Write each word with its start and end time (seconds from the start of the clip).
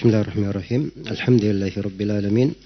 بسم 0.00 0.16
الله 0.16 0.24
الرحمن 0.24 0.48
الرحيم. 0.48 0.82
الحمد 1.12 1.44
لله 1.44 1.74
رب 1.76 2.00
العالمين. 2.00 2.56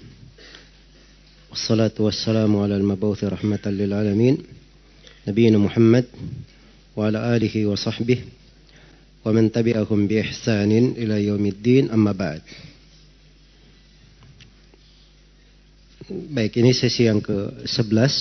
والصلاة 1.51 1.91
والسلام 1.99 2.47
على 2.47 2.79
المبعوث 2.79 3.27
رحمة 3.27 3.59
للعالمين. 3.75 4.35
نبينا 5.27 5.59
محمد 5.59 6.05
وعلى 6.95 7.19
آله 7.35 7.55
وصحبه 7.67 8.19
ومن 9.27 9.51
تبعهم 9.51 9.99
بإحسان 10.07 10.95
إلى 10.95 11.27
يوم 11.27 11.43
الدين. 11.43 11.91
أما 11.91 12.15
بعد. 12.15 12.39
Baik, 16.07 16.55
ini 16.55 16.71
sesi 16.71 17.11
yang 17.11 17.19
ke-11 17.19 18.15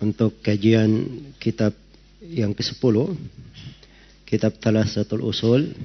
untuk 0.00 0.40
kajian 0.40 1.20
kitab 1.36 1.76
yang 2.24 2.56
ke-10, 2.56 2.96
kitab 4.24 4.56
Thalathatul 4.64 5.28
Usul. 5.28 5.76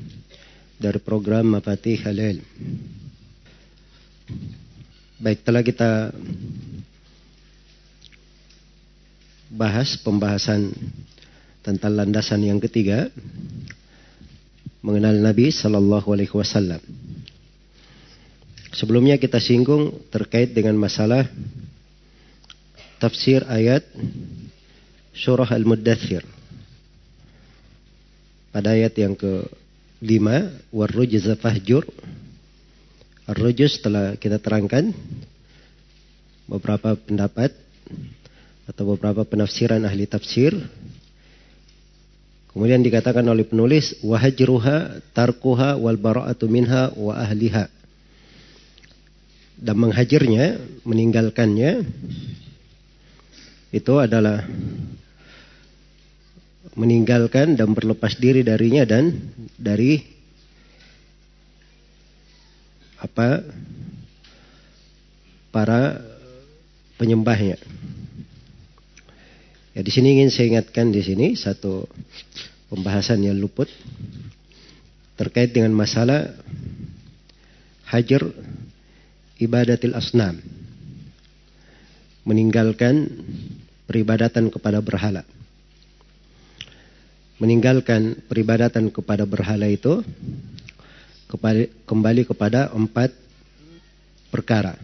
Dari 0.80 0.98
program 1.04 1.60
Mafatih 1.60 2.00
Halil. 2.08 2.40
Baik, 5.20 5.44
telah 5.44 5.60
kita 5.60 6.16
bahas 9.52 10.00
pembahasan 10.00 10.72
tentang 11.60 12.00
landasan 12.00 12.40
yang 12.48 12.64
ketiga 12.64 13.12
mengenal 14.80 15.20
Nabi 15.20 15.52
Sallallahu 15.52 16.08
Alaihi 16.16 16.32
Wasallam. 16.32 16.80
Sebelumnya 18.72 19.20
kita 19.20 19.44
singgung 19.44 19.92
terkait 20.08 20.56
dengan 20.56 20.80
masalah 20.80 21.28
tafsir 23.04 23.44
ayat 23.52 23.84
surah 25.12 25.52
Al-Muddathir. 25.52 26.24
Pada 28.56 28.72
ayat 28.72 28.96
yang 28.96 29.20
ke-5, 30.00 30.28
warrujza 30.72 31.36
fahjur. 31.36 31.84
Ar-rujuz 33.30 33.78
kita 34.18 34.42
terangkan 34.42 34.90
beberapa 36.50 36.98
pendapat 36.98 37.54
atau 38.66 38.84
beberapa 38.96 39.22
penafsiran 39.22 39.86
ahli 39.86 40.10
tafsir. 40.10 40.58
Kemudian 42.50 42.82
dikatakan 42.82 43.22
oleh 43.30 43.46
penulis 43.46 43.94
wahajruha 44.02 45.06
tarkuha 45.14 45.78
wal 45.78 46.00
bara'atu 46.02 46.50
minha 46.50 46.90
wa 46.98 47.14
ahliha 47.14 47.70
dan 49.60 49.76
menghajirnya, 49.76 50.56
meninggalkannya 50.88 51.84
itu 53.70 53.94
adalah 54.00 54.48
meninggalkan 56.78 57.58
dan 57.58 57.74
berlepas 57.74 58.18
diri 58.18 58.46
darinya 58.46 58.86
dan 58.86 59.16
dari 59.58 60.02
apa 63.00 63.42
para 65.50 66.04
penyembahnya. 67.00 67.58
Ya 69.74 69.82
di 69.86 69.92
sini 69.94 70.20
ingin 70.20 70.30
saya 70.30 70.60
ingatkan 70.60 70.92
di 70.92 71.00
sini 71.00 71.40
satu 71.40 71.88
pembahasan 72.68 73.24
yang 73.24 73.40
luput 73.40 73.72
terkait 75.16 75.56
dengan 75.56 75.72
masalah 75.72 76.36
hajar 77.88 78.28
ibadatil 79.40 79.96
asnam. 79.96 80.38
Meninggalkan 82.28 83.10
peribadatan 83.88 84.52
kepada 84.54 84.84
berhala. 84.84 85.24
Meninggalkan 87.40 88.20
peribadatan 88.28 88.92
kepada 88.92 89.24
berhala 89.24 89.66
itu 89.72 90.04
kembali 91.88 92.28
kepada 92.28 92.70
empat 92.76 93.16
perkara. 94.28 94.76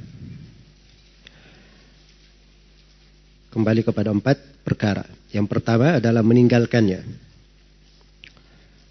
Kembali 3.52 3.81
kepada 3.84 4.16
empat 4.16 4.40
perkara. 4.63 5.03
Yang 5.35 5.47
pertama 5.52 6.00
adalah 6.00 6.24
meninggalkannya. 6.24 7.03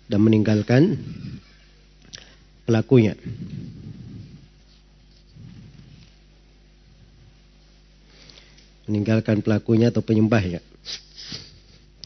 Dan 0.05 0.21
meninggalkan 0.21 1.01
pelakunya. 2.69 3.17
meninggalkan 8.85 9.41
pelakunya 9.41 9.89
atau 9.89 10.05
penyembahnya. 10.05 10.61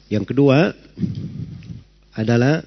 Yang 0.09 0.25
kedua 0.33 0.73
adalah 2.19 2.67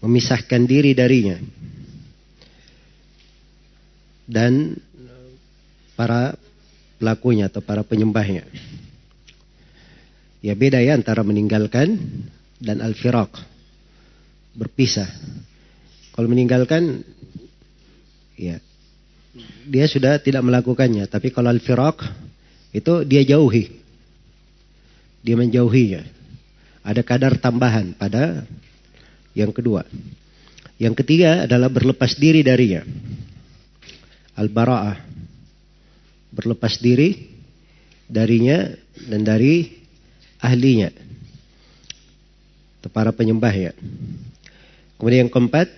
memisahkan 0.00 0.64
diri 0.64 0.96
darinya 0.96 1.36
dan 4.24 4.80
para 5.92 6.32
pelakunya 6.96 7.52
atau 7.52 7.60
para 7.60 7.84
penyembahnya. 7.84 8.48
Ya 10.40 10.56
beda 10.56 10.80
ya 10.80 10.96
antara 10.96 11.20
meninggalkan 11.22 12.00
dan 12.56 12.80
al-firaq. 12.80 13.36
Berpisah. 14.56 15.06
Kalau 16.16 16.28
meninggalkan 16.32 17.04
ya 18.40 18.56
dia 19.68 19.86
sudah 19.86 20.16
tidak 20.18 20.42
melakukannya. 20.42 21.04
Tapi 21.06 21.28
kalau 21.28 21.52
al-firaq 21.52 22.02
itu 22.72 23.04
dia 23.04 23.22
jauhi. 23.22 23.81
Dia 25.22 25.38
menjauhinya. 25.38 26.02
Ada 26.82 27.06
kadar 27.06 27.38
tambahan 27.38 27.94
pada 27.94 28.42
yang 29.38 29.54
kedua. 29.54 29.86
Yang 30.82 31.02
ketiga 31.06 31.46
adalah 31.46 31.70
berlepas 31.70 32.18
diri 32.18 32.42
darinya. 32.42 32.82
Al-bara'ah. 34.34 34.98
Berlepas 36.34 36.82
diri 36.82 37.30
darinya 38.10 38.74
dan 39.06 39.22
dari 39.22 39.70
ahlinya. 40.42 40.90
Para 42.90 43.14
penyembahnya. 43.14 43.72
Kemudian 44.98 45.26
yang 45.26 45.32
keempat 45.32 45.70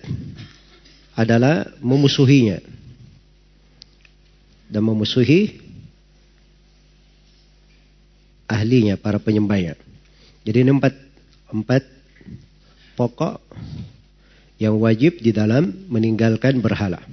adalah 1.15 1.69
memusuhinya 1.79 2.59
dan 4.67 4.81
memusuhi 4.83 5.64
ahlinya, 8.55 8.95
para 8.95 9.19
penyembahnya. 9.19 9.75
Jadi 10.47 10.57
ini 10.63 10.71
empat, 10.71 10.95
empat 11.51 11.83
pokok 12.95 13.43
yang 14.55 14.79
wajib 14.79 15.19
di 15.19 15.35
dalam 15.35 15.67
meninggalkan 15.91 16.63
berhala. 16.63 17.03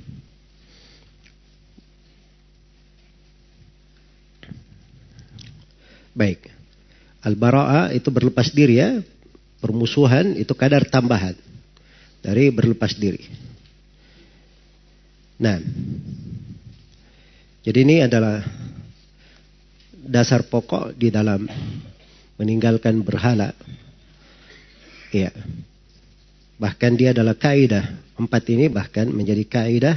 Baik. 6.13 6.53
Al-bara'a 7.25 7.91
itu 7.97 8.13
berlepas 8.13 8.53
diri 8.53 8.79
ya. 8.79 9.01
Permusuhan 9.63 10.35
itu 10.39 10.53
kadar 10.59 10.83
tambahan 10.87 11.39
dari 12.23 12.51
berlepas 12.51 12.95
diri. 12.99 13.23
Nah, 15.39 15.59
jadi 17.63 17.79
ini 17.83 17.97
adalah 18.03 18.43
dasar 20.03 20.43
pokok 20.47 20.99
di 20.99 21.15
dalam 21.15 21.47
meninggalkan 22.37 23.07
berhala. 23.07 23.55
Iya. 25.15 25.31
Bahkan 26.59 26.93
dia 26.99 27.15
adalah 27.15 27.39
kaidah. 27.39 27.87
Empat 28.19 28.43
ini 28.51 28.67
bahkan 28.71 29.11
menjadi 29.11 29.43
kaidah 29.47 29.97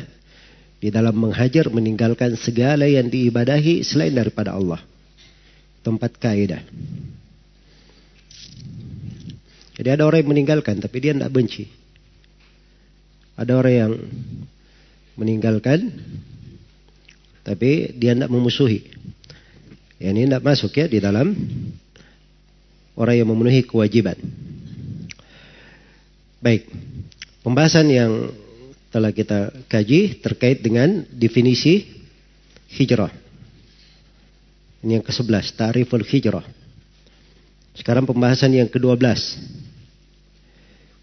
di 0.81 0.93
dalam 0.93 1.17
menghajar 1.17 1.69
meninggalkan 1.73 2.37
segala 2.37 2.85
yang 2.85 3.09
diibadahi 3.09 3.81
selain 3.81 4.13
daripada 4.13 4.53
Allah. 4.53 4.81
Tempat 5.81 6.17
kaidah. 6.17 6.61
Jadi 9.75 9.89
ada 9.91 10.07
orang 10.07 10.23
yang 10.23 10.31
meninggalkan 10.31 10.79
tapi 10.79 10.97
dia 11.03 11.11
tidak 11.11 11.33
benci. 11.33 11.67
Ada 13.35 13.51
orang 13.59 13.75
yang 13.75 13.93
meninggalkan 15.19 15.91
tapi 17.43 17.93
dia 17.93 18.15
tidak 18.15 18.31
memusuhi. 18.31 18.87
Ya, 19.95 20.11
ini 20.11 20.27
tidak 20.27 20.43
masuk 20.43 20.75
ya 20.75 20.85
di 20.91 20.99
dalam 20.99 21.31
orang 22.99 23.15
yang 23.15 23.27
memenuhi 23.31 23.63
kewajiban. 23.63 24.19
Baik, 26.43 26.67
pembahasan 27.41 27.87
yang 27.89 28.11
telah 28.91 29.11
kita 29.15 29.51
kaji 29.71 30.19
terkait 30.19 30.59
dengan 30.59 31.03
definisi 31.11 31.87
hijrah. 32.75 33.11
Ini 34.83 34.99
yang 34.99 35.05
ke-11, 35.05 35.55
tariful 35.55 36.03
hijrah. 36.03 36.45
Sekarang 37.75 38.07
pembahasan 38.07 38.55
yang 38.55 38.69
ke-12. 38.71 39.01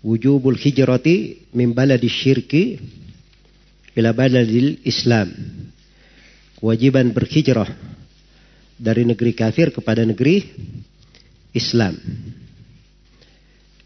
Wujubul 0.03 0.57
hijrati 0.59 1.49
min 1.55 1.73
baladi 1.77 2.11
syirki 2.11 2.81
ila 3.95 4.11
baladil 4.17 4.81
Islam 4.83 5.31
kewajiban 6.59 7.13
berhijrah 7.13 7.69
dari 8.83 9.07
negeri 9.07 9.31
kafir 9.31 9.71
kepada 9.71 10.03
negeri 10.03 10.43
Islam. 11.55 11.95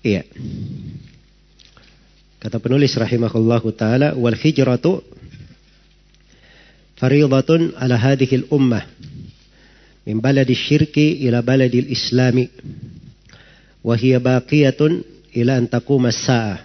Iya. 0.01 0.25
Kata 2.41 2.57
penulis 2.57 2.97
rahimahullahu 2.97 3.69
taala 3.77 4.17
wal 4.17 4.39
hijratu 4.39 5.05
fariidatun 6.97 7.77
ala 7.77 8.01
hadhihi 8.01 8.47
al-ummah 8.47 8.87
min 10.09 10.17
baladi 10.23 10.57
syirki 10.57 11.27
ila 11.29 11.45
baladi 11.45 11.85
al-islami 11.85 12.49
wa 13.85 13.93
hiya 13.99 14.23
baqiyatun 14.23 15.05
ila 15.37 15.61
an 15.61 15.69
taquma 15.69 16.09
as-sa'ah. 16.09 16.65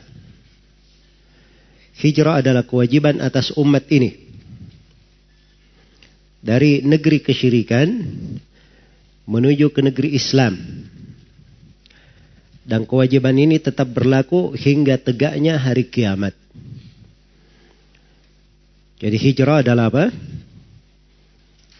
Hijrah 1.99 2.39
adalah 2.39 2.63
kewajiban 2.63 3.19
atas 3.19 3.51
umat 3.59 3.85
ini 3.91 4.20
dari 6.41 6.81
negeri 6.81 7.21
kesyirikan 7.21 7.87
menuju 9.29 9.69
ke 9.69 9.79
negeri 9.85 10.17
Islam 10.17 10.57
dan 12.65 12.85
kewajiban 12.85 13.37
ini 13.37 13.57
tetap 13.57 13.89
berlaku 13.89 14.53
hingga 14.53 14.97
tegaknya 15.01 15.57
hari 15.57 15.85
kiamat. 15.89 16.37
Jadi 19.01 19.17
hijrah 19.17 19.65
adalah 19.65 19.89
apa? 19.89 20.13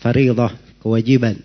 Faridah, 0.01 0.57
kewajiban. 0.81 1.37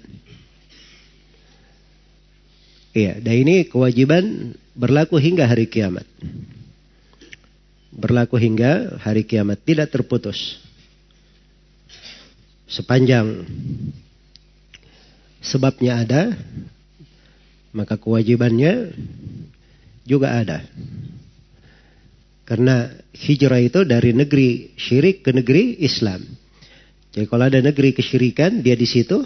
Iya, 2.97 3.21
dan 3.21 3.35
ini 3.45 3.69
kewajiban 3.69 4.57
berlaku 4.73 5.21
hingga 5.21 5.45
hari 5.45 5.69
kiamat. 5.69 6.09
Berlaku 7.93 8.41
hingga 8.41 8.97
hari 9.05 9.29
kiamat, 9.29 9.61
tidak 9.61 9.93
terputus. 9.93 10.66
Sepanjang 12.67 13.47
sebabnya 15.39 16.03
ada, 16.03 16.23
maka 17.71 17.95
kewajibannya 17.95 18.91
juga 20.03 20.35
ada. 20.35 20.67
Karena 22.47 22.91
hijrah 23.11 23.59
itu 23.63 23.83
dari 23.83 24.15
negeri 24.15 24.75
syirik 24.79 25.27
ke 25.27 25.31
negeri 25.35 25.83
Islam. 25.83 26.23
Jadi 27.11 27.27
kalau 27.27 27.45
ada 27.49 27.59
negeri 27.59 27.91
kesyirikan, 27.97 28.63
dia 28.63 28.79
di 28.79 28.87
situ, 28.87 29.25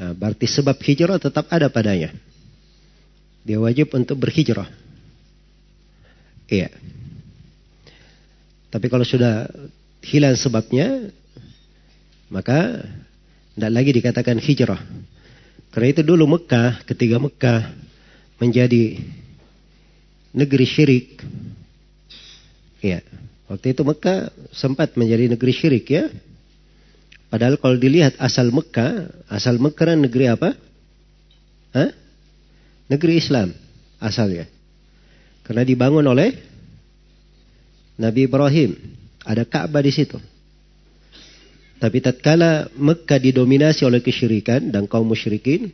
nah, 0.00 0.16
berarti 0.16 0.46
sebab 0.50 0.78
hijrah 0.82 1.20
tetap 1.22 1.46
ada 1.52 1.70
padanya. 1.70 2.10
Dia 3.42 3.58
wajib 3.58 3.90
untuk 3.94 4.18
berhijrah. 4.18 4.70
Iya. 6.50 6.70
Tapi 8.72 8.86
kalau 8.88 9.04
sudah 9.04 9.46
hilang 10.02 10.34
sebabnya, 10.34 11.12
maka 12.32 12.80
tidak 13.52 13.72
lagi 13.76 13.90
dikatakan 13.92 14.40
hijrah. 14.40 14.80
Karena 15.68 15.88
itu 15.92 16.00
dulu 16.00 16.24
Mekah, 16.24 16.80
ketika 16.88 17.20
Mekah 17.20 17.60
menjadi 18.40 18.96
negeri 20.32 20.64
syirik. 20.64 21.20
Ya, 22.80 23.04
waktu 23.46 23.76
itu 23.76 23.84
Mekah 23.84 24.32
sempat 24.50 24.96
menjadi 24.96 25.28
negeri 25.28 25.52
syirik 25.52 25.86
ya. 25.92 26.08
Padahal 27.28 27.60
kalau 27.60 27.76
dilihat 27.76 28.16
asal 28.16 28.48
Mekah, 28.48 29.12
asal 29.28 29.60
Mekah 29.60 29.92
kan 29.92 30.00
negeri 30.00 30.32
apa? 30.32 30.56
Hah? 31.76 31.92
Negeri 32.88 33.20
Islam 33.20 33.52
asalnya. 34.00 34.48
Karena 35.44 35.64
dibangun 35.64 36.04
oleh 36.04 36.36
Nabi 37.96 38.28
Ibrahim. 38.28 38.76
Ada 39.22 39.46
Ka'bah 39.46 39.80
di 39.80 39.92
situ. 39.94 40.18
Tapi 41.82 41.98
tatkala 41.98 42.70
Mekah 42.78 43.18
didominasi 43.18 43.82
oleh 43.82 43.98
kesyirikan 43.98 44.70
dan 44.70 44.86
kaum 44.86 45.02
musyrikin 45.02 45.66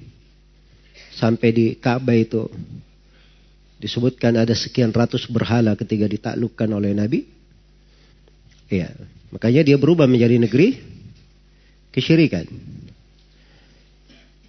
sampai 1.12 1.52
di 1.52 1.66
Ka'bah 1.76 2.16
itu 2.16 2.48
disebutkan 3.76 4.40
ada 4.40 4.56
sekian 4.56 4.88
ratus 4.88 5.28
berhala 5.28 5.76
ketika 5.76 6.08
ditaklukkan 6.08 6.64
oleh 6.72 6.96
Nabi. 6.96 7.28
Ya, 8.72 8.88
makanya 9.28 9.60
dia 9.68 9.76
berubah 9.76 10.08
menjadi 10.08 10.40
negeri 10.40 10.80
kesyirikan. 11.92 12.48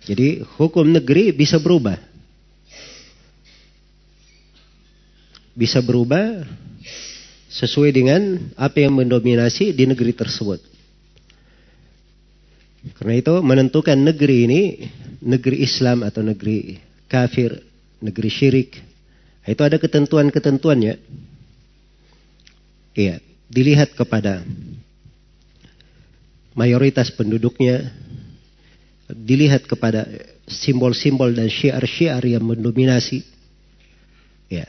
Jadi 0.07 0.39
hukum 0.55 0.87
negeri 0.87 1.35
bisa 1.35 1.59
berubah. 1.59 1.99
Bisa 5.59 5.83
berubah 5.83 6.47
sesuai 7.51 7.91
dengan 7.91 8.47
apa 8.55 8.79
yang 8.79 8.95
mendominasi 8.95 9.75
di 9.75 9.83
negeri 9.83 10.15
tersebut. 10.15 10.78
Karena 12.95 13.19
itu 13.19 13.33
menentukan 13.43 13.99
negeri 13.99 14.37
ini 14.47 14.61
negeri 15.19 15.59
Islam 15.63 16.07
atau 16.07 16.23
negeri 16.23 16.79
kafir, 17.11 17.59
negeri 17.99 18.29
syirik. 18.31 18.79
Itu 19.43 19.61
ada 19.65 19.75
ketentuan-ketentuannya. 19.81 20.95
Iya, 22.95 23.19
dilihat 23.51 23.95
kepada 23.95 24.43
mayoritas 26.55 27.11
penduduknya, 27.11 27.91
dilihat 29.09 29.67
kepada 29.67 30.05
simbol-simbol 30.47 31.31
dan 31.31 31.47
syiar-syiar 31.47 32.23
yang 32.25 32.43
mendominasi. 32.43 33.23
Ya. 34.49 34.67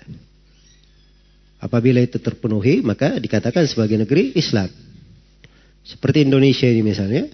Apabila 1.60 2.00
itu 2.00 2.16
terpenuhi, 2.16 2.80
maka 2.80 3.20
dikatakan 3.20 3.68
sebagai 3.68 4.00
negeri 4.00 4.32
Islam. 4.32 4.68
Seperti 5.84 6.24
Indonesia 6.24 6.68
ini 6.68 6.80
misalnya, 6.80 7.28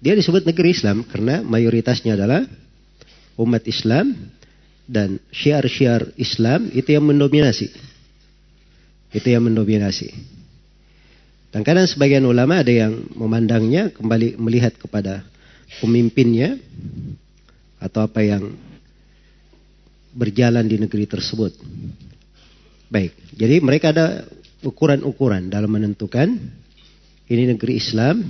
dia 0.00 0.16
disebut 0.16 0.48
negeri 0.48 0.72
Islam 0.72 1.04
karena 1.04 1.44
mayoritasnya 1.44 2.16
adalah 2.16 2.48
umat 3.36 3.68
Islam 3.68 4.16
dan 4.88 5.20
syiar-syiar 5.30 6.16
Islam 6.16 6.72
itu 6.72 6.90
yang 6.90 7.04
mendominasi. 7.04 7.68
Itu 9.12 9.28
yang 9.28 9.44
mendominasi. 9.44 10.10
Dan 11.50 11.60
kadang 11.66 11.84
sebagian 11.84 12.24
ulama 12.24 12.62
ada 12.64 12.70
yang 12.72 13.10
memandangnya 13.12 13.92
kembali 13.92 14.40
melihat 14.40 14.74
kepada 14.80 15.26
pemimpinnya 15.82 16.58
atau 17.78 18.06
apa 18.06 18.22
yang 18.22 18.54
berjalan 20.14 20.66
di 20.66 20.78
negeri 20.78 21.06
tersebut. 21.06 21.54
Baik, 22.90 23.14
jadi 23.34 23.62
mereka 23.62 23.94
ada 23.94 24.26
ukuran-ukuran 24.66 25.46
dalam 25.46 25.70
menentukan 25.70 26.34
ini 27.30 27.42
negeri 27.54 27.78
Islam 27.78 28.26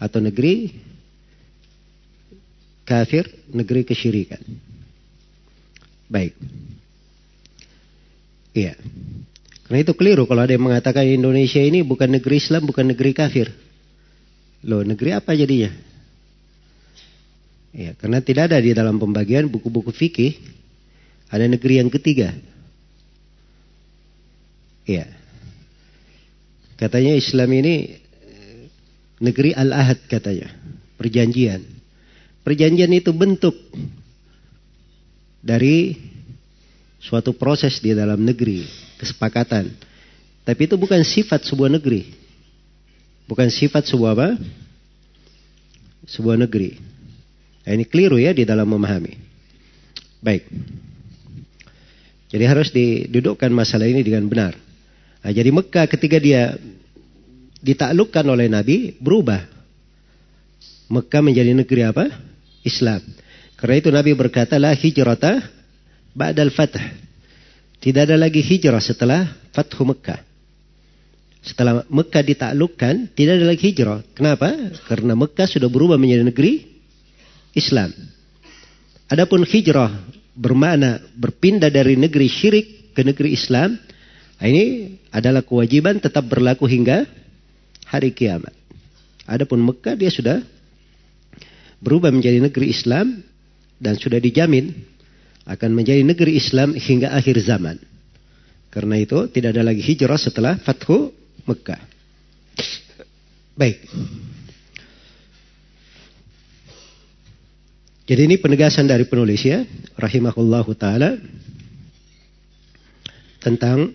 atau 0.00 0.18
negeri 0.18 0.72
kafir, 2.88 3.28
negeri 3.52 3.84
kesyirikan. 3.84 4.40
Baik. 6.10 6.34
Iya. 8.56 8.74
Karena 9.68 9.78
itu 9.86 9.94
keliru 9.94 10.26
kalau 10.26 10.42
ada 10.42 10.50
yang 10.50 10.66
mengatakan 10.66 11.06
Indonesia 11.06 11.62
ini 11.62 11.86
bukan 11.86 12.10
negeri 12.10 12.42
Islam, 12.42 12.66
bukan 12.66 12.90
negeri 12.90 13.14
kafir. 13.14 13.54
Loh, 14.66 14.82
negeri 14.82 15.14
apa 15.14 15.36
jadinya? 15.38 15.70
Ya, 17.70 17.94
karena 17.94 18.18
tidak 18.18 18.50
ada 18.50 18.58
di 18.58 18.74
dalam 18.74 18.98
pembagian 18.98 19.46
buku-buku 19.46 19.94
fikih 19.94 20.34
ada 21.30 21.46
negeri 21.46 21.78
yang 21.78 21.86
ketiga. 21.86 22.34
Iya. 24.82 25.06
Katanya 26.74 27.14
Islam 27.14 27.50
ini 27.54 27.99
negeri 29.20 29.52
Al-Ahad 29.52 30.00
katanya. 30.08 30.48
Perjanjian. 30.96 31.62
Perjanjian 32.40 32.90
itu 32.96 33.12
bentuk 33.12 33.54
dari 35.44 35.96
suatu 37.00 37.36
proses 37.36 37.80
di 37.80 37.92
dalam 37.92 38.20
negeri, 38.20 38.64
kesepakatan. 38.96 39.68
Tapi 40.44 40.60
itu 40.64 40.76
bukan 40.80 41.04
sifat 41.04 41.44
sebuah 41.44 41.72
negeri. 41.72 42.08
Bukan 43.28 43.46
sifat 43.46 43.86
sebuah 43.86 44.12
apa? 44.16 44.28
Sebuah 46.08 46.40
negeri. 46.40 46.80
Nah, 47.64 47.72
ini 47.76 47.84
keliru 47.86 48.18
ya 48.18 48.32
di 48.34 48.42
dalam 48.42 48.66
memahami. 48.66 49.14
Baik. 50.20 50.48
Jadi 52.30 52.44
harus 52.46 52.68
didudukkan 52.72 53.50
masalah 53.52 53.86
ini 53.86 54.00
dengan 54.02 54.26
benar. 54.26 54.54
Nah, 55.20 55.30
jadi 55.30 55.50
Mekah 55.52 55.86
ketika 55.86 56.16
dia 56.16 56.56
ditaklukkan 57.60 58.24
oleh 58.26 58.48
Nabi 58.48 58.96
berubah. 58.96 59.44
Mekah 60.90 61.22
menjadi 61.22 61.54
negeri 61.54 61.86
apa? 61.86 62.04
Islam. 62.66 63.00
Karena 63.54 63.74
itu 63.78 63.88
Nabi 63.92 64.10
berkata 64.16 64.58
la 64.58 64.74
hijrata 64.74 65.44
ba'dal 66.16 66.50
fath. 66.50 66.80
Tidak 67.80 68.02
ada 68.04 68.16
lagi 68.16 68.44
hijrah 68.44 68.80
setelah 68.80 69.24
Fathu 69.56 69.88
Mekah. 69.88 70.20
Setelah 71.40 71.88
Mekah 71.88 72.20
ditaklukkan, 72.20 73.16
tidak 73.16 73.40
ada 73.40 73.46
lagi 73.48 73.72
hijrah. 73.72 74.04
Kenapa? 74.12 74.52
Karena 74.84 75.16
Mekah 75.16 75.48
sudah 75.48 75.72
berubah 75.72 75.96
menjadi 75.96 76.28
negeri 76.28 76.68
Islam. 77.56 77.88
Adapun 79.08 79.48
hijrah 79.48 79.88
bermakna 80.36 81.00
berpindah 81.16 81.72
dari 81.72 81.96
negeri 81.96 82.28
syirik 82.28 82.92
ke 82.92 83.00
negeri 83.00 83.32
Islam, 83.32 83.80
ini 84.40 84.96
adalah 85.08 85.40
kewajiban 85.40 86.00
tetap 86.00 86.28
berlaku 86.28 86.68
hingga 86.68 87.08
hari 87.90 88.14
kiamat. 88.14 88.54
Adapun 89.26 89.58
Mekah 89.58 89.98
dia 89.98 90.14
sudah 90.14 90.38
berubah 91.82 92.14
menjadi 92.14 92.38
negeri 92.38 92.70
Islam 92.70 93.18
dan 93.82 93.98
sudah 93.98 94.22
dijamin 94.22 94.70
akan 95.50 95.70
menjadi 95.74 96.06
negeri 96.06 96.38
Islam 96.38 96.78
hingga 96.78 97.10
akhir 97.10 97.42
zaman. 97.42 97.82
Karena 98.70 99.02
itu 99.02 99.26
tidak 99.26 99.58
ada 99.58 99.66
lagi 99.66 99.82
hijrah 99.82 100.14
setelah 100.14 100.54
Fathu 100.62 101.10
Mekah. 101.42 101.82
Baik. 103.58 103.82
Jadi 108.06 108.20
ini 108.26 108.36
penegasan 108.38 108.86
dari 108.86 109.06
penulis 109.06 109.42
ya, 109.42 109.66
rahimahullahu 109.98 110.70
taala 110.78 111.18
tentang 113.42 113.94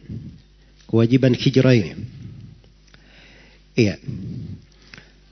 kewajiban 0.88 1.36
hijrah 1.36 1.76
ini. 1.76 2.15
Iya. 3.76 4.00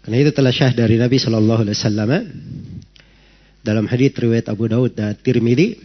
Karena 0.04 0.18
itu 0.20 0.32
telah 0.36 0.52
syah 0.52 0.76
dari 0.76 1.00
Nabi 1.00 1.16
Shallallahu 1.16 1.64
Alaihi 1.64 1.80
Wasallam 1.80 2.12
dalam 3.64 3.88
hadis 3.88 4.12
riwayat 4.20 4.52
Abu 4.52 4.68
Daud 4.68 5.00
dan 5.00 5.16
Tirmidzi 5.16 5.80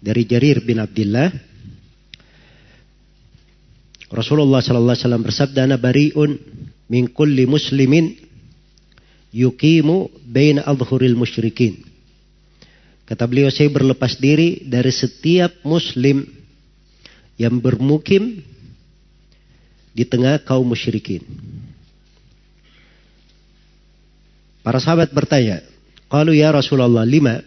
dari 0.00 0.24
Jarir 0.24 0.64
bin 0.64 0.80
Abdullah 0.80 1.28
Rasulullah 4.10 4.58
Sallallahu 4.58 4.90
Alaihi 4.90 5.04
Wasallam 5.06 5.22
bersabda, 5.22 5.60
"Ana 5.70 5.78
bariun 5.78 6.34
min 6.90 7.14
kulli 7.14 7.46
muslimin 7.46 8.18
yukimu 9.30 10.10
baina 10.26 10.66
adhuril 10.66 11.14
musyrikin." 11.14 11.78
Kata 13.06 13.30
beliau, 13.30 13.54
saya 13.54 13.70
berlepas 13.70 14.18
diri 14.18 14.66
dari 14.66 14.90
setiap 14.90 15.62
muslim 15.62 16.26
yang 17.38 17.62
bermukim 17.62 18.42
di 19.90 20.04
tengah 20.06 20.42
kaum 20.42 20.66
musyrikin. 20.66 21.22
Para 24.60 24.78
sahabat 24.78 25.10
bertanya, 25.10 25.64
Qalu 26.10 26.42
ya 26.42 26.50
Rasulullah 26.50 27.06
lima. 27.06 27.38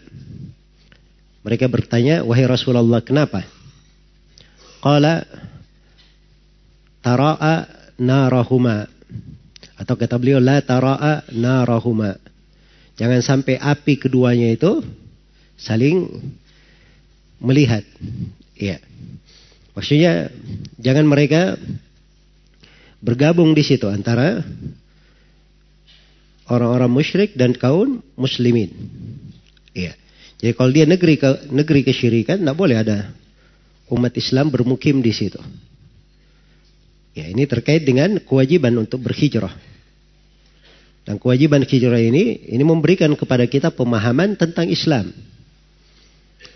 Mereka 1.44 1.68
bertanya, 1.68 2.24
wahai 2.24 2.48
Rasulullah 2.48 3.04
kenapa? 3.04 3.44
Qala 4.80 5.28
tara'a 7.04 7.68
narahuma. 8.00 8.88
Atau 9.76 10.00
kata 10.00 10.16
beliau, 10.16 10.40
la 10.40 10.64
tara'a 10.64 11.28
narahuma. 11.36 12.16
Jangan 12.96 13.20
sampai 13.20 13.60
api 13.60 14.00
keduanya 14.00 14.48
itu 14.48 14.80
saling 15.60 16.08
melihat. 17.44 17.84
Iya. 18.56 18.80
Maksudnya 19.76 20.32
jangan 20.80 21.04
mereka 21.04 21.60
bergabung 23.04 23.52
di 23.52 23.60
situ 23.60 23.84
antara 23.84 24.40
orang-orang 26.48 26.88
musyrik 26.88 27.36
dan 27.36 27.52
kaum 27.52 28.00
muslimin. 28.16 28.72
Iya. 29.76 29.92
Jadi 30.40 30.52
kalau 30.56 30.70
dia 30.72 30.88
negeri 30.88 31.20
ke, 31.20 31.52
negeri 31.52 31.84
kesyirikan, 31.84 32.40
tidak 32.40 32.56
boleh 32.56 32.76
ada 32.80 33.12
umat 33.92 34.12
Islam 34.16 34.48
bermukim 34.48 35.04
di 35.04 35.12
situ. 35.12 35.40
Ya, 37.14 37.30
ini 37.30 37.46
terkait 37.46 37.84
dengan 37.84 38.18
kewajiban 38.18 38.74
untuk 38.74 39.04
berhijrah. 39.04 39.54
Dan 41.04 41.20
kewajiban 41.20 41.62
hijrah 41.62 42.00
ini, 42.00 42.48
ini 42.48 42.64
memberikan 42.64 43.12
kepada 43.12 43.44
kita 43.44 43.68
pemahaman 43.68 44.40
tentang 44.40 44.72
Islam 44.72 45.12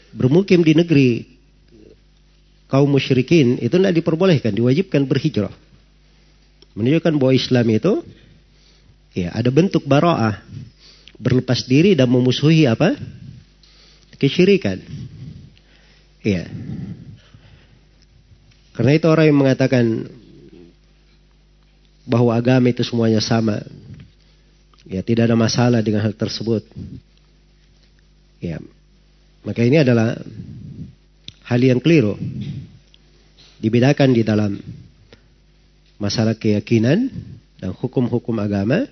bermukim 0.09 0.65
di 0.65 0.73
negeri 0.73 1.09
kaum 2.69 2.89
musyrikin 2.89 3.61
itu 3.61 3.77
tidak 3.77 3.93
diperbolehkan, 3.93 4.57
diwajibkan 4.57 5.05
berhijrah. 5.05 5.53
Menunjukkan 6.79 7.19
bahwa 7.19 7.35
Islam 7.35 7.67
itu 7.75 7.93
ya 9.11 9.35
ada 9.35 9.51
bentuk 9.51 9.83
baroah, 9.83 10.39
berlepas 11.19 11.67
diri 11.67 11.99
dan 11.99 12.07
memusuhi 12.07 12.71
apa? 12.71 12.95
kesyirikan. 14.19 14.83
Iya. 16.27 16.51
Karena 18.75 18.93
itu 18.95 19.07
orang 19.07 19.27
yang 19.31 19.39
mengatakan 19.39 20.11
bahwa 22.03 22.35
agama 22.35 22.67
itu 22.71 22.83
semuanya 22.83 23.23
sama. 23.23 23.63
Ya, 24.89 25.07
tidak 25.07 25.31
ada 25.31 25.37
masalah 25.39 25.83
dengan 25.87 26.03
hal 26.03 26.19
tersebut. 26.19 26.67
Ya, 28.43 28.59
maka 29.47 29.63
ini 29.63 29.83
adalah 29.83 30.19
hal 31.47 31.61
yang 31.63 31.79
keliru. 31.79 32.19
Dibedakan 33.59 34.15
di 34.15 34.23
dalam 34.23 34.59
masalah 35.99 36.39
keyakinan 36.39 37.11
dan 37.59 37.71
hukum-hukum 37.75 38.39
agama. 38.39 38.87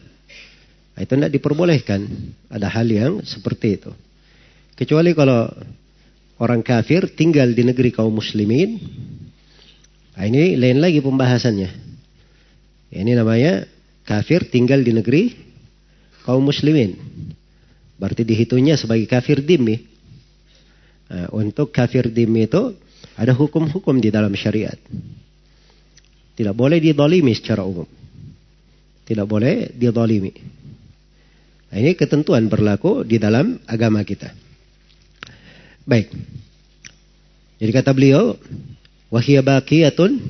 Itu 0.97 1.13
tidak 1.15 1.33
diperbolehkan. 1.33 2.05
Ada 2.51 2.69
hal 2.69 2.87
yang 2.89 3.13
seperti 3.23 3.81
itu. 3.81 3.93
Kecuali 4.77 5.17
kalau 5.17 5.49
orang 6.43 6.61
kafir 6.61 7.09
tinggal 7.15 7.49
di 7.53 7.65
negeri 7.65 7.95
kaum 7.95 8.13
muslimin. 8.13 8.77
Nah 10.17 10.25
ini 10.25 10.57
lain 10.57 10.81
lagi 10.81 11.01
pembahasannya. 11.01 11.71
Ini 12.93 13.13
namanya 13.13 13.69
kafir 14.09 14.49
tinggal 14.49 14.81
di 14.81 14.93
negeri 14.97 15.23
kaum 16.25 16.45
muslimin. 16.45 16.97
Berarti 17.97 18.25
dihitungnya 18.25 18.77
sebagai 18.77 19.09
kafir 19.09 19.41
dimi. 19.41 19.81
Nah, 21.07 21.29
untuk 21.33 21.73
kafir 21.73 22.11
dimi 22.11 22.45
itu 22.45 22.77
ada 23.17 23.33
hukum-hukum 23.33 23.97
di 24.01 24.13
dalam 24.13 24.33
syariat. 24.37 24.77
Tidak 26.37 26.53
boleh 26.53 26.77
didolimi 26.77 27.33
secara 27.33 27.65
umum. 27.65 27.89
Tidak 29.09 29.25
boleh 29.25 29.73
didolimi. 29.73 30.33
Nah, 31.73 31.77
ini 31.81 31.97
ketentuan 31.97 32.47
berlaku 32.47 33.03
di 33.03 33.17
dalam 33.17 33.57
agama 33.65 34.05
kita. 34.05 34.31
Baik. 35.89 36.13
Jadi 37.57 37.71
kata 37.73 37.97
beliau, 37.97 38.37
wahia 39.09 39.41
baqiyatun 39.41 40.21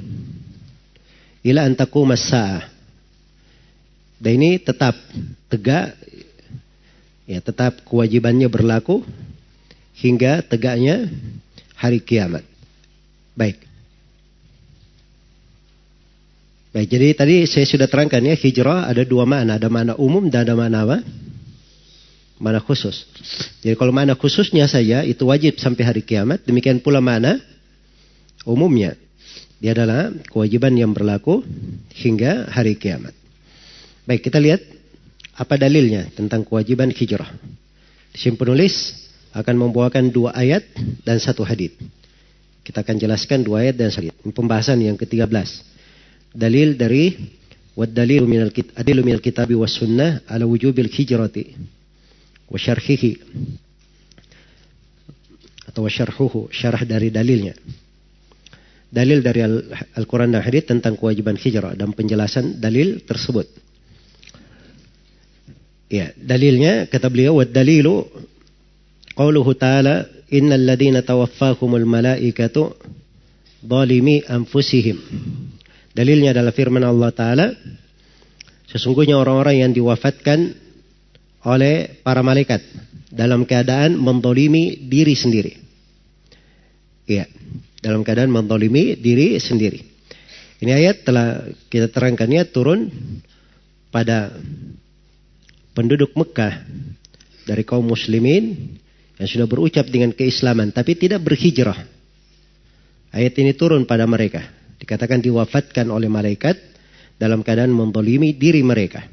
ila 1.43 1.67
antaku 1.67 2.07
masa. 2.07 2.63
Dan 4.23 4.41
ini 4.41 4.63
tetap 4.63 4.95
tegak, 5.51 5.99
ya 7.27 7.43
tetap 7.43 7.83
kewajibannya 7.85 8.47
berlaku 8.47 9.03
hingga 9.99 10.41
tegaknya 10.47 11.11
hari 11.77 12.01
kiamat. 12.01 12.47
Baik. 13.37 13.66
Baik, 16.77 16.93
jadi 16.93 17.17
tadi 17.17 17.37
saya 17.49 17.65
sudah 17.65 17.89
terangkan 17.89 18.21
ya, 18.21 18.37
hijrah 18.37 18.85
ada 18.85 19.01
dua 19.01 19.25
makna. 19.25 19.57
Ada 19.57 19.73
makna 19.73 19.97
umum 19.97 20.29
dan 20.29 20.45
ada 20.45 20.53
makna 20.53 20.85
apa? 20.85 20.99
Makna 22.37 22.61
khusus. 22.61 23.09
Jadi 23.65 23.81
kalau 23.81 23.97
makna 23.97 24.13
khususnya 24.13 24.69
saja 24.69 25.01
itu 25.01 25.25
wajib 25.25 25.57
sampai 25.57 25.89
hari 25.89 26.05
kiamat. 26.05 26.45
Demikian 26.45 26.85
pula 26.85 27.01
makna 27.01 27.41
umumnya. 28.45 28.93
Dia 29.57 29.73
adalah 29.73 30.13
kewajiban 30.29 30.77
yang 30.77 30.93
berlaku 30.93 31.41
hingga 31.97 32.53
hari 32.53 32.77
kiamat. 32.77 33.17
Baik, 34.05 34.29
kita 34.29 34.37
lihat 34.37 34.61
apa 35.33 35.57
dalilnya 35.57 36.13
tentang 36.13 36.45
kewajiban 36.45 36.93
hijrah. 36.93 37.33
Sini 38.13 38.37
penulis 38.37 38.93
akan 39.33 39.65
membawakan 39.65 40.13
dua 40.13 40.37
ayat 40.37 40.69
dan 41.09 41.17
satu 41.25 41.41
hadis. 41.41 41.73
Kita 42.61 42.85
akan 42.85 43.01
jelaskan 43.01 43.41
dua 43.41 43.65
ayat 43.65 43.81
dan 43.81 43.89
satu 43.89 44.13
hadis. 44.13 44.29
Pembahasan 44.29 44.85
yang 44.85 45.01
ke-13. 45.01 45.76
Dalil 46.35 46.75
dari 46.79 47.13
adilu 47.77 48.27
minal 49.05 49.21
kitabi 49.21 49.53
was 49.53 49.77
sunnah 49.77 50.25
ala 50.27 50.49
wujubil 50.49 50.89
hijrati 50.89 51.53
wa 52.49 52.57
syarhihi 52.57 53.13
atau 55.69 55.85
syarhuhu 55.85 56.49
syarah 56.49 56.81
dari 56.89 57.13
dalilnya. 57.13 57.53
Dalil 58.87 59.21
dari 59.21 59.45
Al-Quran 59.99 60.33
dan 60.33 60.41
hadis 60.41 60.65
tentang 60.65 60.97
kewajiban 60.97 61.37
hijrah 61.37 61.77
dan 61.77 61.93
penjelasan 61.93 62.57
dalil 62.63 63.05
tersebut. 63.05 63.45
Ya, 65.93 66.17
dalilnya 66.17 66.89
kata 66.89 67.13
beliau 67.13 67.39
wad 67.39 67.53
dalilu 67.53 68.09
Qauluhu 69.17 69.57
ta'ala 69.57 70.05
innal 70.29 70.65
ladina 70.65 71.01
tawaffahumul 71.01 71.89
malaikatu 71.89 72.73
zalimi 73.65 74.21
anfusihim. 74.25 74.97
Dalilnya 75.97 76.37
adalah 76.37 76.53
firman 76.53 76.85
Allah 76.85 77.09
taala 77.17 77.47
sesungguhnya 78.69 79.17
orang-orang 79.17 79.65
yang 79.65 79.73
diwafatkan 79.73 80.53
oleh 81.49 82.05
para 82.05 82.21
malaikat 82.21 82.61
dalam 83.09 83.49
keadaan 83.49 83.97
mendolimi 83.97 84.77
diri 84.77 85.17
sendiri. 85.17 85.57
Iya, 87.09 87.25
dalam 87.81 88.05
keadaan 88.05 88.29
mendolimi 88.29 88.93
diri 89.01 89.41
sendiri. 89.41 89.81
Ini 90.61 90.73
ayat 90.77 91.09
telah 91.09 91.49
kita 91.73 91.89
terangkannya 91.89 92.45
turun 92.53 92.93
pada 93.89 94.37
penduduk 95.73 96.13
Mekah 96.13 96.61
dari 97.49 97.65
kaum 97.65 97.89
muslimin 97.89 98.77
yang 99.17 99.29
sudah 99.33 99.49
berucap 99.49 99.89
dengan 99.89 100.13
keislaman 100.13 100.77
tapi 100.77 100.93
tidak 100.93 101.25
berhijrah. 101.25 101.89
Ayat 103.17 103.33
ini 103.41 103.57
turun 103.57 103.89
pada 103.89 104.05
mereka. 104.05 104.66
Dikatakan 104.77 105.25
diwafatkan 105.25 105.89
oleh 105.89 106.09
malaikat 106.11 106.57
dalam 107.17 107.41
keadaan 107.41 107.73
mendolimi 107.73 108.37
diri 108.37 108.61
mereka. 108.61 109.05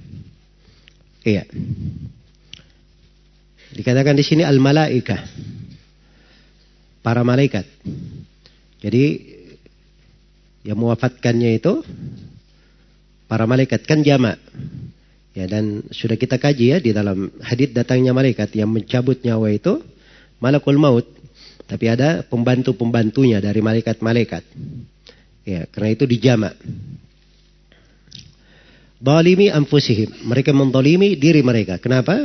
Iya. 1.24 1.48
Dikatakan 3.74 4.16
di 4.16 4.24
sini 4.24 4.44
al-malaika. 4.44 5.24
Para 7.04 7.24
malaikat. 7.24 7.68
Jadi 8.84 9.34
Yang 10.64 10.80
mewafatkannya 10.80 11.60
itu 11.60 11.84
para 13.28 13.44
malaikat 13.44 13.84
kan 13.84 14.00
jamak. 14.00 14.40
Ya 15.36 15.50
dan 15.50 15.84
sudah 15.92 16.16
kita 16.16 16.40
kaji 16.40 16.66
ya 16.72 16.78
di 16.80 16.96
dalam 16.96 17.36
hadis 17.44 17.76
datangnya 17.76 18.16
malaikat 18.16 18.56
yang 18.56 18.72
mencabut 18.72 19.20
nyawa 19.28 19.52
itu 19.52 19.84
malakul 20.40 20.80
maut. 20.80 21.04
Tapi 21.68 21.86
ada 21.92 22.24
pembantu-pembantunya 22.24 23.44
dari 23.44 23.60
malaikat-malaikat. 23.60 24.44
Ya, 25.44 25.68
karena 25.68 25.90
itu 25.92 26.08
dijamak. 26.08 26.56
Dalimi 29.04 29.52
anfusihim. 29.52 30.24
Mereka 30.24 30.56
mendolimi 30.56 31.20
diri 31.20 31.44
mereka. 31.44 31.76
Kenapa? 31.76 32.16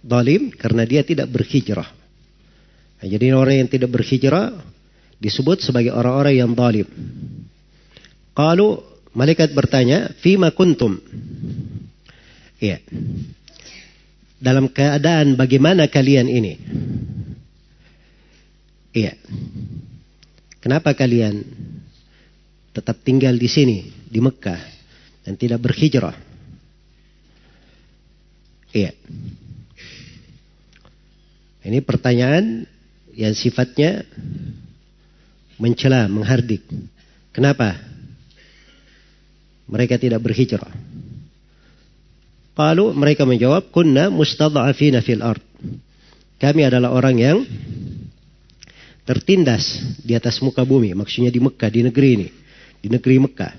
Dalim 0.00 0.48
karena 0.50 0.88
dia 0.88 1.04
tidak 1.04 1.28
berhijrah. 1.28 1.86
Nah, 2.98 3.06
jadi 3.06 3.36
orang 3.36 3.66
yang 3.66 3.70
tidak 3.70 3.92
berhijrah 3.92 4.56
disebut 5.20 5.60
sebagai 5.60 5.92
orang-orang 5.92 6.34
yang 6.40 6.50
dalim. 6.56 6.88
Kalau 8.32 8.80
malaikat 9.12 9.52
bertanya, 9.52 10.10
"Fima 10.18 10.50
kuntum?" 10.50 10.96
Iya. 12.62 12.80
Dalam 14.42 14.72
keadaan 14.72 15.38
bagaimana 15.38 15.86
kalian 15.86 16.26
ini? 16.26 16.54
Iya. 18.94 19.14
Kenapa 20.62 20.94
kalian 20.94 21.42
tetap 22.72 23.00
tinggal 23.04 23.36
di 23.36 23.48
sini, 23.48 23.78
di 24.08 24.20
Mekah? 24.20 24.82
dan 25.22 25.34
tidak 25.38 25.62
berhijrah. 25.62 26.14
Iya. 28.74 28.92
Ini 31.62 31.78
pertanyaan 31.84 32.66
yang 33.14 33.34
sifatnya 33.38 34.02
mencela, 35.62 36.10
menghardik. 36.10 36.66
Kenapa? 37.30 37.78
Mereka 39.70 40.00
tidak 40.00 40.18
berhijrah. 40.18 40.72
Lalu 42.52 42.92
mereka 42.92 43.22
menjawab, 43.24 43.70
Kunna 43.70 44.10
mustadha'afina 44.10 45.00
fil 45.00 45.22
ard. 45.22 45.42
Kami 46.42 46.66
adalah 46.66 46.90
orang 46.90 47.16
yang 47.16 47.38
tertindas 49.06 49.78
di 50.02 50.18
atas 50.18 50.42
muka 50.42 50.66
bumi. 50.66 50.90
Maksudnya 50.98 51.30
di 51.30 51.38
Mekah, 51.38 51.70
di 51.70 51.80
negeri 51.86 52.08
ini. 52.18 52.28
Di 52.82 52.90
negeri 52.90 53.22
Mekah. 53.22 53.54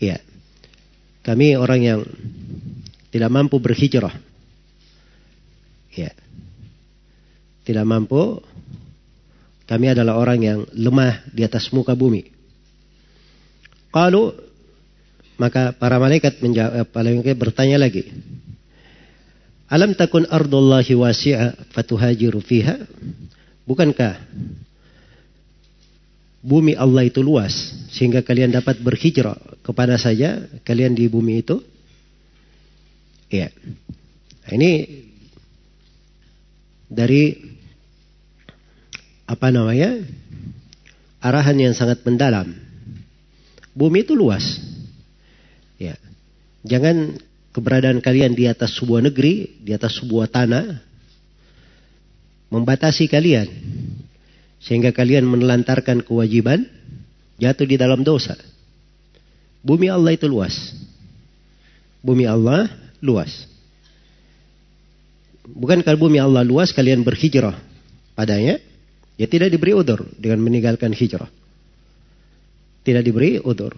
Iya. 0.00 0.18
Kami 1.20 1.52
orang 1.60 1.80
yang 1.84 2.00
tidak 3.12 3.28
mampu 3.28 3.60
berhijrah. 3.60 4.16
Ya. 5.92 6.16
Tidak 7.68 7.84
mampu. 7.84 8.40
Kami 9.68 9.86
adalah 9.92 10.16
orang 10.16 10.40
yang 10.40 10.58
lemah 10.72 11.28
di 11.30 11.44
atas 11.44 11.68
muka 11.70 11.92
bumi. 11.92 12.26
Kalau 13.92 14.34
maka 15.36 15.76
para 15.76 16.00
malaikat 16.00 16.40
menjawab, 16.40 16.88
malaikat 16.90 17.36
bertanya 17.36 17.78
lagi. 17.80 18.08
Alam 19.70 19.94
takun 19.94 20.26
ardullahi 20.26 20.98
wasi'a 20.98 21.54
fatuhajiru 21.70 22.42
fiha? 22.42 22.82
Bukankah 23.64 24.18
bumi 26.40 26.72
Allah 26.76 27.04
itu 27.04 27.20
luas 27.20 27.52
sehingga 27.92 28.24
kalian 28.24 28.52
dapat 28.52 28.80
berhijrah 28.80 29.36
kepada 29.60 30.00
saja 30.00 30.48
kalian 30.64 30.96
di 30.96 31.06
bumi 31.06 31.44
itu. 31.44 31.60
Ya. 33.30 33.52
Nah, 34.44 34.52
ini 34.58 34.72
dari 36.90 37.38
apa 39.30 39.48
namanya? 39.54 40.02
arahan 41.20 41.68
yang 41.68 41.74
sangat 41.76 42.00
mendalam. 42.00 42.48
Bumi 43.76 44.02
itu 44.02 44.16
luas. 44.16 44.56
Ya. 45.76 46.00
Jangan 46.64 47.20
keberadaan 47.52 48.00
kalian 48.00 48.32
di 48.32 48.48
atas 48.48 48.80
sebuah 48.80 49.04
negeri, 49.04 49.60
di 49.60 49.76
atas 49.76 50.00
sebuah 50.00 50.32
tanah 50.32 50.80
membatasi 52.50 53.06
kalian 53.06 53.46
sehingga 54.60 54.92
kalian 54.92 55.24
menelantarkan 55.24 56.04
kewajiban, 56.04 56.68
jatuh 57.40 57.64
di 57.64 57.80
dalam 57.80 58.04
dosa. 58.04 58.36
Bumi 59.64 59.88
Allah 59.88 60.12
itu 60.12 60.28
luas. 60.28 60.76
Bumi 62.04 62.28
Allah 62.28 62.68
luas. 63.00 63.48
Bukan 65.44 65.80
kalau 65.80 66.08
bumi 66.08 66.20
Allah 66.20 66.44
luas 66.44 66.70
kalian 66.70 67.00
berhijrah 67.00 67.56
padanya, 68.12 68.60
ya 69.16 69.26
tidak 69.26 69.52
diberi 69.52 69.72
udur 69.72 70.04
dengan 70.16 70.44
meninggalkan 70.44 70.92
hijrah. 70.92 71.28
Tidak 72.80 73.04
diberi 73.04 73.40
udur. 73.40 73.76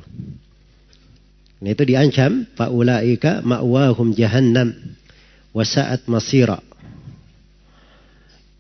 Nah 1.63 1.71
itu 1.71 1.83
diancam, 1.87 2.47
faulaika 2.59 3.43
ma'wahum 3.47 4.15
jahannam 4.15 4.75
wasaat 5.55 6.11
masira. 6.11 6.59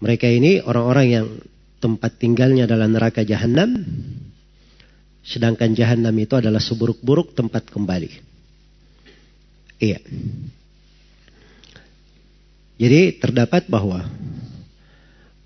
Mereka 0.03 0.27
ini 0.27 0.59
orang-orang 0.63 1.07
yang 1.11 1.27
tempat 1.83 2.15
tinggalnya 2.15 2.71
adalah 2.71 2.87
neraka 2.87 3.27
jahanam. 3.27 3.83
Sedangkan 5.27 5.75
jahanam 5.75 6.15
itu 6.15 6.39
adalah 6.39 6.63
seburuk-buruk 6.63 7.35
tempat 7.35 7.67
kembali. 7.67 8.11
Iya. 9.83 9.99
Jadi 12.79 13.19
terdapat 13.19 13.67
bahwa 13.67 14.07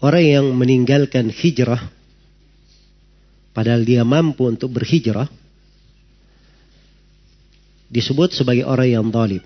orang 0.05 0.25
yang 0.25 0.47
meninggalkan 0.53 1.33
hijrah 1.33 1.81
padahal 3.57 3.85
dia 3.85 4.05
mampu 4.05 4.45
untuk 4.49 4.77
berhijrah 4.77 5.29
disebut 7.89 8.37
sebagai 8.37 8.69
orang 8.69 8.89
yang 8.93 9.05
zalim. 9.09 9.45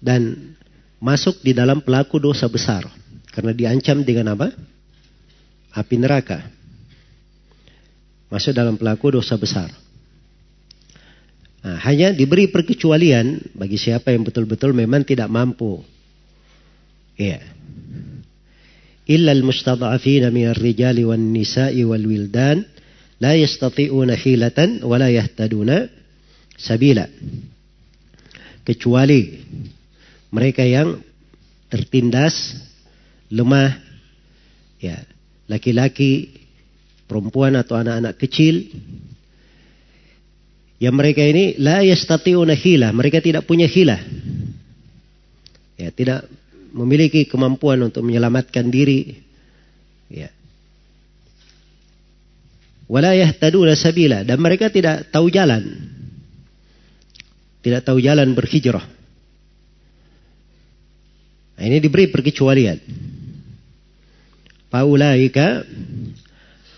Dan 0.00 0.54
masuk 1.02 1.38
di 1.44 1.52
dalam 1.52 1.84
pelaku 1.84 2.16
dosa 2.16 2.48
besar. 2.48 2.99
Karena 3.30 3.54
diancam 3.54 4.02
dengan 4.02 4.34
apa? 4.34 4.50
Api 5.74 5.96
neraka. 5.98 6.42
Masuk 8.30 8.54
dalam 8.54 8.78
pelaku 8.78 9.18
dosa 9.18 9.38
besar. 9.38 9.70
Nah, 11.60 11.76
hanya 11.84 12.10
diberi 12.10 12.48
perkecualian 12.48 13.52
bagi 13.52 13.76
siapa 13.76 14.10
yang 14.10 14.24
betul-betul 14.24 14.72
memang 14.72 15.04
tidak 15.04 15.28
mampu. 15.28 15.82
Iya. 17.20 17.42
Illa 19.10 19.34
al-mustada'afina 19.34 20.32
min 20.32 20.48
ar-rijali 20.48 21.04
wan 21.04 21.34
nisa'i 21.34 21.84
wal 21.84 22.06
wildan 22.06 22.64
la 23.20 23.36
yastati'una 23.36 24.16
hilatan 24.16 24.80
wa 24.86 24.96
la 24.96 25.12
yahtaduna 25.12 25.84
sabila. 26.56 27.04
Kecuali 28.64 29.20
mereka 30.32 30.64
yang 30.64 31.02
tertindas 31.68 32.56
lemah, 33.30 33.78
ya 34.82 34.98
laki-laki, 35.46 36.30
perempuan 37.06 37.58
atau 37.58 37.78
anak-anak 37.78 38.14
kecil, 38.18 38.70
yang 40.80 40.96
mereka 40.96 41.20
ini 41.20 41.60
la 41.60 41.84
yastati'una 41.84 42.56
hila, 42.56 42.88
mereka 42.96 43.20
tidak 43.20 43.44
punya 43.44 43.68
hila. 43.68 44.00
Ya, 45.76 45.92
tidak 45.92 46.24
memiliki 46.72 47.28
kemampuan 47.28 47.84
untuk 47.84 48.00
menyelamatkan 48.00 48.68
diri. 48.72 49.20
Ya. 50.08 50.32
Wala 52.90 53.14
yahtaduna 53.14 53.76
sabila 53.76 54.24
dan 54.24 54.40
mereka 54.40 54.72
tidak 54.72 55.12
tahu 55.12 55.28
jalan. 55.28 55.62
Tidak 57.60 57.84
tahu 57.84 58.00
jalan 58.00 58.32
berhijrah. 58.32 58.82
Nah, 61.60 61.64
ini 61.68 61.76
diberi 61.76 62.08
perkecualian. 62.08 62.80
Faulaika 64.70 65.66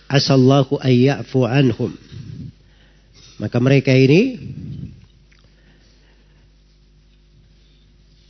asallahu 0.08 0.80
ayya'fu 0.80 1.44
anhum. 1.44 1.92
Maka 3.36 3.56
mereka 3.60 3.92
ini 3.92 4.40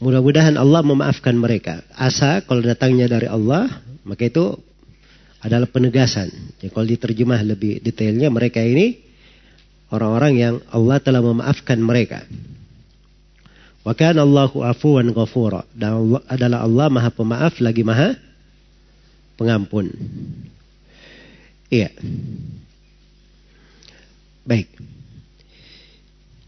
mudah-mudahan 0.02 0.58
Allah 0.58 0.82
memaafkan 0.82 1.38
mereka. 1.38 1.86
Asa 1.94 2.42
kalau 2.42 2.62
datangnya 2.62 3.06
dari 3.06 3.30
Allah, 3.30 3.70
maka 4.02 4.26
itu 4.26 4.58
adalah 5.42 5.70
penegasan. 5.70 6.30
Jadi 6.58 6.70
kalau 6.70 6.86
diterjemah 6.86 7.40
lebih 7.42 7.82
detailnya 7.82 8.30
mereka 8.30 8.62
ini 8.62 8.98
orang-orang 9.90 10.32
yang 10.38 10.54
Allah 10.70 10.98
telah 11.02 11.22
memaafkan 11.22 11.78
mereka. 11.78 12.26
Wa 13.82 13.94
kana 13.98 14.22
Allahu 14.22 14.62
afuwan 14.62 15.10
ghafura. 15.10 15.66
Dan 15.74 15.98
Allah, 15.98 16.20
adalah 16.30 16.58
Allah 16.62 16.86
Maha 16.86 17.10
Pemaaf 17.10 17.58
lagi 17.58 17.82
Maha 17.82 18.14
pengampun. 19.42 19.90
Iya. 21.66 21.90
Baik. 24.46 24.70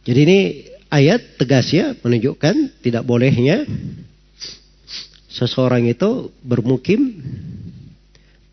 Jadi 0.07 0.20
ini 0.22 0.40
ayat 0.87 1.40
tegas 1.42 1.74
ya 1.74 1.98
menunjukkan 1.98 2.78
tidak 2.78 3.02
bolehnya 3.02 3.66
seseorang 5.26 5.90
itu 5.90 6.30
bermukim 6.46 7.18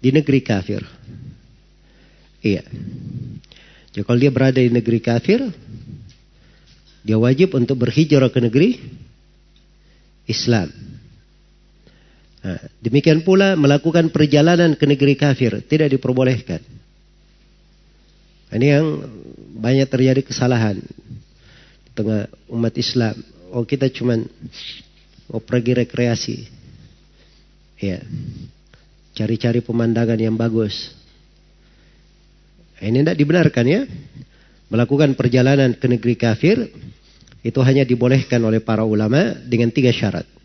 di 0.02 0.10
negeri 0.10 0.42
kafir. 0.42 0.82
Iya. 2.42 2.66
Jadi 3.94 4.02
kalau 4.02 4.18
dia 4.18 4.34
berada 4.34 4.58
di 4.58 4.74
negeri 4.74 4.98
kafir, 4.98 5.46
dia 7.06 7.18
wajib 7.22 7.54
untuk 7.54 7.78
berhijrah 7.78 8.34
ke 8.34 8.40
negeri 8.42 8.82
Islam. 10.26 10.72
Demikian 12.82 13.22
pula 13.22 13.54
melakukan 13.54 14.10
perjalanan 14.10 14.74
ke 14.74 14.90
negeri 14.90 15.14
kafir 15.14 15.62
tidak 15.62 15.94
diperbolehkan. 15.94 16.58
Ini 18.52 18.68
yang 18.82 18.88
banyak 19.62 19.86
terjadi 19.86 20.26
kesalahan 20.26 20.82
di 20.82 21.92
tengah 21.94 22.26
umat 22.50 22.74
Islam. 22.76 23.16
Oh 23.54 23.62
kita 23.62 23.94
cuman 23.94 24.26
mau 25.30 25.40
pergi 25.40 25.86
rekreasi, 25.86 26.38
ya, 27.78 28.02
cari-cari 29.14 29.62
pemandangan 29.62 30.18
yang 30.18 30.34
bagus. 30.34 30.98
Ini 32.82 33.06
tidak 33.06 33.18
dibenarkan 33.22 33.66
ya. 33.70 33.82
Melakukan 34.72 35.14
perjalanan 35.14 35.78
ke 35.78 35.86
negeri 35.86 36.16
kafir 36.18 36.58
itu 37.46 37.60
hanya 37.62 37.86
dibolehkan 37.86 38.42
oleh 38.42 38.64
para 38.64 38.82
ulama 38.82 39.38
dengan 39.46 39.70
tiga 39.70 39.94
syarat. 39.94 40.41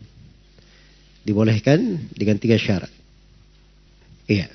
Dibolehkan 1.27 2.07
dengan 2.15 2.39
tiga 2.39 2.55
syarat. 2.55 2.87
Iya. 4.31 4.47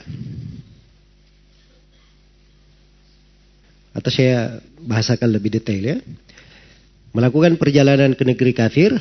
Atau 3.93 4.09
saya 4.09 4.57
bahasakan 4.81 5.29
lebih 5.37 5.53
detail 5.53 5.85
ya. 5.85 5.99
Melakukan 7.13 7.61
perjalanan 7.61 8.17
ke 8.17 8.25
negeri 8.25 8.57
kafir 8.57 8.97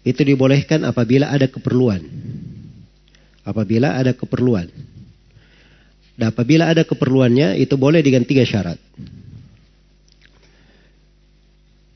itu 0.00 0.20
dibolehkan 0.24 0.88
apabila 0.88 1.28
ada 1.28 1.44
keperluan. 1.44 2.00
Apabila 3.44 3.92
ada 3.92 4.16
keperluan. 4.16 4.72
Dan 6.16 6.32
apabila 6.32 6.72
ada 6.72 6.88
keperluannya 6.88 7.60
itu 7.60 7.76
boleh 7.76 8.00
dengan 8.00 8.24
tiga 8.24 8.48
syarat. 8.48 8.80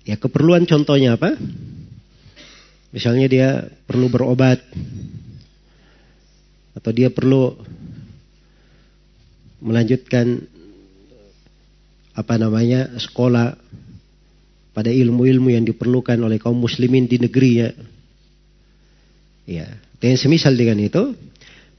Ya 0.05 0.21
keperluan 0.21 0.69
contohnya 0.69 1.17
apa? 1.17 1.33
Misalnya 2.91 3.27
dia 3.31 3.49
perlu 3.87 4.11
berobat. 4.11 4.59
Atau 6.75 6.91
dia 6.95 7.11
perlu 7.11 7.55
melanjutkan 9.61 10.41
apa 12.17 12.35
namanya 12.41 12.97
sekolah 12.99 13.55
pada 14.75 14.91
ilmu-ilmu 14.91 15.53
yang 15.53 15.65
diperlukan 15.67 16.17
oleh 16.19 16.39
kaum 16.41 16.57
muslimin 16.57 17.07
di 17.07 17.21
negerinya. 17.21 17.71
Ya, 19.47 19.67
dan 19.99 20.15
semisal 20.15 20.55
dengan 20.55 20.79
itu, 20.79 21.13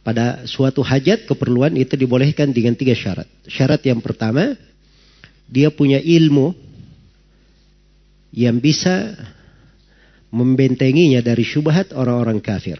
pada 0.04 0.43
suatu 0.50 0.84
hajat 0.84 1.30
keperluan 1.30 1.74
itu 1.78 1.95
dibolehkan 1.95 2.52
dengan 2.52 2.76
tiga 2.76 2.93
syarat. 2.93 3.30
Syarat 3.47 3.82
yang 3.86 4.04
pertama, 4.04 4.54
dia 5.47 5.71
punya 5.71 6.02
ilmu 6.02 6.54
yang 8.32 8.60
bisa 8.60 9.15
membentenginya 10.32 11.20
dari 11.20 11.44
syubhat 11.44 11.91
orang-orang 11.91 12.39
kafir. 12.39 12.80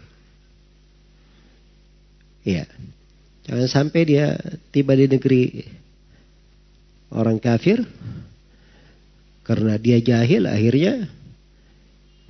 Ya. 2.42 2.66
Jangan 3.46 3.68
sampai 3.68 4.02
dia 4.08 4.38
tiba 4.70 4.96
di 4.96 5.06
negeri 5.06 5.66
orang 7.12 7.38
kafir 7.38 7.84
karena 9.42 9.76
dia 9.76 9.98
jahil 9.98 10.46
akhirnya 10.46 11.10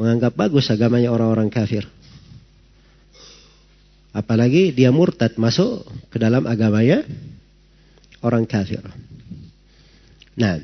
menganggap 0.01 0.35
bagus 0.35 0.73
agamanya 0.73 1.13
orang-orang 1.13 1.53
kafir. 1.53 1.87
Apalagi 4.13 4.77
dia 4.77 4.93
murtad 4.93 5.41
masuk 5.41 5.89
ke 6.13 6.21
dalam 6.21 6.45
agamanya 6.45 7.05
orang 8.21 8.45
kafir. 8.45 8.85
Nah, 10.37 10.61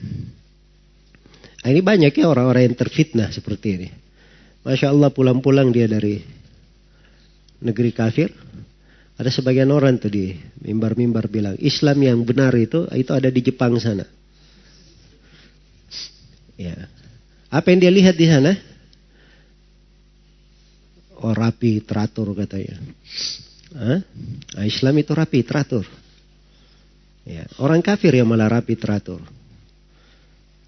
ini 1.64 1.80
banyak 1.80 2.12
ya 2.12 2.26
orang-orang 2.28 2.72
yang 2.72 2.76
terfitnah 2.76 3.28
seperti 3.32 3.68
ini. 3.76 3.88
Masya 4.68 4.92
Allah 4.92 5.08
pulang-pulang 5.08 5.72
dia 5.72 5.88
dari 5.88 6.20
negeri 7.64 7.88
kafir. 7.88 8.28
Ada 9.16 9.32
sebagian 9.32 9.72
orang 9.72 9.96
tuh 9.96 10.12
di 10.12 10.36
mimbar-mimbar 10.60 11.32
bilang 11.32 11.56
Islam 11.56 12.04
yang 12.04 12.20
benar 12.20 12.52
itu 12.52 12.84
itu 12.92 13.10
ada 13.16 13.32
di 13.32 13.40
Jepang 13.40 13.80
sana. 13.80 14.04
Ya. 16.60 16.84
Apa 17.48 17.72
yang 17.72 17.80
dia 17.80 17.92
lihat 17.96 18.14
di 18.20 18.28
sana? 18.28 18.52
Oh 21.24 21.32
rapi, 21.32 21.80
teratur 21.80 22.36
katanya. 22.36 22.76
Hah? 23.72 24.04
Nah, 24.52 24.64
Islam 24.68 25.00
itu 25.00 25.16
rapi, 25.16 25.48
teratur. 25.48 25.88
Ya. 27.24 27.48
Orang 27.56 27.80
kafir 27.80 28.12
yang 28.12 28.28
malah 28.28 28.52
rapi, 28.52 28.76
teratur. 28.76 29.24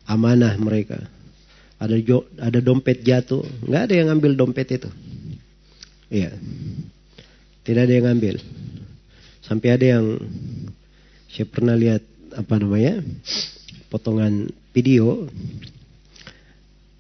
Amanah 0.08 0.56
mereka 0.56 1.19
ada 1.80 1.96
ada 2.36 2.58
dompet 2.60 3.00
jatuh, 3.00 3.40
nggak 3.64 3.82
ada 3.88 3.94
yang 3.96 4.06
ngambil 4.12 4.36
dompet 4.36 4.68
itu. 4.76 4.92
Iya. 6.12 6.36
Tidak 7.64 7.82
ada 7.88 7.92
yang 7.96 8.06
ngambil. 8.12 8.36
Sampai 9.40 9.72
ada 9.72 9.86
yang 9.96 10.20
saya 11.32 11.48
pernah 11.48 11.72
lihat 11.72 12.04
apa 12.36 12.60
namanya? 12.60 13.00
potongan 13.90 14.46
video 14.70 15.26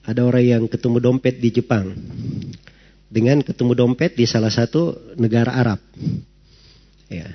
ada 0.02 0.26
orang 0.26 0.42
yang 0.42 0.62
ketemu 0.66 0.98
dompet 0.98 1.38
di 1.38 1.54
Jepang 1.54 1.94
dengan 3.06 3.38
ketemu 3.46 3.78
dompet 3.78 4.18
di 4.18 4.26
salah 4.26 4.50
satu 4.50 5.14
negara 5.14 5.54
Arab. 5.54 5.78
Ya. 7.06 7.30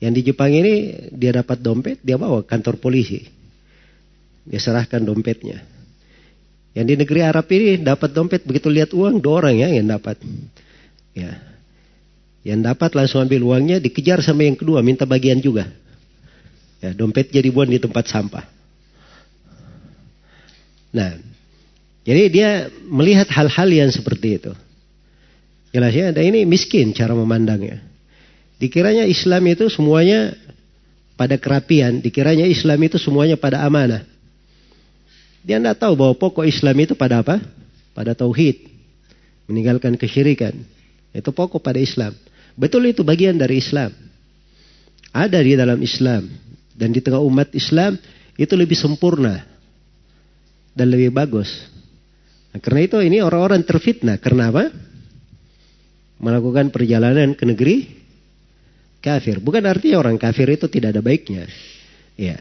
Yang 0.00 0.12
di 0.16 0.22
Jepang 0.32 0.52
ini 0.52 0.96
dia 1.12 1.32
dapat 1.32 1.60
dompet, 1.60 2.00
dia 2.04 2.20
bawa 2.20 2.44
kantor 2.44 2.76
polisi. 2.76 3.24
Dia 4.44 4.60
serahkan 4.60 5.00
dompetnya. 5.04 5.79
Yang 6.70 6.86
di 6.86 6.94
negeri 7.02 7.20
Arab 7.26 7.46
ini 7.50 7.82
dapat 7.82 8.14
dompet 8.14 8.46
begitu 8.46 8.70
lihat 8.70 8.94
uang 8.94 9.18
dua 9.18 9.42
orang 9.42 9.58
ya 9.58 9.68
yang 9.74 9.90
dapat. 9.90 10.22
Ya. 11.16 11.34
Yang 12.46 12.60
dapat 12.72 12.90
langsung 12.94 13.20
ambil 13.26 13.42
uangnya 13.42 13.82
dikejar 13.82 14.22
sama 14.22 14.46
yang 14.46 14.56
kedua 14.56 14.80
minta 14.80 15.04
bagian 15.04 15.42
juga. 15.42 15.68
Ya, 16.80 16.96
dompet 16.96 17.28
jadi 17.28 17.52
buang 17.52 17.68
di 17.68 17.76
tempat 17.76 18.08
sampah. 18.08 18.46
Nah, 20.90 21.20
jadi 22.02 22.22
dia 22.32 22.50
melihat 22.88 23.28
hal-hal 23.28 23.68
yang 23.68 23.90
seperti 23.92 24.40
itu. 24.40 24.52
Jelas 25.70 25.92
ya, 25.94 26.10
dan 26.10 26.24
ini 26.26 26.42
miskin 26.48 26.90
cara 26.96 27.14
memandangnya. 27.14 27.78
Dikiranya 28.58 29.06
Islam 29.06 29.46
itu 29.46 29.70
semuanya 29.70 30.34
pada 31.14 31.38
kerapian, 31.38 32.02
dikiranya 32.02 32.48
Islam 32.48 32.80
itu 32.82 32.98
semuanya 32.98 33.38
pada 33.38 33.62
amanah. 33.62 34.09
Dia 35.40 35.56
tidak 35.56 35.80
tahu 35.80 35.96
bahwa 35.96 36.14
pokok 36.16 36.44
Islam 36.44 36.76
itu 36.84 36.92
pada 36.92 37.24
apa? 37.24 37.40
Pada 37.96 38.12
tauhid. 38.12 38.68
Meninggalkan 39.48 39.96
kesyirikan. 39.96 40.52
Itu 41.10 41.32
pokok 41.32 41.58
pada 41.64 41.80
Islam. 41.80 42.12
Betul 42.54 42.92
itu 42.92 43.00
bagian 43.00 43.40
dari 43.40 43.58
Islam. 43.58 43.90
Ada 45.10 45.40
di 45.40 45.56
dalam 45.56 45.80
Islam. 45.80 46.28
Dan 46.76 46.92
di 46.92 47.00
tengah 47.00 47.20
umat 47.24 47.50
Islam 47.56 47.96
itu 48.36 48.54
lebih 48.54 48.76
sempurna. 48.76 49.42
Dan 50.76 50.92
lebih 50.92 51.10
bagus. 51.10 51.50
Nah, 52.52 52.60
karena 52.62 52.80
itu 52.86 52.96
ini 53.00 53.24
orang-orang 53.24 53.64
terfitnah. 53.64 54.20
Karena 54.20 54.52
apa? 54.52 54.70
Melakukan 56.20 56.68
perjalanan 56.68 57.32
ke 57.32 57.48
negeri 57.48 57.76
kafir. 59.00 59.40
Bukan 59.40 59.64
artinya 59.64 60.04
orang 60.04 60.20
kafir 60.20 60.46
itu 60.52 60.68
tidak 60.68 60.94
ada 60.94 61.02
baiknya. 61.02 61.48
Ya. 62.14 62.38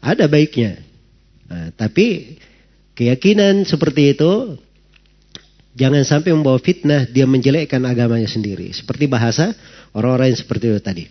Ada 0.00 0.30
baiknya. 0.30 0.80
Nah, 1.46 1.70
tapi 1.74 2.38
keyakinan 2.96 3.62
seperti 3.62 4.16
itu 4.16 4.58
jangan 5.76 6.02
sampai 6.02 6.32
membawa 6.32 6.56
fitnah 6.58 7.04
dia 7.06 7.28
menjelekkan 7.28 7.82
agamanya 7.84 8.26
sendiri. 8.26 8.72
Seperti 8.72 9.06
bahasa 9.06 9.52
orang-orang 9.92 10.32
yang 10.32 10.40
seperti 10.40 10.64
itu 10.72 10.80
tadi. 10.82 11.04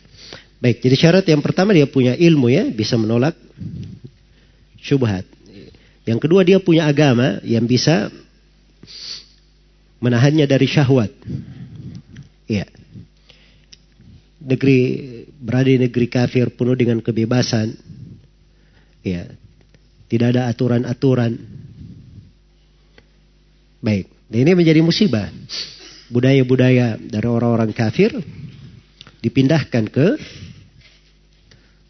Baik, 0.60 0.82
jadi 0.82 0.96
syarat 0.98 1.26
yang 1.30 1.44
pertama 1.46 1.76
dia 1.76 1.86
punya 1.86 2.18
ilmu 2.18 2.50
ya, 2.50 2.66
bisa 2.74 2.98
menolak 2.98 3.38
syubhat. 4.82 5.28
Yang 6.06 6.20
kedua 6.26 6.42
dia 6.46 6.58
punya 6.62 6.86
agama 6.90 7.42
yang 7.42 7.66
bisa 7.66 8.10
menahannya 10.02 10.46
dari 10.46 10.68
syahwat. 10.70 11.10
Ya. 12.46 12.70
Negeri 14.38 14.80
berada 15.42 15.70
di 15.70 15.82
negeri 15.82 16.06
kafir 16.06 16.54
penuh 16.54 16.78
dengan 16.78 17.02
kebebasan. 17.02 17.74
Ya, 19.02 19.30
tidak 20.10 20.38
ada 20.38 20.50
aturan-aturan. 20.50 21.34
Baik, 23.82 24.10
dan 24.30 24.40
ini 24.42 24.52
menjadi 24.58 24.82
musibah. 24.82 25.30
Budaya-budaya 26.06 27.02
dari 27.02 27.28
orang-orang 27.28 27.74
kafir 27.74 28.14
dipindahkan 29.26 29.90
ke 29.90 30.08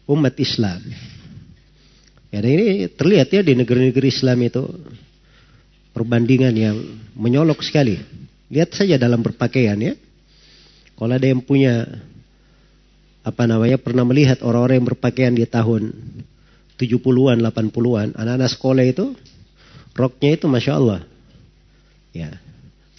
umat 0.08 0.34
Islam. 0.40 0.80
Ya, 2.32 2.40
dan 2.40 2.50
ini 2.52 2.88
terlihat 2.88 3.28
ya 3.32 3.40
di 3.44 3.52
negeri-negeri 3.52 4.08
Islam 4.08 4.40
itu 4.40 4.64
perbandingan 5.92 6.54
yang 6.56 6.76
menyolok 7.16 7.60
sekali. 7.60 8.00
Lihat 8.48 8.72
saja 8.72 8.96
dalam 8.96 9.20
berpakaian 9.20 9.76
ya. 9.80 9.94
Kalau 10.96 11.12
ada 11.12 11.28
yang 11.28 11.44
punya 11.44 11.84
apa 13.20 13.44
namanya 13.44 13.76
pernah 13.76 14.06
melihat 14.06 14.40
orang-orang 14.40 14.80
yang 14.80 14.88
berpakaian 14.96 15.34
di 15.34 15.44
tahun 15.44 15.92
70-an, 16.76 17.40
80-an, 17.40 18.08
anak-anak 18.16 18.50
sekolah 18.52 18.84
itu 18.84 19.16
roknya 19.96 20.36
itu 20.36 20.46
masya 20.48 20.72
Allah, 20.76 21.00
ya 22.12 22.36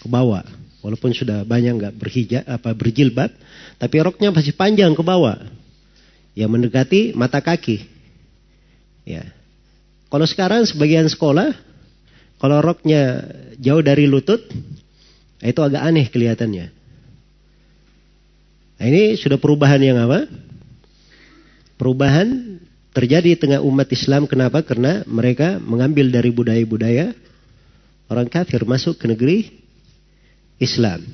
ke 0.02 0.08
bawah. 0.10 0.46
Walaupun 0.82 1.12
sudah 1.12 1.44
banyak 1.44 1.78
nggak 1.78 1.94
berhijab 1.98 2.44
apa 2.48 2.72
berjilbab, 2.74 3.34
tapi 3.78 3.96
roknya 4.02 4.34
masih 4.34 4.54
panjang 4.54 4.94
ke 4.94 5.04
bawah, 5.04 5.38
yang 6.38 6.54
mendekati 6.54 7.18
mata 7.18 7.42
kaki. 7.42 7.86
Ya, 9.08 9.26
kalau 10.08 10.24
sekarang 10.24 10.64
sebagian 10.64 11.10
sekolah, 11.10 11.52
kalau 12.38 12.62
roknya 12.62 13.26
jauh 13.58 13.82
dari 13.82 14.06
lutut, 14.06 14.46
itu 15.42 15.60
agak 15.62 15.82
aneh 15.82 16.06
kelihatannya. 16.08 16.66
Nah, 18.78 18.86
ini 18.86 19.18
sudah 19.18 19.42
perubahan 19.42 19.82
yang 19.82 19.98
apa? 19.98 20.30
Perubahan 21.82 22.62
terjadi 22.98 23.30
di 23.30 23.38
tengah 23.38 23.62
umat 23.62 23.86
Islam. 23.94 24.26
Kenapa? 24.26 24.66
Karena 24.66 25.06
mereka 25.06 25.62
mengambil 25.62 26.10
dari 26.10 26.34
budaya-budaya 26.34 27.14
orang 28.10 28.26
kafir 28.26 28.66
masuk 28.66 28.98
ke 28.98 29.06
negeri 29.06 29.54
Islam. 30.58 31.06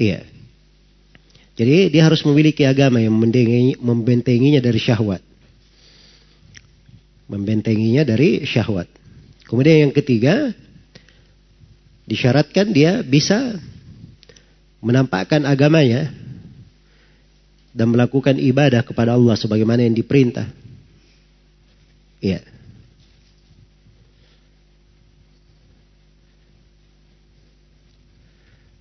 Iya. 0.00 0.24
Jadi 1.60 1.92
dia 1.92 2.08
harus 2.08 2.24
memiliki 2.24 2.64
agama 2.64 3.04
yang 3.04 3.12
membentenginya 3.84 4.64
dari 4.64 4.80
syahwat. 4.80 5.20
Membentenginya 7.28 8.00
dari 8.08 8.40
syahwat. 8.48 8.88
Kemudian 9.44 9.84
yang 9.84 9.92
ketiga, 9.92 10.56
disyaratkan 12.08 12.72
dia 12.72 13.04
bisa 13.04 13.60
menampakkan 14.80 15.44
agamanya 15.44 16.08
dan 17.70 17.86
melakukan 17.90 18.34
ibadah 18.34 18.82
kepada 18.82 19.14
Allah 19.14 19.38
sebagaimana 19.38 19.86
yang 19.86 19.94
diperintah. 19.94 20.46
Iya. 22.18 22.42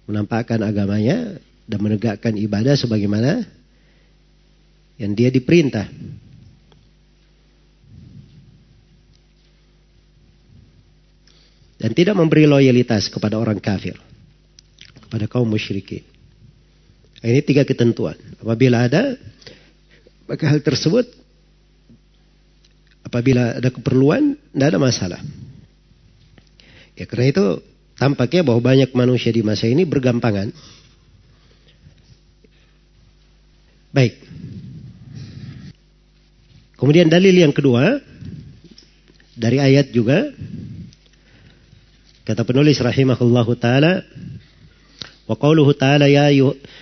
Menampakkan 0.09 0.57
agamanya 0.65 1.37
dan 1.69 1.79
menegakkan 1.85 2.33
ibadah 2.33 2.73
sebagaimana 2.73 3.45
yang 4.97 5.13
dia 5.13 5.29
diperintah. 5.29 5.85
Dan 11.79 11.95
tidak 11.95 12.17
memberi 12.17 12.43
loyalitas 12.43 13.07
kepada 13.07 13.39
orang 13.39 13.61
kafir. 13.61 13.95
Kepada 15.07 15.31
kaum 15.31 15.47
musyrikin. 15.47 16.18
Ini 17.19 17.43
tiga 17.43 17.67
ketentuan. 17.67 18.15
Apabila 18.39 18.87
ada, 18.87 19.19
maka 20.29 20.45
hal 20.47 20.63
tersebut 20.63 21.09
apabila 23.03 23.59
ada 23.59 23.69
keperluan, 23.73 24.37
tidak 24.53 24.67
ada 24.71 24.79
masalah. 24.79 25.21
Ya 26.95 27.03
karena 27.09 27.31
itu 27.31 27.45
tampaknya 27.99 28.45
bahwa 28.47 28.61
banyak 28.63 28.95
manusia 28.95 29.33
di 29.33 29.43
masa 29.43 29.67
ini 29.67 29.83
bergampangan. 29.83 30.53
Baik. 33.89 34.15
Kemudian 36.79 37.11
dalil 37.11 37.35
yang 37.35 37.51
kedua 37.51 37.99
dari 39.35 39.59
ayat 39.59 39.91
juga 39.91 40.31
kata 42.23 42.45
penulis 42.45 42.77
rahimahullahu 42.79 43.57
taala 43.57 44.05
Wa 45.29 45.37
qawluhu 45.37 45.77
ta'ala 45.77 46.09
ya 46.09 46.33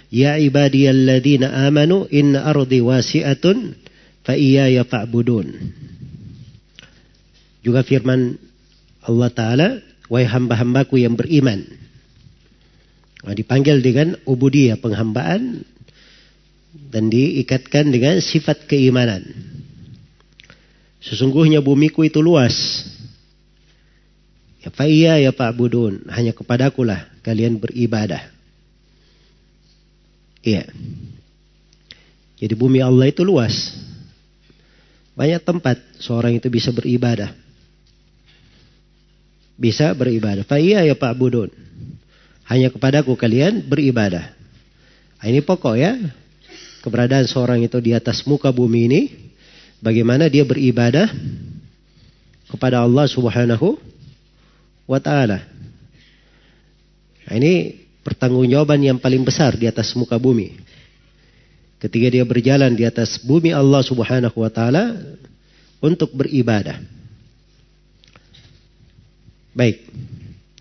ya 0.08 0.40
ibadiyalladzina 0.40 1.68
amanu 1.68 2.08
inna 2.08 2.48
ardi 2.48 2.80
wasi'atun 2.80 3.76
fa 4.24 4.40
iyaya 4.40 4.88
fa'budun. 4.88 5.52
Juga 7.60 7.84
firman 7.84 8.40
Allah 9.04 9.30
Ta'ala, 9.36 9.68
wahai 10.08 10.24
hamba-hambaku 10.24 11.04
yang 11.04 11.20
beriman. 11.20 11.68
Nah, 13.28 13.36
dipanggil 13.36 13.84
dengan 13.84 14.16
ubudiyah, 14.24 14.80
penghambaan. 14.80 15.68
Dan 16.78 17.12
diikatkan 17.12 17.92
dengan 17.92 18.24
sifat 18.24 18.64
keimanan. 18.70 19.28
Sesungguhnya 21.04 21.60
bumiku 21.60 22.08
itu 22.08 22.24
luas. 22.24 22.88
Ya 24.64 24.72
fa'iyya 24.72 25.20
ya 25.20 25.32
fa'budun. 25.36 26.08
Hanya 26.08 26.32
kepadakulah 26.32 27.12
kalian 27.28 27.60
beribadah. 27.60 28.37
Iya. 30.48 30.64
Jadi 32.40 32.54
bumi 32.56 32.80
Allah 32.80 33.12
itu 33.12 33.28
luas. 33.28 33.76
Banyak 35.12 35.44
tempat 35.44 35.76
seorang 36.00 36.40
itu 36.40 36.48
bisa 36.48 36.72
beribadah. 36.72 37.36
Bisa 39.60 39.92
beribadah. 39.92 40.48
Fa'iyya 40.48 40.88
ya 40.88 40.96
Pak 40.96 41.18
Budun. 41.20 41.52
Hanya 42.48 42.72
kepadaku 42.72 43.20
kalian 43.20 43.66
beribadah. 43.68 44.32
Nah, 45.20 45.26
ini 45.28 45.44
pokok 45.44 45.76
ya. 45.76 45.98
Keberadaan 46.80 47.28
seorang 47.28 47.60
itu 47.66 47.82
di 47.84 47.92
atas 47.92 48.24
muka 48.24 48.54
bumi 48.54 48.82
ini. 48.88 49.02
Bagaimana 49.84 50.32
dia 50.32 50.48
beribadah 50.48 51.12
kepada 52.48 52.86
Allah 52.86 53.04
subhanahu 53.10 53.76
wa 54.88 55.00
ta'ala. 55.02 55.44
Nah, 57.28 57.34
ini 57.36 57.87
pertanggungjawaban 58.08 58.80
yang 58.80 58.98
paling 59.04 59.28
besar 59.28 59.60
di 59.60 59.68
atas 59.68 59.92
muka 60.00 60.16
bumi. 60.16 60.56
Ketika 61.76 62.08
dia 62.08 62.24
berjalan 62.24 62.72
di 62.72 62.88
atas 62.88 63.20
bumi 63.20 63.52
Allah 63.52 63.84
Subhanahu 63.84 64.40
wa 64.40 64.48
taala 64.48 64.96
untuk 65.84 66.16
beribadah. 66.16 66.80
Baik. 69.52 69.84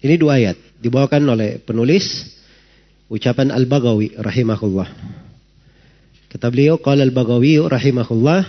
Ini 0.02 0.14
dua 0.18 0.42
ayat 0.42 0.58
dibawakan 0.82 1.22
oleh 1.38 1.62
penulis 1.62 2.34
ucapan 3.06 3.54
Al-Baghawi 3.54 4.18
rahimahullah. 4.18 4.88
Kata 6.26 6.50
beliau 6.50 6.82
qala 6.82 7.06
Al-Baghawi 7.06 7.62
rahimahullah 7.62 8.42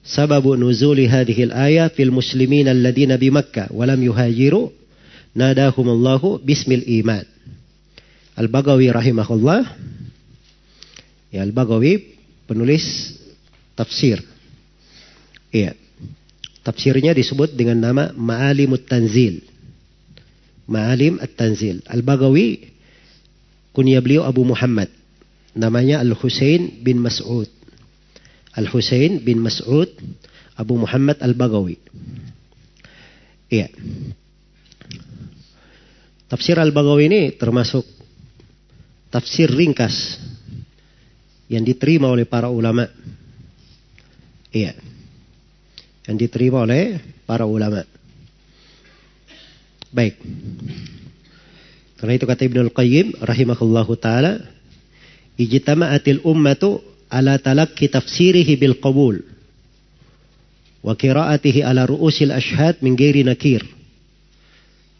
sababu 0.00 0.56
nuzuli 0.56 1.04
hadhihi 1.04 1.52
al-ayah 1.52 1.92
fil 1.92 2.10
muslimin 2.10 2.72
alladziina 2.72 3.20
bi 3.20 3.28
Makkah 3.28 3.68
wa 3.68 3.84
lam 3.84 4.00
yuhajiru 4.00 4.72
nadahumullahu 5.36 6.40
bismil 6.42 6.82
iman. 7.04 7.37
Al-Bagawi 8.38 8.86
rahimahullah. 8.94 9.66
Ya, 11.34 11.42
Al-Bagawi 11.42 12.14
penulis 12.46 13.18
tafsir. 13.74 14.22
Iya. 15.50 15.74
Tafsirnya 16.62 17.18
disebut 17.18 17.58
dengan 17.58 17.82
nama 17.82 18.04
Ma'alim 18.14 18.78
Tanzil. 18.78 19.42
Ma'alim 20.70 21.18
At-Tanzil. 21.18 21.82
Al-Bagawi 21.90 22.70
kunya 23.74 23.98
beliau 23.98 24.22
Abu 24.22 24.46
Muhammad. 24.46 24.86
Namanya 25.58 25.98
Al-Husain 25.98 26.78
bin 26.84 27.02
Mas'ud. 27.02 27.50
Al-Husain 28.54 29.18
bin 29.18 29.42
Mas'ud 29.42 29.90
Abu 30.54 30.78
Muhammad 30.78 31.18
Al-Bagawi. 31.18 31.74
Iya. 33.50 33.66
Tafsir 36.30 36.54
Al-Bagawi 36.60 37.02
ini 37.10 37.20
termasuk 37.34 37.97
tafsir 39.08 39.48
ringkas 39.48 40.20
yang 41.48 41.64
diterima 41.64 42.12
oleh 42.12 42.28
para 42.28 42.52
ulama. 42.52 42.88
Iya. 44.52 44.76
Yang 46.08 46.16
diterima 46.28 46.64
oleh 46.64 47.00
para 47.24 47.44
ulama. 47.44 47.84
Baik. 49.88 50.20
Karena 51.98 52.12
itu 52.14 52.24
kata 52.28 52.46
Ibnu 52.46 52.60
Al-Qayyim 52.68 53.06
rahimahullahu 53.24 53.92
taala, 53.98 54.44
ijtama'atil 55.40 56.22
ummatu 56.22 56.84
ala 57.08 57.40
talakki 57.40 57.88
tafsirihi 57.88 58.54
bil 58.60 58.76
qabul 58.78 59.24
wa 60.84 60.94
qira'atihi 60.94 61.64
ala 61.64 61.88
ru'usil 61.88 62.30
ashhad 62.30 62.78
min 62.84 62.94
ghairi 62.94 63.24
nakir. 63.26 63.64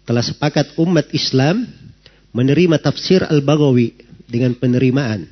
Telah 0.09 0.25
sepakat 0.25 0.75
umat 0.81 1.12
Islam 1.12 1.68
menerima 2.33 2.77
tafsir 2.81 3.25
Al-Baghawi 3.25 3.95
dengan 4.29 4.53
penerimaan. 4.57 5.25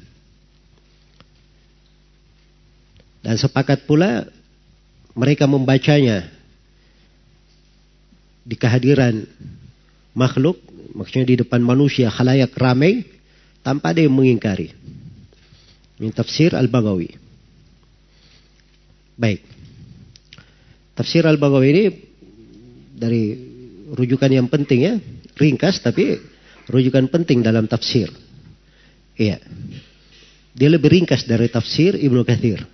Dan 3.20 3.34
sepakat 3.34 3.84
pula 3.84 4.24
mereka 5.16 5.50
membacanya 5.50 6.30
di 8.46 8.54
kehadiran 8.54 9.26
makhluk, 10.14 10.62
maksudnya 10.94 11.26
di 11.26 11.36
depan 11.42 11.58
manusia 11.58 12.06
khalayak 12.06 12.54
ramai 12.54 13.02
tanpa 13.66 13.90
ada 13.90 14.06
yang 14.06 14.14
mengingkari. 14.14 14.70
Ini 15.98 16.14
tafsir 16.14 16.54
Al-Baghawi. 16.54 17.10
Baik. 19.18 19.42
Tafsir 20.94 21.26
Al-Baghawi 21.26 21.68
ini 21.72 21.84
dari 22.94 23.24
rujukan 23.90 24.30
yang 24.30 24.46
penting 24.46 24.80
ya, 24.86 24.94
ringkas 25.34 25.82
tapi 25.82 26.35
rujukan 26.70 27.06
penting 27.10 27.42
dalam 27.42 27.70
tafsir. 27.70 28.10
Iya. 29.16 29.40
Dia 30.56 30.68
lebih 30.72 30.88
ringkas 30.88 31.28
dari 31.28 31.48
tafsir 31.52 31.96
Ibnu 31.96 32.24
Kathir. 32.24 32.64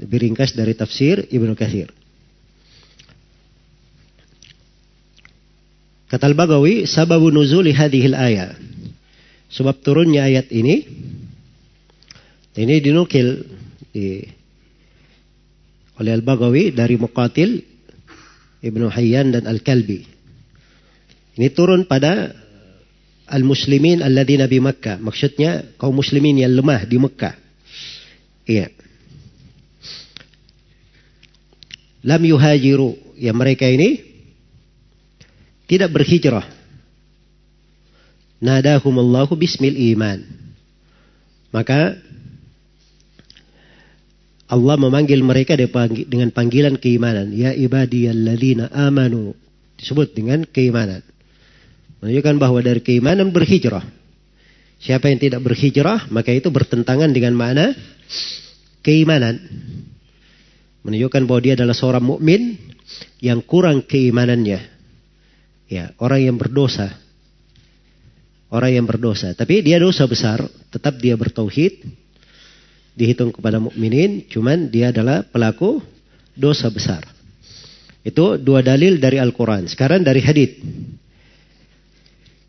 Lebih 0.00 0.18
ringkas 0.30 0.56
dari 0.56 0.74
tafsir 0.74 1.28
Ibnu 1.28 1.54
Kathir. 1.54 1.92
Kata 6.08 6.30
Al-Bagawi, 6.30 6.86
sababu 6.86 7.32
nuzuli 7.34 7.74
hadhil 7.74 8.14
ayat. 8.14 8.54
Sebab 9.50 9.82
turunnya 9.82 10.26
ayat 10.26 10.50
ini, 10.50 10.86
ini 12.54 12.74
dinukil 12.78 13.42
di, 13.90 14.22
oleh 15.98 16.12
Al-Bagawi 16.14 16.74
dari 16.74 16.94
Muqatil, 16.98 17.62
Ibnu 18.62 18.86
Hayyan 18.94 19.34
dan 19.34 19.44
Al-Kalbi. 19.50 20.06
Ini 21.34 21.48
turun 21.50 21.84
pada 21.84 22.30
al-muslimin 23.28 24.04
alladzina 24.04 24.44
bi 24.44 24.60
Makkah. 24.60 25.00
Maksudnya 25.00 25.76
kaum 25.80 25.96
muslimin 25.96 26.40
yang 26.40 26.52
lemah 26.52 26.84
di 26.84 26.96
Mekah. 27.00 27.34
Iya. 28.44 28.68
Lam 32.04 32.22
yuhajiru. 32.24 33.16
Ya 33.16 33.32
mereka 33.32 33.64
ini 33.70 34.02
tidak 35.70 35.94
berhijrah. 35.94 36.44
Nadahumullahu 38.44 39.32
bismil 39.38 39.78
iman. 39.96 40.20
Maka 41.54 41.96
Allah 44.44 44.76
memanggil 44.76 45.24
mereka 45.24 45.56
dengan 45.56 46.28
panggilan 46.28 46.76
keimanan. 46.76 47.32
Ya 47.32 47.56
ibadiyalladzina 47.56 48.68
amanu. 48.74 49.32
Disebut 49.80 50.12
dengan 50.12 50.44
keimanan. 50.44 51.00
Menunjukkan 52.04 52.36
bahwa 52.36 52.60
dari 52.60 52.84
keimanan 52.84 53.32
berhijrah. 53.32 53.80
Siapa 54.76 55.08
yang 55.08 55.16
tidak 55.16 55.40
berhijrah, 55.40 56.04
maka 56.12 56.36
itu 56.36 56.52
bertentangan 56.52 57.08
dengan 57.16 57.32
makna 57.32 57.72
keimanan. 58.84 59.40
Menunjukkan 60.84 61.24
bahwa 61.24 61.40
dia 61.40 61.56
adalah 61.56 61.72
seorang 61.72 62.04
mukmin 62.04 62.60
yang 63.24 63.40
kurang 63.40 63.88
keimanannya. 63.88 64.60
Ya, 65.72 65.96
orang 65.96 66.28
yang 66.28 66.36
berdosa. 66.36 66.92
Orang 68.52 68.76
yang 68.76 68.84
berdosa. 68.84 69.32
Tapi 69.32 69.64
dia 69.64 69.80
dosa 69.80 70.04
besar, 70.04 70.44
tetap 70.68 71.00
dia 71.00 71.16
bertauhid. 71.16 71.88
Dihitung 72.92 73.32
kepada 73.32 73.64
mukminin, 73.64 74.28
cuman 74.28 74.68
dia 74.68 74.92
adalah 74.92 75.24
pelaku 75.24 75.80
dosa 76.36 76.68
besar. 76.68 77.08
Itu 78.04 78.36
dua 78.36 78.60
dalil 78.60 79.00
dari 79.00 79.16
Al-Quran. 79.16 79.72
Sekarang 79.72 80.04
dari 80.04 80.20
hadith. 80.20 80.60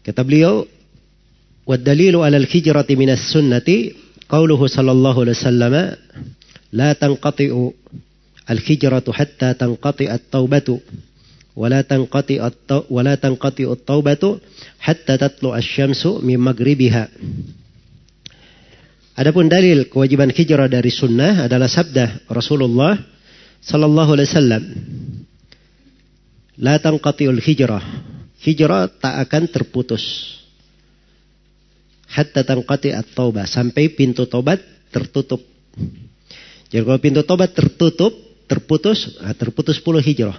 Kata 0.06 0.22
beliau, 0.22 0.70
"Wad-dalilu 1.65 2.22
'ala 2.22 2.38
al-hijrati 2.38 2.94
min 2.94 3.10
as-sunnati 3.10 3.98
qauluhu 4.30 4.70
sallallahu 4.70 5.26
alaihi 5.26 5.38
wasallam 5.41 5.74
la 6.70 6.94
tanqati'u 6.94 7.74
al-hijratu 8.46 9.10
hatta 9.10 9.58
tanqati 9.58 10.06
at-taubatu 10.06 10.78
wa 11.58 11.65
la 11.74 11.82
tanqati 11.82 12.38
wa 12.38 13.02
la 13.02 13.18
tanqati 13.18 13.65
at-taubatu 13.65 14.38
hatta 14.78 15.18
tatlu 15.18 15.58
asy-syamsu 15.58 16.22
min 16.22 16.38
maghribiha." 16.38 17.10
Adapun 19.18 19.50
dalil 19.50 19.89
kewajiban 19.89 20.30
hijrah 20.30 20.70
dari 20.70 20.94
sunnah 20.94 21.50
adalah 21.50 21.72
sabda 21.72 22.30
Rasulullah 22.30 22.94
sallallahu 23.63 24.12
alaihi 24.13 24.30
wasallam. 24.30 24.63
La 26.62 26.78
tanqati'ul 26.78 27.41
hijrah 27.41 28.13
hijrah 28.45 28.86
tak 28.88 29.25
akan 29.25 29.49
terputus. 29.49 30.03
Hatta 32.05 32.45
tangkati 32.45 32.93
at-taubah. 32.93 33.49
Sampai 33.49 33.89
pintu 33.89 34.29
tobat 34.29 34.62
tertutup. 34.93 35.41
Jadi 36.69 36.81
kalau 36.86 37.01
pintu 37.01 37.25
tobat 37.25 37.51
tertutup, 37.51 38.13
terputus, 38.45 39.17
nah 39.17 39.34
terputus 39.34 39.81
puluh 39.81 39.99
hijrah. 39.99 40.38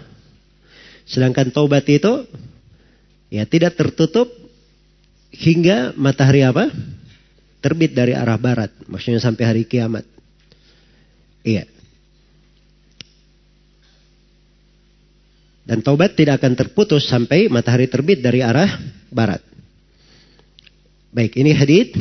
Sedangkan 1.07 1.51
taubat 1.55 1.87
itu 1.87 2.27
ya 3.31 3.47
tidak 3.47 3.79
tertutup 3.79 4.27
hingga 5.31 5.95
matahari 5.95 6.43
apa? 6.43 6.71
Terbit 7.63 7.95
dari 7.95 8.15
arah 8.15 8.39
barat. 8.39 8.71
Maksudnya 8.87 9.19
sampai 9.19 9.45
hari 9.47 9.63
kiamat. 9.67 10.07
Iya. 11.43 11.76
Dan 15.67 15.83
taubat 15.83 16.15
tidak 16.15 16.39
akan 16.39 16.55
terputus 16.55 17.11
sampai 17.11 17.51
matahari 17.51 17.91
terbit 17.91 18.23
dari 18.23 18.39
arah 18.39 18.71
barat. 19.11 19.43
Baik, 21.11 21.35
ini 21.35 21.51
hadith 21.51 21.99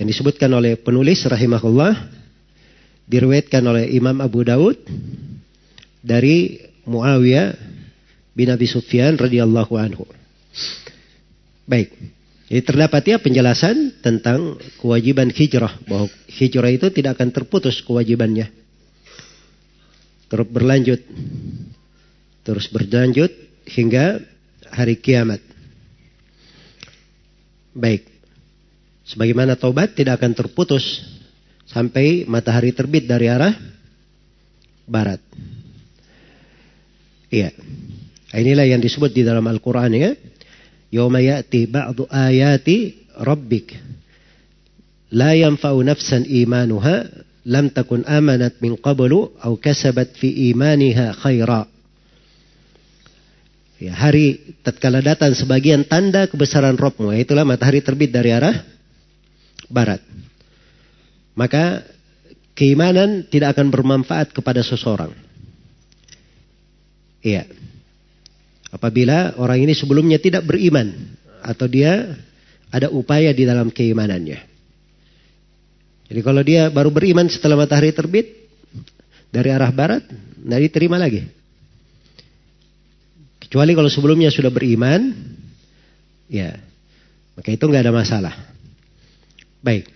yang 0.00 0.08
disebutkan 0.08 0.48
oleh 0.54 0.80
penulis 0.80 1.20
rahimahullah 1.28 1.92
diriwayatkan 3.04 3.60
oleh 3.60 3.84
Imam 3.92 4.16
Abu 4.24 4.48
Daud 4.48 4.80
dari 6.00 6.56
Muawiyah 6.88 7.52
bin 8.32 8.48
Abi 8.48 8.64
Sufyan 8.64 9.20
radhiyallahu 9.20 9.74
anhu. 9.76 10.08
Baik. 11.68 11.92
Jadi 12.48 12.62
terdapat 12.64 13.02
ya 13.04 13.20
penjelasan 13.20 14.00
tentang 14.00 14.56
kewajiban 14.80 15.28
hijrah 15.28 15.76
bahwa 15.84 16.08
hijrah 16.32 16.72
itu 16.72 16.88
tidak 16.88 17.20
akan 17.20 17.28
terputus 17.28 17.84
kewajibannya 17.84 18.48
terus 20.28 20.48
berlanjut 20.48 21.00
terus 22.44 22.68
berlanjut 22.72 23.32
hingga 23.68 24.24
hari 24.72 24.96
kiamat. 24.96 25.40
Baik. 27.76 28.08
Sebagaimana 29.08 29.56
taubat 29.56 29.96
tidak 29.96 30.20
akan 30.20 30.32
terputus 30.36 30.84
sampai 31.68 32.28
matahari 32.28 32.72
terbit 32.72 33.08
dari 33.08 33.28
arah 33.28 33.52
barat. 34.88 35.20
Iya. 37.28 37.52
Inilah 38.32 38.68
yang 38.68 38.80
disebut 38.80 39.12
di 39.12 39.24
dalam 39.24 39.44
Al-Qur'an 39.48 39.92
ya. 39.92 40.12
Yauma 40.88 41.20
ya'ti 41.20 41.68
ba'du 41.68 42.08
ayati 42.08 42.96
rabbik 43.20 43.76
la 45.12 45.36
yanfa'u 45.36 45.84
nafsan 45.84 46.24
imanuha 46.24 47.27
lam 47.48 47.72
takun 47.72 48.04
amanat 48.04 48.60
min 48.60 48.76
qablu 48.76 49.32
au 49.40 49.56
kasabat 49.56 50.12
fi 50.20 50.52
imaniha 50.52 51.16
khaira. 51.16 51.64
Ya, 53.78 53.94
hari 53.94 54.58
tatkala 54.60 55.00
datang 55.00 55.32
sebagian 55.32 55.86
tanda 55.86 56.28
kebesaran 56.28 56.76
Robmu, 56.76 57.14
itulah 57.14 57.46
matahari 57.46 57.80
terbit 57.80 58.10
dari 58.12 58.34
arah 58.34 58.52
barat. 59.70 60.02
Maka 61.38 61.86
keimanan 62.58 63.30
tidak 63.30 63.54
akan 63.54 63.70
bermanfaat 63.70 64.34
kepada 64.34 64.66
seseorang. 64.66 65.14
Iya. 67.22 67.46
Apabila 68.68 69.38
orang 69.38 69.64
ini 69.64 69.72
sebelumnya 69.72 70.18
tidak 70.20 70.44
beriman 70.44 70.92
atau 71.40 71.70
dia 71.70 72.18
ada 72.68 72.90
upaya 72.92 73.30
di 73.32 73.46
dalam 73.46 73.70
keimanannya. 73.72 74.47
Jadi 76.08 76.20
kalau 76.24 76.40
dia 76.40 76.72
baru 76.72 76.88
beriman 76.88 77.28
setelah 77.28 77.60
matahari 77.60 77.92
terbit 77.92 78.32
dari 79.28 79.52
arah 79.52 79.68
barat, 79.68 80.08
tidak 80.08 80.60
diterima 80.64 80.96
lagi. 80.96 81.20
Kecuali 83.44 83.76
kalau 83.76 83.92
sebelumnya 83.92 84.32
sudah 84.32 84.48
beriman, 84.48 85.12
ya, 86.32 86.56
maka 87.36 87.48
itu 87.52 87.64
nggak 87.64 87.84
ada 87.84 87.92
masalah. 87.92 88.34
Baik. 89.60 89.88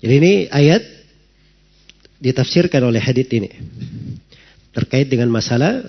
Jadi 0.00 0.14
ini 0.16 0.32
ayat 0.48 0.80
ditafsirkan 2.20 2.84
oleh 2.84 3.00
hadits 3.00 3.32
ini 3.32 3.48
terkait 4.76 5.08
dengan 5.08 5.32
masalah 5.32 5.84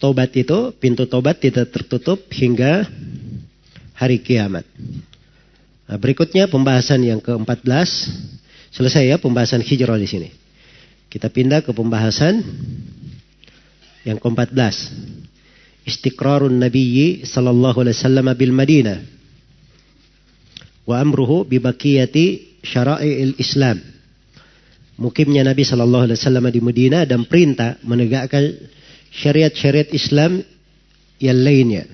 tobat 0.00 0.32
itu 0.34 0.74
pintu 0.80 1.04
tobat 1.06 1.38
tidak 1.38 1.70
tertutup 1.70 2.24
hingga 2.32 2.88
hari 3.96 4.20
kiamat. 4.20 4.64
Nah, 5.88 5.98
berikutnya 6.00 6.48
pembahasan 6.48 7.04
yang 7.04 7.20
ke-14. 7.20 7.68
Selesai 8.72 9.04
ya 9.04 9.16
pembahasan 9.20 9.60
hijrah 9.60 10.00
di 10.00 10.08
sini. 10.08 10.28
Kita 11.12 11.28
pindah 11.28 11.60
ke 11.60 11.76
pembahasan 11.76 12.40
yang 14.08 14.16
ke-14. 14.16 14.56
Istiqrarun 15.84 16.56
Nabiyyi 16.56 17.28
sallallahu 17.28 17.84
alaihi 17.84 17.96
wasallam 17.98 18.26
bil 18.32 18.54
Madinah. 18.54 18.98
Wa 20.88 21.04
amruhu 21.04 21.44
bi 21.44 21.60
baqiyati 21.60 22.58
syara'il 22.64 23.36
Islam. 23.36 23.82
Mukimnya 24.96 25.44
Nabi 25.44 25.66
sallallahu 25.66 26.08
alaihi 26.08 26.18
wasallam 26.18 26.46
di 26.48 26.60
Madinah 26.64 27.02
dan 27.04 27.26
perintah 27.26 27.76
menegakkan 27.84 28.56
syariat-syariat 29.12 29.92
Islam 29.92 30.40
yang 31.20 31.38
lainnya. 31.38 31.84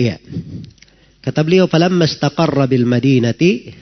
Iya. 0.00 0.20
Kata 1.24 1.40
beliau, 1.42 1.66
"Falamma 1.66 2.06
istaqarra 2.06 2.68
bil 2.70 2.86
Madinati 2.86 3.72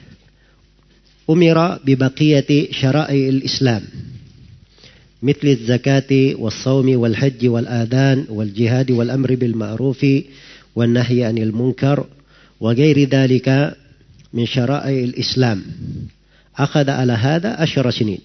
umira 1.27 1.77
bi 1.83 1.93
baqiyati 1.99 2.73
syara'il 2.73 3.43
Islam." 3.43 3.83
مثل 5.25 5.47
الزكاة 5.47 6.37
والصوم 6.37 6.87
والحج 7.01 7.47
والآذان 7.47 8.25
والجهاد 8.29 8.91
والأمر 8.91 9.35
بالمعروف 9.35 10.05
والنهي 10.75 11.23
عن 11.23 11.37
المنكر 11.37 11.97
وغير 12.59 13.09
ذلك 13.09 13.47
من 14.33 14.45
شرائع 14.45 15.03
الإسلام 15.03 15.63
أخذ 16.57 16.89
على 16.89 17.13
هذا 17.13 17.49
عشر 17.57 17.89
سنين 17.91 18.21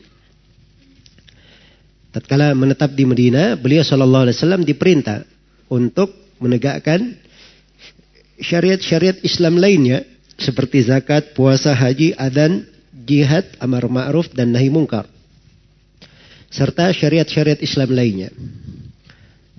Tatkala 2.10 2.58
menetap 2.58 2.90
di 2.98 3.06
Medina, 3.06 3.54
beliau 3.54 3.86
Shallallahu 3.86 4.26
Alaihi 4.26 4.34
Wasallam 4.34 4.66
diperintah 4.66 5.22
untuk 5.70 6.10
menegakkan 6.42 7.14
syariat-syariat 8.39 9.19
Islam 9.23 9.59
lainnya 9.59 10.03
seperti 10.35 10.83
zakat, 10.83 11.31
puasa, 11.31 11.71
haji, 11.71 12.15
adan, 12.15 12.67
jihad, 12.91 13.47
amar 13.59 13.87
ma'ruf 13.87 14.31
dan 14.35 14.51
nahi 14.51 14.67
mungkar 14.67 15.07
serta 16.55 16.87
syariat-syariat 16.95 17.59
Islam 17.59 17.91
lainnya. 17.91 18.31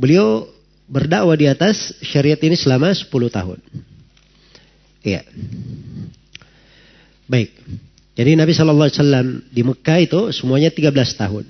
Beliau 0.01 0.49
berdakwah 0.89 1.37
di 1.37 1.45
atas 1.45 1.93
syariat 2.01 2.41
ini 2.41 2.57
selama 2.57 2.97
10 2.97 3.09
tahun. 3.29 3.61
Iya. 5.05 5.23
Baik. 7.29 7.53
Jadi 8.17 8.33
Nabi 8.33 8.57
Shallallahu 8.57 8.89
Alaihi 8.89 8.99
Wasallam 9.03 9.29
di 9.53 9.63
Mekah 9.63 9.99
itu 10.01 10.21
semuanya 10.33 10.73
13 10.73 10.89
tahun. 11.21 11.45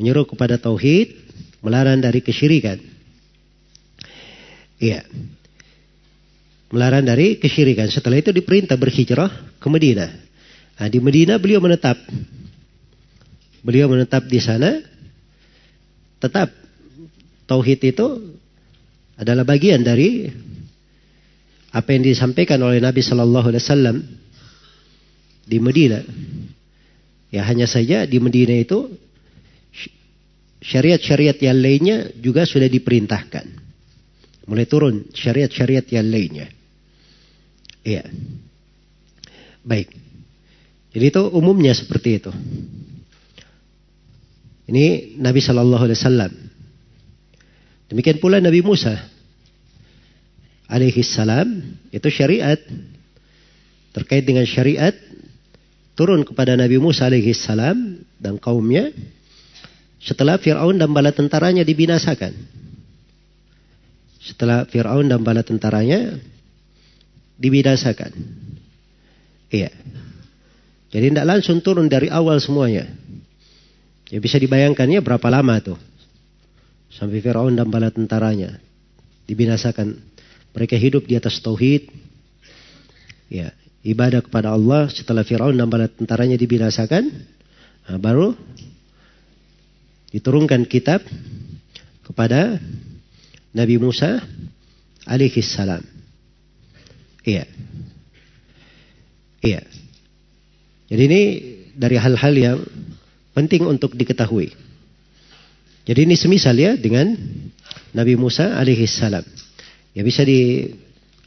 Menyuruh 0.00 0.24
kepada 0.24 0.56
tauhid, 0.56 1.12
melarang 1.60 2.00
dari 2.00 2.24
kesyirikan. 2.24 2.80
Iya. 4.80 5.04
Melarang 6.68 7.08
dari 7.08 7.40
kesyirikan. 7.40 7.88
Setelah 7.88 8.20
itu 8.20 8.28
diperintah 8.28 8.76
berhijrah 8.76 9.56
ke 9.56 9.68
Medina. 9.72 10.12
Nah, 10.78 10.88
di 10.92 11.00
Medina 11.00 11.40
beliau 11.40 11.64
menetap 11.64 11.96
beliau 13.64 13.90
menetap 13.90 14.24
di 14.28 14.38
sana, 14.38 14.78
tetap 16.22 16.52
tauhid 17.48 17.80
itu 17.82 18.06
adalah 19.18 19.42
bagian 19.42 19.82
dari 19.82 20.30
apa 21.74 21.88
yang 21.92 22.06
disampaikan 22.06 22.62
oleh 22.62 22.80
Nabi 22.80 23.02
Shallallahu 23.02 23.48
Alaihi 23.50 23.64
Wasallam 23.64 23.96
di 25.44 25.58
Medina. 25.58 26.00
Ya 27.28 27.44
hanya 27.44 27.68
saja 27.68 28.08
di 28.08 28.16
Medina 28.20 28.56
itu 28.56 28.88
syariat-syariat 30.64 31.36
yang 31.38 31.58
lainnya 31.60 31.96
juga 32.16 32.48
sudah 32.48 32.70
diperintahkan. 32.72 33.46
Mulai 34.48 34.64
turun 34.64 35.04
syariat-syariat 35.12 35.84
yang 35.92 36.08
lainnya. 36.08 36.48
Iya. 37.88 38.04
Baik. 39.64 39.88
Jadi 40.92 41.04
itu 41.08 41.22
umumnya 41.32 41.72
seperti 41.72 42.20
itu. 42.20 42.32
Ini 44.68 45.16
Nabi 45.16 45.40
Shallallahu 45.40 45.88
Alaihi 45.88 45.96
Wasallam. 45.96 46.32
Demikian 47.88 48.20
pula 48.20 48.36
Nabi 48.44 48.60
Musa 48.60 49.00
alaihi 50.68 51.00
salam 51.00 51.64
itu 51.88 52.04
syariat 52.12 52.60
terkait 53.96 54.28
dengan 54.28 54.44
syariat 54.44 54.92
turun 55.96 56.20
kepada 56.28 56.52
Nabi 56.52 56.76
Musa 56.76 57.08
alaihi 57.08 57.32
salam 57.32 58.04
dan 58.20 58.36
kaumnya 58.36 58.92
setelah 60.04 60.36
Fir'aun 60.36 60.76
dan 60.76 60.92
bala 60.92 61.16
tentaranya 61.16 61.64
dibinasakan. 61.64 62.36
Setelah 64.20 64.68
Fir'aun 64.68 65.08
dan 65.08 65.24
bala 65.24 65.40
tentaranya 65.40 66.20
dibinasakan. 67.38 68.12
Iya. 69.48 69.72
Jadi 70.88 71.06
tidak 71.14 71.28
langsung 71.28 71.62
turun 71.62 71.86
dari 71.86 72.10
awal 72.10 72.42
semuanya. 72.42 72.84
Ya 74.08 74.18
bisa 74.18 74.40
dibayangkan 74.40 74.88
ya 74.88 75.00
berapa 75.00 75.28
lama 75.30 75.56
tuh. 75.60 75.78
Sampai 76.88 77.20
Firaun 77.20 77.54
dan 77.54 77.68
bala 77.68 77.92
tentaranya 77.92 78.58
dibinasakan. 79.28 79.94
Mereka 80.56 80.74
hidup 80.80 81.04
di 81.04 81.14
atas 81.14 81.38
tauhid. 81.44 81.92
Ya, 83.28 83.52
ibadah 83.84 84.24
kepada 84.24 84.56
Allah 84.56 84.88
setelah 84.88 85.22
Firaun 85.22 85.54
dan 85.54 85.68
bala 85.68 85.86
tentaranya 85.86 86.40
dibinasakan, 86.40 87.12
nah, 87.84 88.00
baru 88.00 88.32
diturunkan 90.08 90.64
kitab 90.64 91.04
kepada 92.08 92.56
Nabi 93.52 93.76
Musa 93.76 94.24
alaihi 95.04 95.44
salam. 95.44 95.97
Iya. 97.26 97.44
Iya. 99.42 99.60
Jadi 100.88 101.02
ini 101.04 101.22
dari 101.78 101.96
hal-hal 101.98 102.34
yang 102.34 102.58
Penting 103.38 103.70
untuk 103.70 103.94
diketahui. 103.94 104.50
Jadi 105.86 106.10
ini 106.10 106.18
semisal 106.18 106.58
ya 106.58 106.74
dengan 106.74 107.14
Nabi 107.94 108.18
Musa 108.18 108.58
alaihi 108.58 108.82
salam. 108.90 109.22
Ya 109.94 110.02
bisa 110.02 110.26
di 110.26 110.66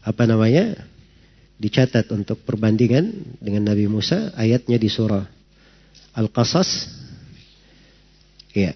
apa 0.04 0.28
namanya? 0.28 0.92
dicatat 1.62 2.10
untuk 2.10 2.42
perbandingan 2.42 3.38
dengan 3.38 3.70
Nabi 3.70 3.86
Musa 3.86 4.34
ayatnya 4.36 4.76
di 4.76 4.92
surah 4.92 5.24
Al-Qasas. 6.20 6.90
Ya. 8.52 8.76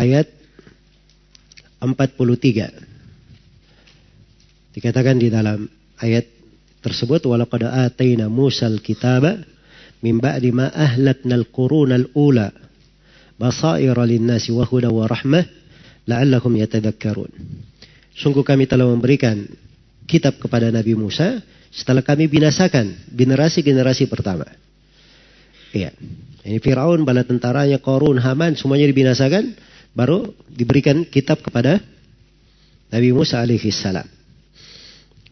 Ayat 0.00 0.32
43. 1.92 4.72
Dikatakan 4.74 5.20
di 5.20 5.28
dalam 5.28 5.68
ayat 6.00 6.24
tersebut 6.80 7.28
walaqad 7.28 7.68
ataina 7.68 8.32
Musal 8.32 8.80
kitaba 8.80 9.36
min 10.00 10.16
ba'di 10.20 10.52
ma 10.52 10.68
ahlakna 10.72 11.34
al-quruna 11.36 11.94
al-ula 12.00 12.52
basaira 13.36 14.04
lin-nasi 14.08 14.52
wa 14.52 14.64
huda 14.64 14.88
wa 14.88 15.04
rahmah 15.04 15.44
la'allahum 16.08 16.56
yatadhakkarun. 16.60 17.28
Sungguh 18.14 18.46
kami 18.46 18.70
telah 18.70 18.86
memberikan 18.86 19.42
kitab 20.06 20.38
kepada 20.38 20.70
Nabi 20.70 20.94
Musa 20.94 21.42
setelah 21.74 22.06
kami 22.06 22.30
binasakan 22.30 23.10
generasi-generasi 23.10 24.06
pertama. 24.06 24.46
Iya. 25.74 25.90
Ini 26.44 26.60
Firaun, 26.62 27.02
bala 27.02 27.26
tentaranya, 27.26 27.82
Korun, 27.82 28.22
Haman, 28.22 28.54
semuanya 28.54 28.86
dibinasakan. 28.86 29.58
Baru 29.94 30.34
diberikan 30.50 31.06
kitab 31.06 31.40
kepada 31.40 31.78
Nabi 32.90 33.14
Musa 33.14 33.38
alaihi 33.38 33.70
salam. 33.70 34.06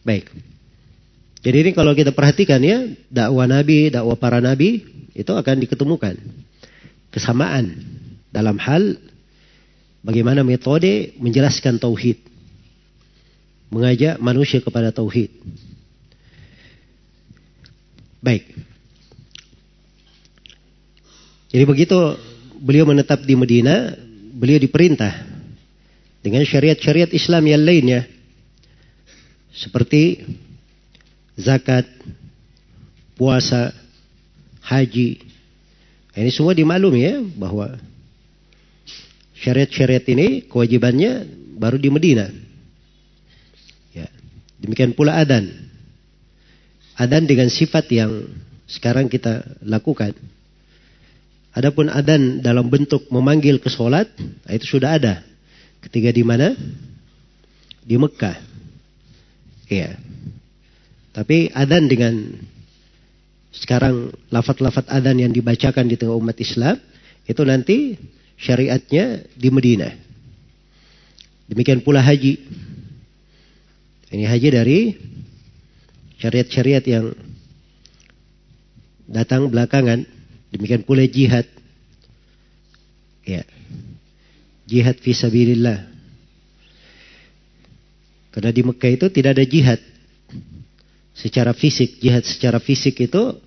Baik. 0.03 0.31
Jadi 1.43 1.57
ini 1.67 1.71
kalau 1.75 1.91
kita 1.91 2.15
perhatikan 2.15 2.63
ya, 2.63 2.87
dakwah 3.11 3.43
Nabi, 3.43 3.91
dakwah 3.91 4.15
para 4.15 4.39
Nabi, 4.39 4.83
itu 5.11 5.31
akan 5.31 5.55
diketemukan. 5.67 6.15
Kesamaan 7.11 7.75
dalam 8.31 8.55
hal 8.55 8.95
bagaimana 9.99 10.47
metode 10.47 11.11
menjelaskan 11.19 11.79
tauhid. 11.79 12.19
Mengajak 13.67 14.19
manusia 14.23 14.63
kepada 14.63 14.95
tauhid. 14.95 15.31
Baik. 18.23 18.47
Jadi 21.51 21.63
begitu 21.67 21.97
beliau 22.63 22.87
menetap 22.87 23.19
di 23.27 23.35
Medina, 23.35 23.91
beliau 24.43 24.59
diperintah 24.59 25.23
dengan 26.19 26.43
syariat-syariat 26.43 27.07
Islam 27.15 27.47
yang 27.47 27.63
lainnya. 27.63 28.03
Seperti 29.55 30.19
zakat, 31.39 31.87
puasa, 33.15 33.71
haji. 34.67 35.23
Ini 36.11 36.27
semua 36.27 36.51
dimaklumi 36.51 37.07
ya 37.07 37.23
bahwa 37.23 37.79
syariat-syariat 39.39 40.03
ini 40.11 40.43
kewajibannya 40.51 41.23
baru 41.55 41.79
di 41.79 41.87
Medina. 41.87 42.27
Ya. 43.95 44.11
Demikian 44.59 44.91
pula 44.91 45.23
adan. 45.23 45.71
Adan 46.99 47.23
dengan 47.23 47.47
sifat 47.47 47.87
yang 47.95 48.27
sekarang 48.67 49.07
kita 49.07 49.47
lakukan. 49.63 50.11
Adapun 51.53 51.85
adan 51.89 52.41
dalam 52.41 52.65
bentuk 52.65 53.05
memanggil 53.13 53.61
ke 53.61 53.69
sholat, 53.69 54.09
itu 54.49 54.65
sudah 54.77 54.97
ada. 54.97 55.21
Ketika 55.85 56.09
di 56.09 56.25
mana? 56.25 56.57
Di 57.85 57.93
Mekah. 57.93 58.37
Iya. 59.69 59.97
Tapi 61.13 61.53
adan 61.53 61.85
dengan 61.85 62.13
sekarang 63.53 64.09
lafat-lafat 64.33 64.89
adan 64.89 65.21
yang 65.21 65.29
dibacakan 65.29 65.85
di 65.85 65.93
tengah 65.93 66.17
umat 66.17 66.33
Islam 66.41 66.81
itu 67.29 67.41
nanti 67.45 67.93
syariatnya 68.41 69.21
di 69.37 69.49
Medina. 69.53 69.93
Demikian 71.45 71.85
pula 71.85 72.01
haji. 72.01 72.41
Ini 74.09 74.25
haji 74.25 74.49
dari 74.49 74.79
syariat-syariat 76.17 76.85
yang 76.89 77.13
datang 79.05 79.53
belakangan. 79.53 80.05
Demikian 80.53 80.85
pula 80.85 81.01
jihad. 81.09 81.49
Ya. 83.25 83.41
Jihad 84.69 85.01
fisabilillah. 85.01 85.89
Karena 88.29 88.49
di 88.53 88.61
Mekah 88.61 88.91
itu 88.93 89.05
tidak 89.09 89.37
ada 89.37 89.45
jihad 89.45 89.81
secara 91.13 91.53
fisik, 91.53 92.01
jihad 92.01 92.25
secara 92.25 92.57
fisik 92.57 92.97
itu 92.97 93.37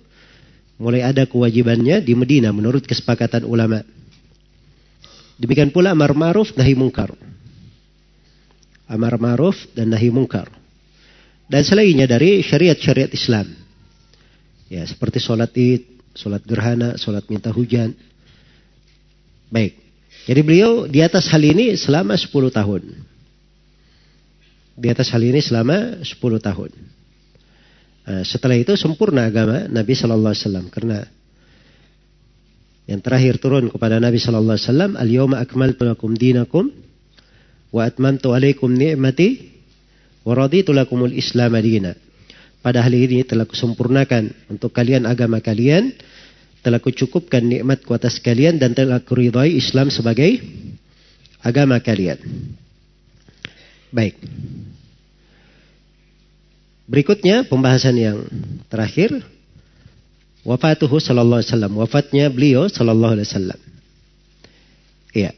mulai 0.79 1.03
ada 1.03 1.27
kewajibannya 1.27 1.99
di 1.99 2.15
Medina 2.15 2.51
menurut 2.55 2.87
kesepakatan 2.87 3.43
ulama. 3.43 3.83
Demikian 5.37 5.69
pula 5.69 5.93
amar 5.93 6.15
ma'ruf 6.15 6.55
nahi 6.55 6.73
mungkar. 6.73 7.13
Amar 8.87 9.19
ma'ruf 9.19 9.67
dan 9.75 9.91
nahi 9.91 10.07
mungkar. 10.09 10.49
Dan 11.47 11.63
selainnya 11.63 12.07
dari 12.07 12.43
syariat-syariat 12.43 13.11
Islam. 13.11 13.47
Ya, 14.67 14.83
seperti 14.83 15.19
sholat 15.23 15.51
id, 15.55 15.96
sholat 16.13 16.43
gerhana, 16.45 16.95
sholat 16.95 17.25
minta 17.27 17.49
hujan. 17.51 17.95
Baik. 19.47 19.79
Jadi 20.27 20.41
beliau 20.43 20.85
di 20.91 20.99
atas 20.99 21.31
hal 21.31 21.39
ini 21.39 21.79
selama 21.79 22.19
10 22.19 22.31
tahun. 22.51 22.83
Di 24.77 24.87
atas 24.91 25.07
hal 25.15 25.23
ini 25.23 25.39
selama 25.39 26.03
10 26.03 26.19
tahun. 26.43 26.71
Nah, 28.07 28.23
setelah 28.23 28.55
itu 28.55 28.75
sempurna 28.79 29.27
agama 29.27 29.67
Nabi 29.67 29.91
Shallallahu 29.91 30.31
Alaihi 30.31 30.43
Wasallam 30.47 30.65
karena 30.71 31.03
yang 32.87 33.03
terakhir 33.03 33.35
turun 33.43 33.67
kepada 33.67 33.99
Nabi 33.99 34.15
Shallallahu 34.15 34.55
Alaihi 34.55 34.67
Wasallam 34.71 34.91
al 34.95 35.09
yawma 35.11 35.43
akmaltu 35.43 35.83
lakum 35.83 36.15
dinakum 36.15 36.71
wa 37.71 37.83
atmamtu 37.83 38.31
alaikum 38.31 38.71
ni'mati 38.71 39.51
wa 40.23 40.31
raditu 40.39 40.71
lakumul 40.71 41.11
islam 41.11 41.51
adina. 41.55 41.99
Pada 42.61 42.83
hari 42.83 43.07
ini 43.07 43.23
telah 43.23 43.47
kusempurnakan 43.47 44.51
untuk 44.51 44.73
kalian 44.73 45.07
agama 45.07 45.39
kalian, 45.39 45.93
telah 46.65 46.83
kucukupkan 46.83 47.39
nikmatku 47.39 47.95
atas 47.95 48.19
kalian 48.19 48.59
dan 48.59 48.75
telah 48.75 48.99
kuridai 48.99 49.55
Islam 49.55 49.87
sebagai 49.87 50.41
agama 51.39 51.79
kalian. 51.79 52.19
Baik. 53.87 54.19
Berikutnya 56.87 57.47
pembahasan 57.47 57.95
yang 57.99 58.17
terakhir 58.67 59.11
wafatuhu 60.47 60.99
sallallahu 60.99 61.43
alaihi 61.43 61.51
wasallam. 61.51 61.73
Wafatnya 61.75 62.25
beliau 62.31 62.67
sallallahu 62.71 63.15
alaihi 63.15 63.27
wasallam. 63.27 63.59
Iya. 65.11 65.31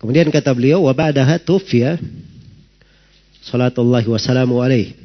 Kemudian 0.00 0.32
kata 0.32 0.56
beliau 0.56 0.88
wa 0.88 0.96
ba'daha 0.96 1.36
tufiya 1.36 2.00
sallallahu 3.44 4.14
wasallamu 4.14 4.60
alaihi. 4.60 4.96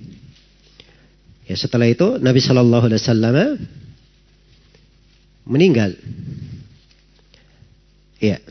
Ya 1.45 1.55
setelah 1.55 1.85
itu 1.85 2.17
Nabi 2.17 2.41
sallallahu 2.41 2.85
alaihi 2.89 3.01
wasallam 3.01 3.37
meninggal. 5.45 5.93
Iya. 8.19 8.41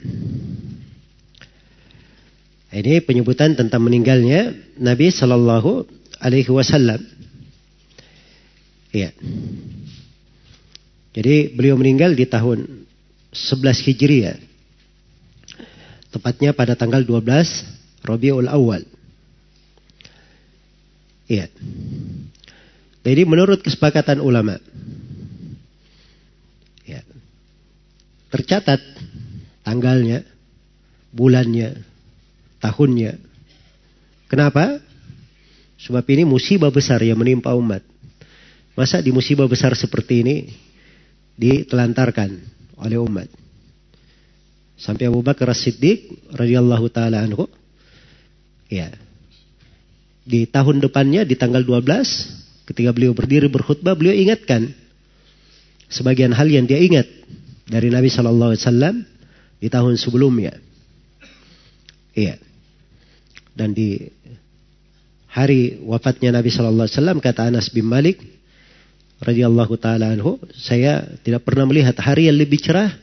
Ini 2.75 3.07
penyebutan 3.07 3.55
tentang 3.55 3.87
meninggalnya 3.87 4.51
Nabi 4.83 5.15
Shallallahu 5.15 5.87
Alaihi 6.19 6.51
Wasallam. 6.51 6.99
Iya. 8.91 9.15
Jadi 11.15 11.55
beliau 11.55 11.79
meninggal 11.79 12.19
di 12.19 12.27
tahun 12.27 12.87
11 13.31 13.79
Hijriah. 13.87 14.39
Tepatnya 16.11 16.51
pada 16.51 16.75
tanggal 16.75 17.07
12 17.07 18.03
Rabiul 18.03 18.51
Awal. 18.51 18.83
Iya. 21.25 21.49
Jadi 23.05 23.23
menurut 23.29 23.61
kesepakatan 23.61 24.21
ulama. 24.21 24.57
Ya, 26.85 27.01
tercatat 28.33 28.81
tanggalnya, 29.65 30.25
bulannya, 31.13 31.81
tahunnya. 32.61 33.17
Kenapa? 34.29 34.81
Sebab 35.81 36.05
ini 36.13 36.25
musibah 36.25 36.73
besar 36.73 37.05
yang 37.05 37.21
menimpa 37.21 37.53
umat. 37.53 37.85
Masa 38.73 39.05
di 39.05 39.13
musibah 39.13 39.45
besar 39.45 39.77
seperti 39.77 40.25
ini 40.25 40.37
ditelantarkan 41.37 42.31
oleh 42.81 42.99
umat. 42.99 43.29
Sampai 44.75 45.07
Abu 45.07 45.23
Bakar 45.23 45.53
As-Siddiq 45.53 46.33
radhiyallahu 46.35 46.89
taala 46.91 47.23
anhu 47.23 47.47
ya. 48.67 49.04
Di 50.25 50.49
tahun 50.49 50.81
depannya 50.81 51.29
di 51.29 51.37
tanggal 51.37 51.61
12 51.61 52.65
ketika 52.65 52.91
beliau 52.97 53.13
berdiri 53.13 53.53
berkhutbah 53.53 53.93
beliau 53.93 54.17
ingatkan 54.17 54.73
sebagian 55.93 56.33
hal 56.33 56.49
yang 56.49 56.65
dia 56.65 56.81
ingat 56.81 57.05
dari 57.69 57.93
Nabi 57.93 58.09
sallallahu 58.09 58.57
alaihi 58.57 58.65
wasallam 58.65 58.97
di 59.61 59.69
tahun 59.69 60.01
sebelumnya. 60.01 60.57
Iya. 62.17 62.41
Dan 63.55 63.75
di 63.75 64.11
hari 65.35 65.83
wafatnya 65.83 66.31
Nabi 66.31 66.51
Shallallahu 66.51 66.87
Alaihi 66.87 66.97
Wasallam 66.99 67.19
kata 67.19 67.51
Anas 67.51 67.71
bin 67.75 67.87
Malik 67.91 68.23
radhiyallahu 69.19 69.75
taala 69.79 70.15
anhu, 70.15 70.39
saya 70.55 71.07
tidak 71.23 71.43
pernah 71.43 71.67
melihat 71.67 71.99
hari 71.99 72.31
yang 72.31 72.39
lebih 72.39 72.63
cerah 72.63 72.95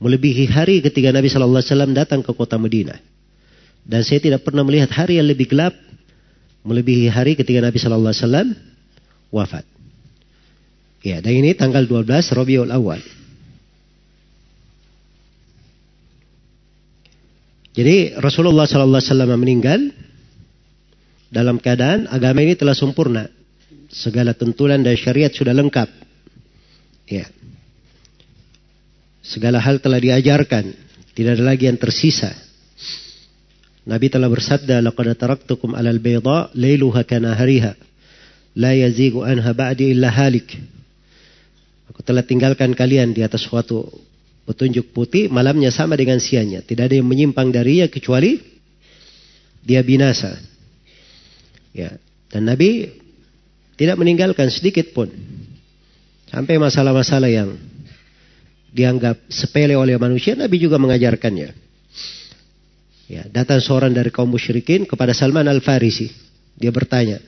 melebihi 0.00 0.44
hari 0.52 0.84
ketika 0.84 1.08
Nabi 1.12 1.32
Shallallahu 1.32 1.60
Alaihi 1.60 1.72
Wasallam 1.72 1.92
datang 1.96 2.20
ke 2.20 2.32
kota 2.36 2.60
Madinah. 2.60 3.00
Dan 3.84 4.00
saya 4.04 4.20
tidak 4.20 4.44
pernah 4.44 4.64
melihat 4.64 4.88
hari 4.92 5.20
yang 5.20 5.28
lebih 5.28 5.52
gelap 5.52 5.76
melebihi 6.64 7.12
hari 7.12 7.36
ketika 7.36 7.60
Nabi 7.60 7.76
Shallallahu 7.76 8.10
Alaihi 8.10 8.24
Wasallam 8.24 8.48
wafat. 9.28 9.64
Ya, 11.04 11.20
dan 11.20 11.36
ini 11.36 11.52
tanggal 11.52 11.84
12 11.84 12.08
Rabiul 12.32 12.72
Awal. 12.72 13.04
Jadi 17.74 18.16
Rasulullah 18.16 18.64
Sallallahu 18.64 19.02
Alaihi 19.02 19.10
Wasallam 19.12 19.32
meninggal 19.36 19.80
dalam 21.28 21.60
keadaan 21.60 22.06
agama 22.08 22.40
ini 22.40 22.54
telah 22.54 22.72
sempurna, 22.72 23.26
segala 23.90 24.32
tuntunan 24.32 24.80
dan 24.80 24.94
syariat 24.94 25.34
sudah 25.34 25.52
lengkap. 25.52 25.90
Ya. 27.10 27.26
Segala 29.20 29.58
hal 29.58 29.82
telah 29.82 29.98
diajarkan, 29.98 30.72
tidak 31.12 31.32
ada 31.36 31.44
lagi 31.44 31.66
yang 31.66 31.76
tersisa. 31.76 32.43
Nabi 33.84 34.08
telah 34.08 34.32
bersabda, 34.32 34.80
"Laqad 34.80 35.12
taraktukum 35.16 35.76
'alal 35.76 36.00
bayda 36.00 36.48
lailuha 36.56 37.04
kanahariha, 37.04 37.76
la 38.56 38.72
yazigu 38.72 39.20
anha 39.24 39.52
ba'di 39.52 39.92
illa 39.92 40.08
halik." 40.08 40.56
Aku 41.92 42.00
telah 42.00 42.24
tinggalkan 42.24 42.72
kalian 42.72 43.12
di 43.12 43.20
atas 43.20 43.44
suatu 43.44 43.86
Petunjuk 44.44 44.92
putih 44.92 45.32
malamnya 45.32 45.72
sama 45.72 45.96
dengan 45.96 46.20
siangnya. 46.20 46.60
Tidak 46.60 46.84
ada 46.84 46.92
yang 46.92 47.08
menyimpang 47.08 47.48
darinya 47.48 47.88
kecuali 47.88 48.36
dia 49.64 49.80
binasa. 49.80 50.36
Ya. 51.72 51.96
Dan 52.28 52.44
Nabi 52.52 52.92
tidak 53.80 53.96
meninggalkan 53.96 54.52
sedikit 54.52 54.92
pun. 54.92 55.08
Sampai 56.28 56.60
masalah-masalah 56.60 57.32
yang 57.32 57.56
dianggap 58.68 59.16
sepele 59.32 59.72
oleh 59.80 59.96
manusia, 59.96 60.36
Nabi 60.36 60.60
juga 60.60 60.76
mengajarkannya. 60.76 61.63
Ya, 63.04 63.28
datang 63.28 63.60
seorang 63.60 63.92
dari 63.92 64.08
kaum 64.08 64.32
musyrikin 64.32 64.88
kepada 64.88 65.12
Salman 65.12 65.44
Al-Farisi. 65.44 66.08
Dia 66.56 66.72
bertanya, 66.72 67.20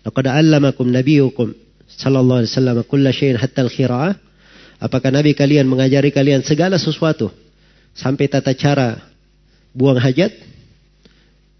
"Laqad 0.00 0.32
'allamakum 0.32 0.88
nabiyukum 0.88 1.52
sallallahu 1.84 2.40
alaihi 2.40 2.52
wasallam 2.56 2.76
kulla 2.88 3.12
syai'in 3.12 3.36
hatta 3.36 3.60
al-khira'ah?" 3.60 4.16
Apakah 4.80 5.12
Nabi 5.12 5.36
kalian 5.36 5.68
mengajari 5.68 6.08
kalian 6.08 6.40
segala 6.40 6.80
sesuatu 6.80 7.28
sampai 7.92 8.32
tata 8.32 8.56
cara 8.56 8.96
buang 9.76 10.00
hajat? 10.00 10.32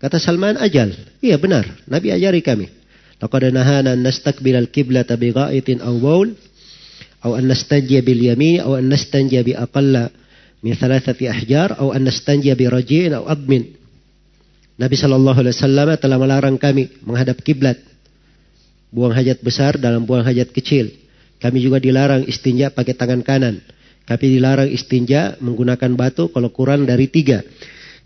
Kata 0.01 0.17
Salman 0.17 0.57
ajal. 0.57 0.97
Iya 1.21 1.37
benar, 1.37 1.69
Nabi 1.85 2.17
ajari 2.17 2.41
kami. 2.41 2.73
Laqad 3.21 3.53
nahana 3.53 3.93
an 3.93 4.01
nastakbil 4.01 4.57
al-qiblata 4.57 5.21
bi 5.21 5.37
gha'itin 5.37 5.85
aw 5.85 5.93
baul 6.01 6.33
aw 7.21 7.37
an 7.37 7.53
nastanjiya 7.53 8.01
bil 8.01 8.17
yamin 8.17 8.65
aw 8.65 8.81
an 8.81 8.89
nastanjiya 8.89 9.45
bi 9.45 9.53
aqalla 9.53 10.09
min 10.61 10.77
thalathati 10.77 11.29
ahjar 11.29 11.77
aw 11.81 11.93
an 11.97 12.05
nastanjiya 12.05 12.57
bi 12.57 12.69
raji'in 12.69 13.17
aw 13.17 13.25
admin. 13.29 13.77
Nabi 14.81 14.97
sallallahu 14.97 15.45
alaihi 15.45 15.57
wasallam 15.57 15.89
telah 16.01 16.17
melarang 16.17 16.57
kami 16.57 16.89
menghadap 17.05 17.41
kiblat. 17.45 17.77
Buang 18.91 19.13
hajat 19.13 19.45
besar 19.45 19.77
dalam 19.77 20.09
buang 20.09 20.25
hajat 20.25 20.51
kecil. 20.51 20.91
Kami 21.41 21.61
juga 21.61 21.81
dilarang 21.81 22.25
istinja 22.29 22.73
pakai 22.73 22.97
tangan 22.97 23.21
kanan. 23.25 23.61
Kami 24.09 24.27
dilarang 24.41 24.69
istinja 24.73 25.39
menggunakan 25.39 25.95
batu 25.95 26.33
kalau 26.33 26.51
kurang 26.51 26.85
dari 26.89 27.07
tiga. 27.09 27.45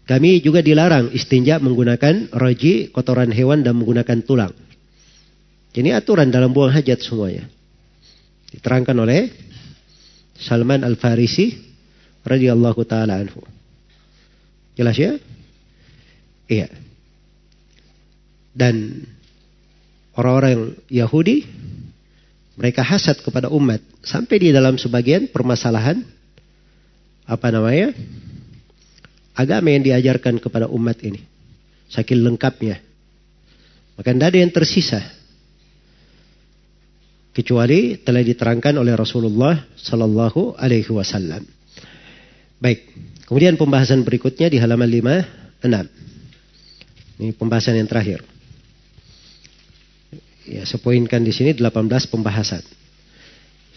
Kami 0.05 0.45
juga 0.45 0.61
dilarang 0.61 1.17
istinja 1.17 1.57
menggunakan 1.57 2.29
roji, 2.37 2.93
kotoran 2.93 3.33
hewan 3.33 3.65
dan 3.65 3.73
menggunakan 3.81 4.21
tulang. 4.21 4.53
Ini 5.75 5.97
aturan 5.97 6.29
dalam 6.29 6.53
buang 6.53 6.71
hajat 6.71 7.01
semuanya. 7.03 7.49
Diterangkan 8.53 8.95
oleh 9.01 9.33
Salman 10.39 10.85
Al-Farisi 10.87 11.74
radhiyallahu 12.25 12.81
taala 12.89 13.21
anhu. 13.21 13.45
Jelas 14.75 14.97
ya? 14.99 15.15
Iya. 16.51 16.69
Dan 18.55 19.07
orang-orang 20.19 20.75
Yahudi 20.91 21.47
mereka 22.55 22.83
hasad 22.87 23.19
kepada 23.23 23.51
umat 23.51 23.83
sampai 24.03 24.37
di 24.39 24.49
dalam 24.55 24.79
sebagian 24.79 25.27
permasalahan 25.31 26.03
apa 27.27 27.47
namanya 27.51 27.91
agama 29.35 29.75
yang 29.75 29.83
diajarkan 29.83 30.39
kepada 30.39 30.71
umat 30.71 31.03
ini 31.03 31.19
saking 31.91 32.23
lengkapnya 32.23 32.79
maka 33.99 34.11
tidak 34.15 34.29
ada 34.31 34.39
yang 34.39 34.53
tersisa 34.55 35.03
kecuali 37.35 37.99
telah 37.99 38.23
diterangkan 38.23 38.79
oleh 38.79 38.95
Rasulullah 38.95 39.59
sallallahu 39.75 40.55
alaihi 40.55 40.91
wasallam. 40.95 41.43
Baik. 42.65 42.81
Kemudian 43.29 43.61
pembahasan 43.61 44.01
berikutnya 44.01 44.49
di 44.49 44.57
halaman 44.57 44.89
5 44.89 45.69
6. 45.69 47.21
Ini 47.21 47.37
pembahasan 47.37 47.77
yang 47.77 47.85
terakhir. 47.85 48.25
Ya, 50.49 50.65
saya 50.65 50.81
poinkan 50.81 51.21
di 51.21 51.33
sini 51.33 51.53
18 51.53 52.09
pembahasan. 52.09 52.65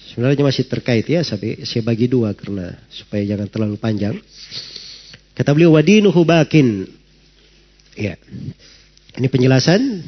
Sebenarnya 0.07 0.39
masih 0.39 0.71
terkait 0.71 1.03
ya, 1.03 1.19
tapi 1.19 1.67
saya 1.67 1.83
bagi 1.83 2.07
dua 2.07 2.31
karena 2.31 2.79
supaya 2.87 3.27
jangan 3.27 3.47
terlalu 3.51 3.75
panjang. 3.75 4.15
Kata 5.35 5.51
beliau 5.51 5.75
wadinuhu 5.75 6.23
bakin. 6.23 6.87
Ya. 7.99 8.15
Ini 9.19 9.27
penjelasan 9.27 9.99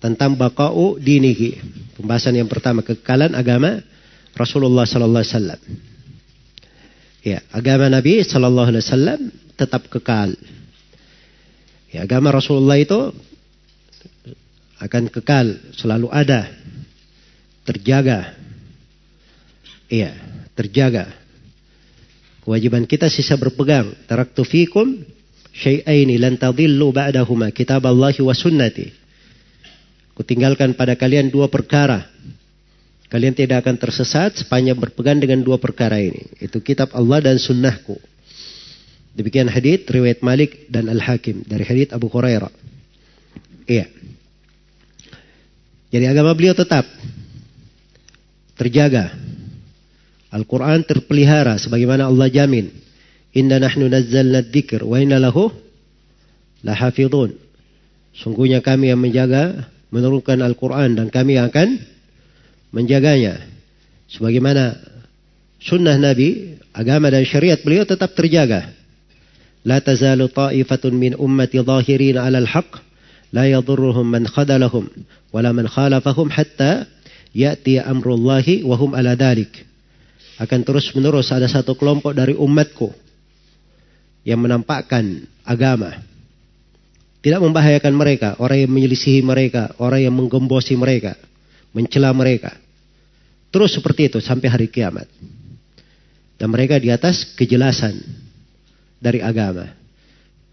tentang 0.00 0.32
bakau 0.32 0.96
dinihi. 0.96 1.60
Pembahasan 2.00 2.40
yang 2.40 2.48
pertama 2.48 2.80
kekekalan 2.80 3.36
agama 3.36 3.84
Rasulullah 4.32 4.88
sallallahu 4.88 5.22
alaihi 5.22 5.36
wasallam. 5.36 5.91
Ya, 7.22 7.38
agama 7.54 7.86
Nabi 7.86 8.26
sallallahu 8.26 8.74
alaihi 8.74 8.84
wasallam 8.84 9.20
tetap 9.54 9.86
kekal. 9.86 10.34
Ya, 11.94 12.02
agama 12.02 12.34
Rasulullah 12.34 12.82
itu 12.82 13.14
akan 14.82 15.06
kekal, 15.06 15.54
selalu 15.78 16.10
ada, 16.10 16.50
terjaga. 17.62 18.34
Iya, 19.86 20.10
terjaga. 20.58 21.14
Kewajiban 22.42 22.90
kita 22.90 23.06
sisa 23.06 23.38
berpegang. 23.38 23.94
Taraktu 24.10 24.42
fikum 24.42 25.06
syai'aini 25.54 26.18
lan 26.18 26.34
tadillu 26.34 26.90
ba'dahuma 26.90 27.54
kitab 27.54 27.86
Allah 27.86 28.10
wa 28.18 28.34
sunnati. 28.34 28.90
Kutinggalkan 30.18 30.74
pada 30.74 30.98
kalian 30.98 31.30
dua 31.30 31.46
perkara. 31.46 32.11
Kalian 33.12 33.36
tidak 33.36 33.68
akan 33.68 33.76
tersesat 33.76 34.40
sepanjang 34.40 34.80
berpegang 34.80 35.20
dengan 35.20 35.44
dua 35.44 35.60
perkara 35.60 36.00
ini. 36.00 36.32
Itu 36.40 36.64
kitab 36.64 36.96
Allah 36.96 37.20
dan 37.20 37.36
sunnahku. 37.36 38.00
Demikian 39.12 39.52
hadith 39.52 39.84
riwayat 39.84 40.24
Malik 40.24 40.72
dan 40.72 40.88
Al-Hakim 40.88 41.44
dari 41.44 41.60
hadith 41.60 41.92
Abu 41.92 42.08
Hurairah. 42.08 42.48
Iya. 43.68 43.84
Jadi 45.92 46.04
agama 46.08 46.32
beliau 46.32 46.56
tetap 46.56 46.88
terjaga. 48.56 49.12
Al-Quran 50.32 50.80
terpelihara 50.80 51.60
sebagaimana 51.60 52.08
Allah 52.08 52.32
jamin. 52.32 52.72
Inna 53.36 53.60
nahnu 53.60 53.92
nazzalna 53.92 54.40
dzikr 54.40 54.88
wa 54.88 54.96
inna 54.96 55.20
lahu 55.20 55.52
lahafidhun. 56.64 57.36
Sungguhnya 58.16 58.64
kami 58.64 58.88
yang 58.88 59.04
menjaga 59.04 59.68
menurunkan 59.92 60.40
Al-Quran 60.40 60.96
dan 60.96 61.12
kami 61.12 61.36
akan 61.36 61.91
menjaganya. 62.72 63.44
Sebagaimana 64.10 64.76
sunnah 65.62 65.96
Nabi, 66.00 66.58
agama 66.74 67.12
dan 67.12 67.22
syariat 67.28 67.60
beliau 67.60 67.86
tetap 67.86 68.16
terjaga. 68.16 68.72
La 69.62 69.78
tazalu 69.78 70.26
ta'ifatun 70.26 70.92
min 70.96 71.12
ummati 71.14 71.62
zahirin 71.62 72.18
ala 72.18 72.42
al-haq 72.42 72.82
la 73.30 73.46
yadurruhum 73.46 74.02
man 74.02 74.26
khadalahum 74.26 74.90
wala 75.30 75.54
man 75.54 75.70
khalafahum 75.70 76.28
hatta 76.34 76.90
ya'ti 77.30 77.78
amrullahi 77.78 78.66
wa 78.66 78.74
hum 78.74 78.92
ala 78.98 79.14
dalik. 79.14 79.64
Akan 80.40 80.66
terus 80.66 80.90
menerus 80.96 81.30
ada 81.30 81.46
satu 81.46 81.78
kelompok 81.78 82.16
dari 82.16 82.34
umatku 82.34 82.90
yang 84.26 84.42
menampakkan 84.42 85.26
agama. 85.46 86.02
Tidak 87.22 87.38
membahayakan 87.38 87.94
mereka, 87.94 88.28
orang 88.42 88.66
yang 88.66 88.72
menyelisihi 88.74 89.22
mereka, 89.22 89.70
orang 89.78 90.02
yang 90.02 90.14
menggembosi 90.14 90.74
mereka, 90.74 91.14
mencela 91.70 92.10
mereka. 92.10 92.58
Terus 93.52 93.76
seperti 93.76 94.08
itu 94.08 94.18
sampai 94.18 94.48
hari 94.48 94.66
kiamat. 94.72 95.06
Dan 96.40 96.48
mereka 96.48 96.80
di 96.80 96.88
atas 96.88 97.36
kejelasan 97.36 98.00
dari 98.98 99.20
agama. 99.20 99.68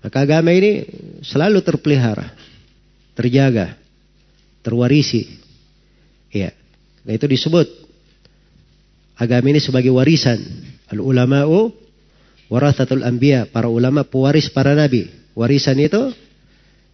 Maka 0.03 0.21
agama 0.21 0.51
ini 0.53 0.85
selalu 1.23 1.63
terpelihara, 1.63 2.35
terjaga, 3.15 3.73
terwarisi. 4.61 5.25
Ya. 6.29 6.53
Nah 7.07 7.15
itu 7.15 7.25
disebut 7.25 7.67
agama 9.17 9.49
ini 9.49 9.63
sebagai 9.63 9.89
warisan. 9.89 10.39
Al 10.91 11.01
ulama'u 11.01 11.73
warathatul 12.51 13.01
anbiya, 13.01 13.49
para 13.49 13.71
ulama 13.71 14.05
pewaris 14.05 14.51
para 14.51 14.77
nabi. 14.77 15.09
Warisan 15.33 15.79
itu 15.81 16.13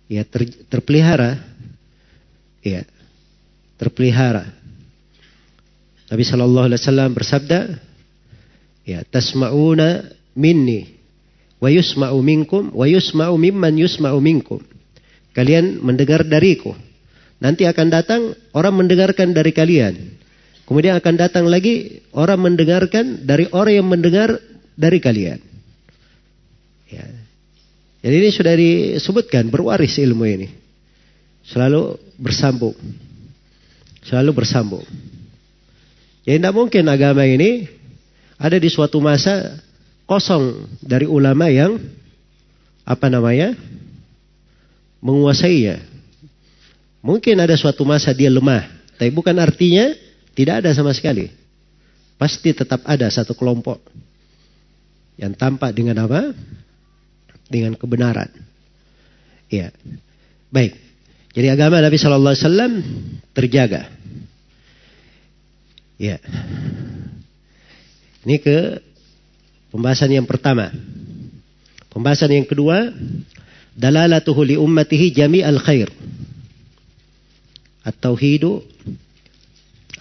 ya 0.08 0.24
ter, 0.24 0.48
terpelihara. 0.70 1.42
Ya. 2.64 2.88
Terpelihara. 3.76 4.55
Nabi 6.06 6.24
Shallallahu 6.24 6.66
Alaihi 6.70 6.82
Wasallam 6.82 7.10
bersabda, 7.18 7.60
ya 8.86 9.02
tasmauna 9.10 10.06
minni 10.38 10.94
wa 11.58 11.70
yusma'u 11.72 12.22
minkum 12.22 12.70
wa 12.70 12.86
yusma'u 12.86 13.34
mimman 13.42 13.74
yusma'u 13.74 14.22
minkum. 14.22 14.62
Kalian 15.34 15.82
mendengar 15.82 16.22
dariku. 16.24 16.78
Nanti 17.42 17.68
akan 17.68 17.88
datang 17.92 18.22
orang 18.56 18.86
mendengarkan 18.86 19.36
dari 19.36 19.52
kalian. 19.52 20.16
Kemudian 20.66 20.98
akan 20.98 21.14
datang 21.20 21.46
lagi 21.46 22.02
orang 22.16 22.42
mendengarkan 22.42 23.28
dari 23.28 23.46
orang 23.52 23.74
yang 23.84 23.88
mendengar 23.90 24.40
dari 24.74 24.98
kalian. 25.04 25.38
Ya. 26.90 27.06
Jadi 28.06 28.16
ini 28.22 28.30
sudah 28.30 28.54
disebutkan 28.54 29.50
berwaris 29.50 29.98
ilmu 29.98 30.26
ini. 30.30 30.48
Selalu 31.46 31.98
bersambung. 32.18 32.78
Selalu 34.06 34.32
bersambung. 34.32 34.86
Ya 36.26 36.42
tidak 36.42 36.58
mungkin 36.58 36.90
agama 36.90 37.22
ini 37.24 37.70
ada 38.42 38.58
di 38.58 38.68
suatu 38.68 38.98
masa 38.98 39.62
kosong 40.10 40.66
dari 40.82 41.06
ulama 41.06 41.48
yang 41.54 41.78
apa 42.82 43.08
namanya 43.10 43.54
menguasainya. 45.06 45.86
Mungkin 47.06 47.38
ada 47.38 47.54
suatu 47.54 47.86
masa 47.86 48.10
dia 48.18 48.34
lemah, 48.34 48.66
tapi 48.98 49.14
bukan 49.14 49.38
artinya 49.38 49.94
tidak 50.34 50.66
ada 50.66 50.74
sama 50.74 50.90
sekali. 50.98 51.30
Pasti 52.18 52.50
tetap 52.58 52.82
ada 52.90 53.06
satu 53.14 53.38
kelompok 53.38 53.78
yang 55.22 55.38
tampak 55.38 55.70
dengan 55.78 56.02
apa? 56.02 56.34
Dengan 57.46 57.78
kebenaran. 57.78 58.34
Ya, 59.54 59.70
baik. 60.50 60.74
Jadi 61.38 61.48
agama 61.54 61.78
Nabi 61.84 61.98
Shallallahu 62.00 62.34
Alaihi 62.34 62.46
Wasallam 62.48 62.74
terjaga. 63.36 63.95
Ya. 65.96 66.20
Ini 68.26 68.38
ke 68.42 68.84
pembahasan 69.72 70.12
yang 70.12 70.28
pertama. 70.28 70.74
Pembahasan 71.94 72.36
yang 72.36 72.44
kedua, 72.44 72.92
dalalatuhu 73.78 74.44
li 74.44 74.56
ummatihi 74.60 75.16
jami'al 75.16 75.62
khair. 75.64 75.88
At-tauhidu 77.86 78.66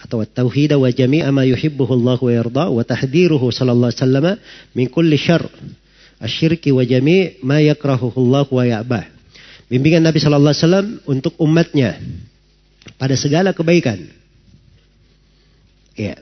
atau 0.01 0.21
at-tauhid 0.21 0.73
wa 0.75 0.89
jami'a 0.89 1.29
ma 1.31 1.45
yuhibbuhu 1.45 1.91
Allah 2.01 2.17
wa 2.17 2.31
yarda 2.33 2.65
wa 2.69 2.81
tahdhiruhu 2.81 3.49
sallallahu 3.53 3.89
alaihi 3.89 4.01
wasallam 4.01 4.27
min 4.77 4.85
kulli 4.89 5.17
syarr 5.17 5.49
asyirki 6.21 6.69
wa 6.73 6.85
jami' 6.85 7.41
ma 7.45 7.61
yakrahuhu 7.61 8.17
Allah 8.29 8.45
wa 8.49 8.63
ya'bah. 8.65 9.05
Bimbingan 9.69 10.05
Nabi 10.05 10.21
sallallahu 10.21 10.53
alaihi 10.53 10.65
wasallam 10.65 10.87
untuk 11.09 11.33
umatnya 11.41 11.97
pada 13.01 13.17
segala 13.17 13.53
kebaikan 13.53 14.24
Ya. 15.95 16.19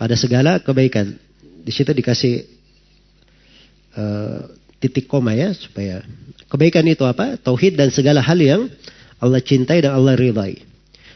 Pada 0.00 0.16
segala 0.16 0.58
kebaikan. 0.64 1.16
Di 1.64 1.72
situ 1.74 1.92
dikasih 1.92 2.48
uh, 3.92 4.48
titik 4.80 5.04
koma 5.04 5.36
ya 5.36 5.52
supaya 5.52 6.00
kebaikan 6.48 6.86
itu 6.88 7.04
apa? 7.04 7.36
Tauhid 7.36 7.76
dan 7.76 7.92
segala 7.92 8.24
hal 8.24 8.40
yang 8.40 8.72
Allah 9.20 9.44
cintai 9.44 9.84
dan 9.84 9.92
Allah 9.92 10.16
ridai. 10.16 10.64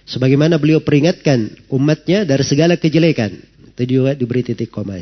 Sebagaimana 0.04 0.58
beliau 0.60 0.82
peringatkan 0.82 1.70
umatnya 1.72 2.28
dari 2.28 2.44
segala 2.44 2.76
kejelekan. 2.76 3.32
Itu 3.72 3.82
juga 3.88 4.12
diberi 4.12 4.44
titik 4.44 4.68
koma. 4.68 5.00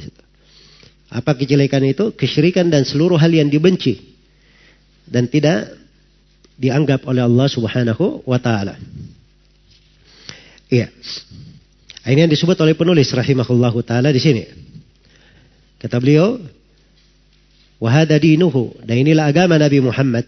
Apa 1.10 1.34
kejelekan 1.34 1.82
itu? 1.82 2.14
Kesyirikan 2.14 2.70
dan 2.70 2.86
seluruh 2.86 3.18
hal 3.18 3.34
yang 3.34 3.50
dibenci. 3.50 3.98
Dan 5.10 5.26
tidak 5.26 5.74
dianggap 6.54 7.02
oleh 7.08 7.24
Allah 7.24 7.48
subhanahu 7.50 8.22
wa 8.28 8.38
ta'ala. 8.38 8.78
Iya. 10.70 10.92
Ini 12.00 12.24
yang 12.24 12.32
disebut 12.32 12.56
oleh 12.64 12.72
penulis 12.72 13.12
rahimahullah 13.12 13.74
taala 13.84 14.08
di 14.08 14.20
sini. 14.20 14.44
Kata 15.76 16.00
beliau, 16.00 16.40
"Wahada 17.76 18.16
dinuhu." 18.16 18.72
Dan 18.80 19.04
inilah 19.04 19.28
agama 19.28 19.60
Nabi 19.60 19.84
Muhammad. 19.84 20.24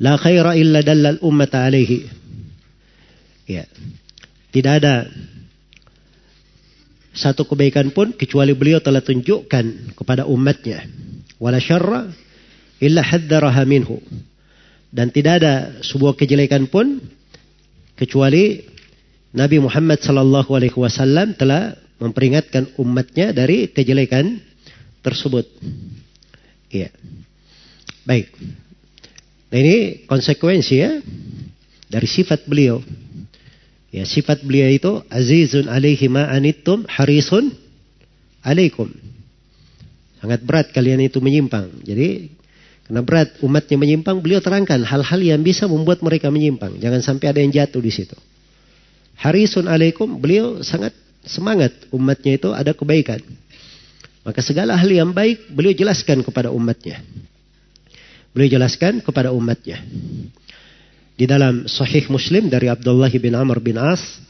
La 0.00 0.16
khaira 0.16 0.56
illa 0.56 0.80
dallal 0.80 1.20
ummata 1.20 1.68
alaihi. 1.68 2.06
Ya. 3.44 3.64
Tidak 4.48 4.72
ada 4.80 5.08
satu 7.12 7.44
kebaikan 7.44 7.90
pun 7.90 8.14
kecuali 8.14 8.54
beliau 8.54 8.78
telah 8.78 9.02
tunjukkan 9.02 9.96
kepada 9.98 10.24
umatnya. 10.28 10.86
Wala 11.36 11.58
syarra 11.58 12.08
illa 12.78 13.02
haddaraha 13.02 13.66
minhu. 13.66 13.98
Dan 14.88 15.12
tidak 15.12 15.44
ada 15.44 15.54
sebuah 15.84 16.16
kejelekan 16.16 16.70
pun 16.70 17.02
kecuali 17.98 18.64
Nabi 19.32 19.60
Muhammad 19.60 20.00
sallallahu 20.00 20.56
alaihi 20.56 20.76
wasallam 20.76 21.36
telah 21.36 21.76
memperingatkan 22.00 22.72
umatnya 22.80 23.34
dari 23.36 23.68
kejelekan 23.68 24.40
tersebut. 25.04 25.44
Iya. 26.72 26.88
Baik. 28.08 28.32
Nah 29.48 29.58
ini 29.58 30.04
konsekuensi 30.08 30.74
ya 30.76 31.00
dari 31.88 32.08
sifat 32.08 32.48
beliau. 32.48 32.80
Ya 33.88 34.04
sifat 34.04 34.44
beliau 34.44 34.68
itu 34.68 34.92
azizun 35.08 35.68
alaihi 35.68 36.08
ma 36.12 36.28
anittum 36.28 36.84
harisun 36.88 37.52
alaikum. 38.44 38.92
Sangat 40.20 40.44
berat 40.44 40.72
kalian 40.72 41.04
itu 41.04 41.20
menyimpang. 41.24 41.72
Jadi 41.84 42.32
karena 42.88 43.04
berat 43.04 43.36
umatnya 43.44 43.76
menyimpang, 43.76 44.16
beliau 44.24 44.40
terangkan 44.40 44.80
hal-hal 44.80 45.20
yang 45.20 45.44
bisa 45.44 45.68
membuat 45.68 46.00
mereka 46.00 46.32
menyimpang. 46.32 46.80
Jangan 46.80 47.04
sampai 47.04 47.36
ada 47.36 47.40
yang 47.44 47.52
jatuh 47.52 47.84
di 47.84 47.92
situ. 47.92 48.16
Harisun 49.18 49.66
alaikum, 49.66 50.18
beliau 50.22 50.62
sangat 50.62 50.94
semangat 51.26 51.74
umatnya 51.90 52.38
itu 52.38 52.54
ada 52.54 52.70
kebaikan. 52.70 53.18
Maka 54.22 54.40
segala 54.44 54.78
hal 54.78 54.88
yang 54.88 55.10
baik 55.10 55.50
beliau 55.50 55.74
jelaskan 55.74 56.22
kepada 56.22 56.54
umatnya. 56.54 57.02
Beliau 58.30 58.60
jelaskan 58.60 59.02
kepada 59.02 59.34
umatnya. 59.34 59.82
Di 61.18 61.26
dalam 61.26 61.66
Sahih 61.66 62.06
Muslim 62.14 62.46
dari 62.46 62.70
Abdullah 62.70 63.10
bin 63.10 63.34
Amr 63.34 63.58
bin 63.58 63.74
As, 63.74 64.22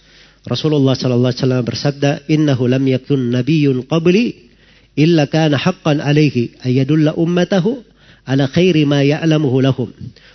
Rasulullah 0.48 0.96
sallallahu 0.96 1.34
alaihi 1.34 1.42
wasallam 1.44 1.64
bersabda, 1.68 2.10
"Innahu 2.32 2.64
lam 2.64 2.80
yakun 2.88 3.28
nabiyyun 3.28 3.84
qabli 3.84 4.48
illa 4.96 5.28
kana 5.28 5.60
haqqan 5.60 6.00
alaihi 6.00 6.56
ayadulla 6.64 7.12
ummatahu 7.12 7.84
ala 8.24 8.48
khairi 8.48 8.88
ma 8.88 9.04
ya'lamuhu 9.04 9.60
lahum 9.60 9.92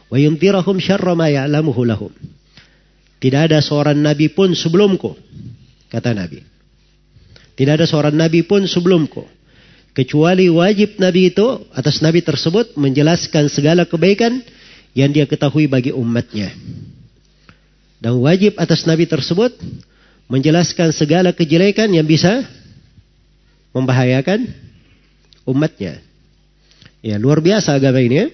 wa 0.07 0.17
yundirahum 0.17 0.77
syarra 0.77 1.17
ma 1.17 1.27
ya'lamuhu 1.33 1.81
lahum. 1.83 2.13
Tidak 3.23 3.39
ada 3.39 3.63
seorang 3.63 3.95
nabi 3.95 4.27
pun 4.27 4.51
sebelumku, 4.51 5.15
kata 5.87 6.11
Nabi. 6.11 6.43
Tidak 7.55 7.79
ada 7.79 7.87
seorang 7.87 8.11
nabi 8.11 8.43
pun 8.43 8.67
sebelumku. 8.67 9.23
Kecuali 9.95 10.51
wajib 10.51 10.99
nabi 10.99 11.31
itu 11.31 11.63
atas 11.71 12.03
nabi 12.03 12.19
tersebut 12.19 12.75
menjelaskan 12.75 13.47
segala 13.47 13.87
kebaikan 13.87 14.43
yang 14.91 15.13
dia 15.15 15.23
ketahui 15.23 15.71
bagi 15.71 15.95
umatnya. 15.95 16.51
Dan 18.03 18.19
wajib 18.19 18.59
atas 18.59 18.83
nabi 18.83 19.07
tersebut 19.07 19.55
menjelaskan 20.27 20.91
segala 20.91 21.31
kejelekan 21.31 21.95
yang 21.95 22.03
bisa 22.03 22.43
membahayakan 23.71 24.51
umatnya. 25.47 26.03
Ya, 26.99 27.15
luar 27.15 27.39
biasa 27.39 27.79
agama 27.79 28.03
ini 28.03 28.15
ya. 28.19 28.27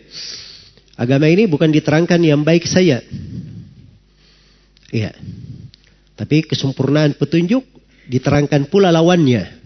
Agama 0.97 1.29
ini 1.29 1.45
bukan 1.45 1.69
diterangkan 1.69 2.17
yang 2.25 2.41
baik 2.41 2.65
saja. 2.65 3.05
Iya. 4.89 5.13
Tapi 6.17 6.43
kesempurnaan 6.43 7.15
petunjuk 7.15 7.63
diterangkan 8.09 8.67
pula 8.67 8.89
lawannya. 8.89 9.57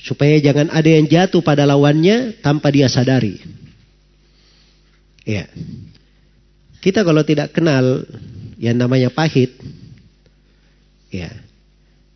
Supaya 0.00 0.40
jangan 0.40 0.72
ada 0.72 0.88
yang 0.88 1.04
jatuh 1.04 1.44
pada 1.44 1.68
lawannya 1.68 2.40
tanpa 2.40 2.72
dia 2.72 2.88
sadari. 2.88 3.36
Iya. 5.28 5.44
Kita 6.80 7.04
kalau 7.04 7.20
tidak 7.20 7.52
kenal 7.52 8.08
yang 8.56 8.80
namanya 8.80 9.12
pahit, 9.12 9.52
ya, 11.12 11.28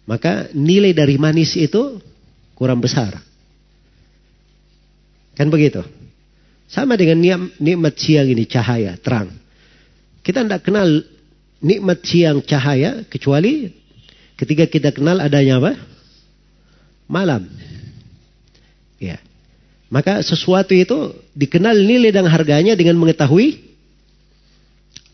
maka 0.09 0.49
nilai 0.57 0.97
dari 0.97 1.21
manis 1.21 1.53
itu 1.57 2.01
kurang 2.57 2.81
besar. 2.81 3.21
Kan 5.37 5.53
begitu. 5.53 5.85
Sama 6.65 6.97
dengan 6.97 7.21
nikmat 7.61 7.95
siang 8.01 8.25
ini 8.25 8.49
cahaya, 8.49 8.97
terang. 8.97 9.29
Kita 10.25 10.41
tidak 10.41 10.65
kenal 10.65 11.05
nikmat 11.65 12.05
siang 12.05 12.45
cahaya 12.45 13.09
kecuali 13.09 13.73
ketika 14.37 14.69
kita 14.69 14.93
kenal 14.93 15.17
adanya 15.25 15.57
apa? 15.65 15.73
Malam. 17.09 17.49
Ya. 19.01 19.17
Maka 19.89 20.21
sesuatu 20.21 20.77
itu 20.77 21.17
dikenal 21.33 21.73
nilai 21.81 22.13
dan 22.13 22.29
harganya 22.29 22.77
dengan 22.77 23.01
mengetahui 23.01 23.65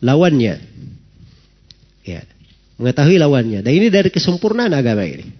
lawannya. 0.03 0.59
Ya. 2.03 2.27
Mengetahui 2.75 3.15
lawannya. 3.15 3.63
Dan 3.63 3.71
ini 3.71 3.87
dari 3.87 4.11
kesempurnaan 4.11 4.75
agama 4.75 5.07
ini. 5.07 5.31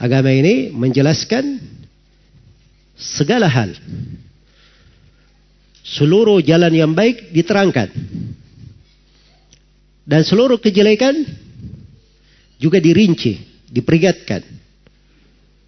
Agama 0.00 0.32
ini 0.32 0.72
menjelaskan 0.72 1.60
segala 2.96 3.52
hal. 3.52 3.76
Seluruh 5.84 6.40
jalan 6.40 6.72
yang 6.72 6.92
baik 6.96 7.34
diterangkan. 7.34 7.90
Dan 10.04 10.26
seluruh 10.26 10.58
kejelekan 10.58 11.24
juga 12.60 12.76
dirinci, 12.82 13.40
diperingatkan. 13.70 14.42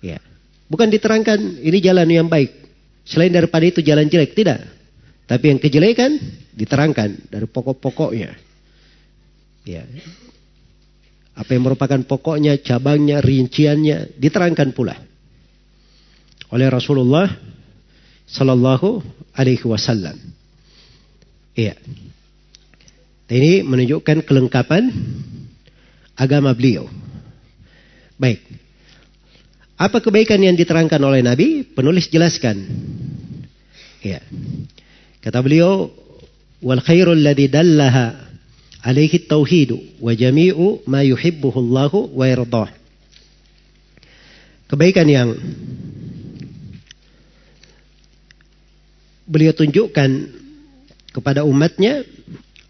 Ya. 0.03 0.19
Bukan 0.69 0.89
diterangkan 0.93 1.63
ini 1.63 1.79
jalan 1.79 2.09
yang 2.09 2.29
baik. 2.29 2.51
Selain 3.03 3.33
daripada 3.33 3.65
itu 3.67 3.81
jalan 3.83 4.07
jelek, 4.07 4.37
tidak. 4.37 4.63
Tapi 5.27 5.55
yang 5.55 5.59
kejelekan 5.63 6.19
diterangkan 6.53 7.33
dari 7.33 7.47
pokok-pokoknya. 7.49 8.31
Ya. 9.65 9.85
Apa 11.33 11.57
yang 11.57 11.65
merupakan 11.65 12.01
pokoknya, 12.05 12.61
cabangnya, 12.61 13.25
rinciannya 13.25 14.21
diterangkan 14.21 14.77
pula 14.77 14.97
oleh 16.53 16.69
Rasulullah 16.69 17.33
Sallallahu 18.29 19.01
Alaihi 19.33 19.65
Wasallam. 19.65 20.21
Iya. 21.57 21.77
Ini 23.31 23.63
menunjukkan 23.63 24.27
kelengkapan 24.27 24.89
agama 26.19 26.53
beliau. 26.53 26.87
Baik. 28.19 28.43
Apa 29.79 29.99
kebaikan 29.99 30.39
yang 30.39 30.55
diterangkan 30.55 31.03
oleh 31.03 31.27
Nabi? 31.27 31.67
Penulis 31.67 32.07
jelaskan. 32.07 32.63
Iya. 34.03 34.23
Kata 35.23 35.43
beliau, 35.43 35.91
wal 36.63 36.83
khairul 36.83 37.19
ladzi 37.19 37.51
dallaha 37.51 38.15
alaihi 38.83 39.27
tauhid 39.27 39.99
wa 40.03 40.15
jami'u 40.15 40.87
ma 40.87 41.03
yuhibbuhu 41.03 41.59
Allah 41.59 41.93
wa 41.95 42.25
yardah. 42.27 42.71
Kebaikan 44.71 45.07
yang 45.11 45.35
beliau 49.29 49.53
tunjukkan 49.55 50.11
kepada 51.13 51.45
umatnya 51.45 52.07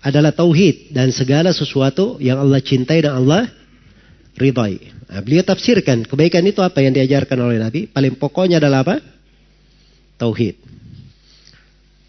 adalah 0.02 0.34
tauhid 0.34 0.90
dan 0.90 1.14
segala 1.14 1.54
sesuatu 1.54 2.18
yang 2.18 2.42
Allah 2.42 2.58
cintai 2.58 3.06
dan 3.06 3.22
Allah 3.22 3.46
ridai. 4.34 4.82
Nah, 5.06 5.22
beliau 5.22 5.46
tafsirkan 5.46 6.02
kebaikan 6.02 6.42
itu 6.42 6.58
apa 6.58 6.82
yang 6.82 6.90
diajarkan 6.90 7.38
oleh 7.38 7.62
Nabi. 7.62 7.86
Paling 7.86 8.18
pokoknya 8.18 8.58
adalah 8.58 8.82
apa? 8.82 8.96
Tauhid. 10.18 10.58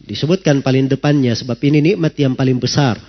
Disebutkan 0.03 0.65
paling 0.65 0.89
depannya 0.89 1.31
sebab 1.37 1.55
ini 1.63 1.93
nikmat 1.93 2.17
yang 2.17 2.33
paling 2.33 2.57
besar. 2.57 2.99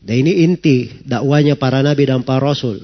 Dan 0.00 0.24
ini 0.24 0.48
inti 0.48 0.88
dakwanya 1.04 1.60
para 1.60 1.84
nabi 1.84 2.08
dan 2.08 2.24
para 2.24 2.40
rasul. 2.40 2.80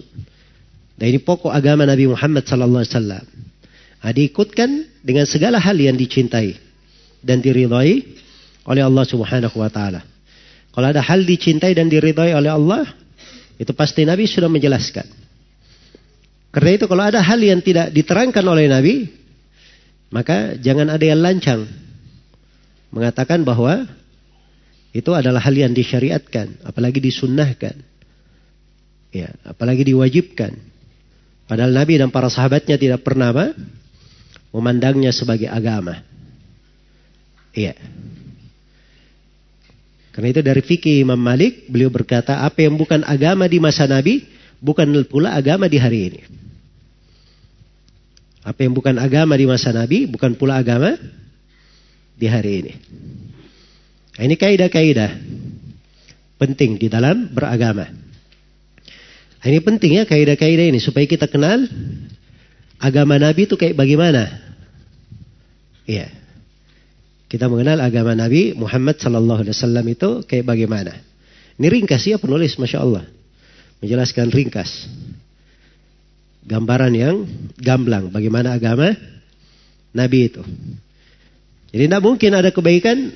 Dan 1.01 1.17
ini 1.17 1.21
pokok 1.21 1.49
agama 1.49 1.89
Nabi 1.89 2.13
Muhammad 2.13 2.45
sallallahu 2.45 2.85
alaihi 2.85 2.93
wasallam. 2.93 3.25
Nah, 4.05 4.13
dengan 5.01 5.25
segala 5.25 5.57
hal 5.57 5.77
yang 5.81 5.97
dicintai 5.97 6.57
dan 7.25 7.41
diridhai 7.41 8.05
oleh 8.67 8.83
Allah 8.83 9.05
Subhanahu 9.07 9.57
wa 9.57 9.71
taala. 9.71 10.03
Kalau 10.75 10.87
ada 10.93 11.01
hal 11.01 11.25
dicintai 11.25 11.73
dan 11.73 11.89
diridhai 11.89 12.37
oleh 12.37 12.53
Allah, 12.53 12.85
itu 13.57 13.73
pasti 13.73 14.05
Nabi 14.05 14.29
sudah 14.29 14.51
menjelaskan. 14.53 15.09
Karena 16.53 16.71
itu 16.77 16.85
kalau 16.85 17.05
ada 17.05 17.25
hal 17.25 17.41
yang 17.41 17.65
tidak 17.65 17.93
diterangkan 17.93 18.45
oleh 18.45 18.69
Nabi, 18.69 19.09
maka 20.13 20.57
jangan 20.61 20.93
ada 20.93 21.05
yang 21.05 21.21
lancang 21.21 21.65
mengatakan 22.93 23.45
bahwa 23.45 23.89
itu 24.97 25.13
adalah 25.13 25.45
hal 25.45 25.53
yang 25.53 25.77
disyariatkan, 25.77 26.65
apalagi 26.65 27.01
disunnahkan. 27.01 27.77
Ya, 29.13 29.33
apalagi 29.45 29.85
diwajibkan. 29.85 30.57
Padahal 31.47 31.73
Nabi 31.73 32.01
dan 32.01 32.09
para 32.09 32.33
sahabatnya 32.33 32.77
tidak 32.77 33.05
pernah 33.05 33.33
memandangnya 34.53 35.13
sebagai 35.13 35.53
agama. 35.53 36.01
Iya. 37.53 37.77
Karena 40.17 40.33
itu 40.33 40.41
dari 40.41 40.65
fikih 40.65 41.05
Imam 41.05 41.21
Malik, 41.21 41.69
beliau 41.69 41.93
berkata, 41.93 42.41
apa 42.41 42.65
yang 42.65 42.81
bukan 42.81 43.05
agama 43.05 43.45
di 43.45 43.61
masa 43.61 43.85
Nabi, 43.85 44.25
bukan 44.65 45.05
pula 45.05 45.37
agama 45.37 45.69
di 45.69 45.77
hari 45.77 46.09
ini. 46.09 46.21
Apa 48.41 48.65
yang 48.65 48.73
bukan 48.73 48.97
agama 48.97 49.37
di 49.37 49.45
masa 49.45 49.77
Nabi, 49.77 50.09
bukan 50.09 50.33
pula 50.41 50.57
agama 50.57 50.97
di 52.17 52.25
hari 52.25 52.65
ini. 52.65 52.73
Nah, 54.17 54.23
ini 54.25 54.41
kaidah-kaidah 54.41 55.21
penting 56.41 56.81
di 56.81 56.89
dalam 56.89 57.29
beragama. 57.37 57.85
Nah, 57.85 59.47
ini 59.53 59.61
penting 59.61 60.01
ya 60.01 60.09
kaidah-kaidah 60.09 60.73
ini 60.73 60.81
supaya 60.81 61.05
kita 61.05 61.29
kenal 61.29 61.69
agama 62.81 63.21
Nabi 63.21 63.45
itu 63.45 63.61
kayak 63.61 63.77
bagaimana. 63.77 64.33
Iya. 65.85 66.09
Kita 67.27 67.51
mengenal 67.51 67.83
agama 67.83 68.15
Nabi 68.15 68.55
Muhammad 68.55 69.03
sallallahu 69.03 69.43
alaihi 69.43 69.55
wasallam 69.55 69.87
itu 69.91 70.09
kayak 70.23 70.47
bagaimana. 70.47 70.95
Ini 71.59 71.67
ringkas 71.67 72.07
ya 72.07 72.23
penulis, 72.23 72.55
Masya 72.55 72.79
Allah. 72.79 73.05
Menjelaskan 73.83 74.31
ringkas. 74.31 74.87
Gambaran 76.47 76.95
yang 76.95 77.27
gamblang. 77.59 78.15
Bagaimana 78.15 78.55
agama 78.55 78.95
Nabi 79.91 80.31
itu. 80.31 80.45
Jadi 81.75 81.83
tidak 81.91 82.03
mungkin 82.05 82.31
ada 82.37 82.55
kebaikan. 82.55 83.11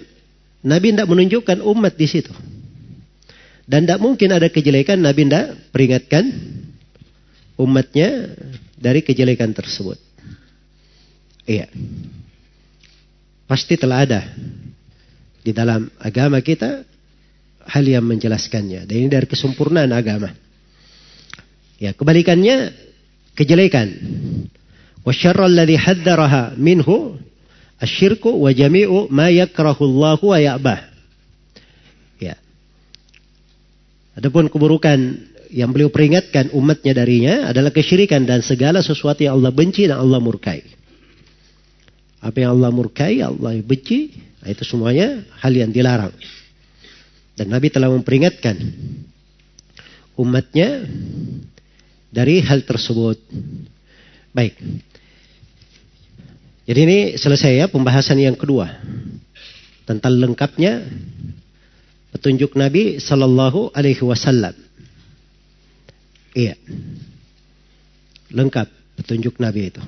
Nabi 0.67 0.87
tidak 0.91 1.09
menunjukkan 1.09 1.59
umat 1.63 1.95
di 1.95 2.07
situ. 2.11 2.35
Dan 3.71 3.87
tidak 3.87 4.03
mungkin 4.03 4.35
ada 4.35 4.51
kejelekan. 4.51 4.99
Nabi 4.99 5.31
tidak 5.31 5.55
peringatkan 5.71 6.25
umatnya 7.55 8.35
dari 8.75 9.05
kejelekan 9.05 9.55
tersebut. 9.55 10.01
Iya. 11.47 11.69
Pasti 13.51 13.75
telah 13.75 14.07
ada 14.07 14.23
di 15.43 15.51
dalam 15.51 15.91
agama 15.99 16.39
kita 16.39 16.87
hal 17.67 17.83
yang 17.83 18.07
menjelaskannya. 18.07 18.87
Dan 18.87 18.95
ini 18.95 19.09
dari 19.11 19.27
kesempurnaan 19.27 19.91
agama. 19.91 20.31
Ya, 21.83 21.91
kebalikannya 21.91 22.71
kejelekan. 23.35 23.91
Wa 25.03 25.11
minhu 26.55 27.19
wa 28.39 28.51
ma 29.11 29.27
yakrahu. 29.35 29.85
Ya. 32.23 32.35
Adapun 34.15 34.47
keburukan 34.47 34.99
yang 35.51 35.75
beliau 35.75 35.91
peringatkan 35.91 36.55
umatnya 36.55 36.95
darinya 36.95 37.51
adalah 37.51 37.75
kesyirikan 37.75 38.23
dan 38.23 38.47
segala 38.47 38.79
sesuatu 38.79 39.27
yang 39.27 39.43
Allah 39.43 39.51
benci 39.51 39.91
dan 39.91 39.99
Allah 39.99 40.23
murkai. 40.23 40.80
Apa 42.21 42.45
yang 42.45 42.57
Allah 42.57 42.69
murkai, 42.69 43.25
Allah 43.25 43.57
benci, 43.65 44.13
itu 44.45 44.63
semuanya 44.65 45.25
hal 45.41 45.53
yang 45.53 45.73
dilarang. 45.73 46.13
Dan 47.37 47.49
Nabi 47.49 47.73
telah 47.73 47.89
memperingatkan 47.89 48.57
umatnya 50.21 50.85
dari 52.13 52.45
hal 52.45 52.61
tersebut. 52.69 53.17
Baik. 54.37 54.61
Jadi 56.69 56.81
ini 56.85 56.99
selesai 57.17 57.65
ya 57.65 57.67
pembahasan 57.73 58.21
yang 58.21 58.37
kedua. 58.37 58.69
Tentang 59.89 60.15
lengkapnya 60.21 60.87
petunjuk 62.13 62.55
Nabi 62.55 63.01
Sallallahu 63.01 63.73
Alaihi 63.73 64.05
Wasallam. 64.05 64.55
Iya. 66.37 66.55
Lengkap 68.31 68.69
petunjuk 69.01 69.41
Nabi 69.43 69.75
itu. 69.75 69.83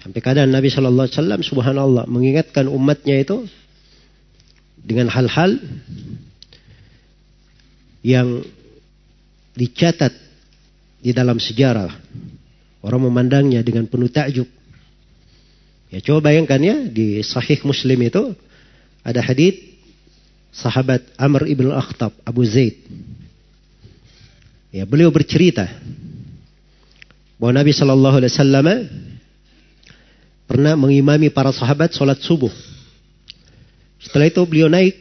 Sampai 0.00 0.20
kadang 0.24 0.48
Nabi 0.48 0.72
Sallallahu 0.72 1.06
Alaihi 1.06 1.16
Wasallam 1.20 1.40
Subhanallah 1.44 2.04
mengingatkan 2.08 2.64
umatnya 2.72 3.20
itu 3.20 3.44
dengan 4.80 5.12
hal-hal 5.12 5.60
yang 8.00 8.40
dicatat 9.52 10.16
di 11.04 11.12
dalam 11.12 11.36
sejarah. 11.36 11.92
Orang 12.80 13.04
memandangnya 13.04 13.60
dengan 13.60 13.84
penuh 13.84 14.08
takjub. 14.08 14.48
Ya 15.92 16.00
coba 16.00 16.32
bayangkan 16.32 16.60
ya 16.64 16.76
di 16.88 17.20
Sahih 17.20 17.60
Muslim 17.68 18.00
itu 18.00 18.32
ada 19.04 19.20
hadis 19.20 19.60
sahabat 20.48 21.04
Amr 21.20 21.44
ibn 21.44 21.68
al-Akhtab 21.68 22.16
Abu 22.24 22.40
Zaid. 22.48 22.80
Ya 24.72 24.88
beliau 24.88 25.12
bercerita 25.12 25.68
bahwa 27.36 27.52
Nabi 27.58 27.74
Shallallahu 27.74 28.16
Alaihi 28.22 28.32
Wasallam 28.32 28.66
pernah 30.50 30.74
mengimami 30.74 31.30
para 31.30 31.54
sahabat 31.54 31.94
sholat 31.94 32.18
subuh. 32.18 32.50
Setelah 34.02 34.26
itu 34.26 34.42
beliau 34.42 34.66
naik 34.66 34.98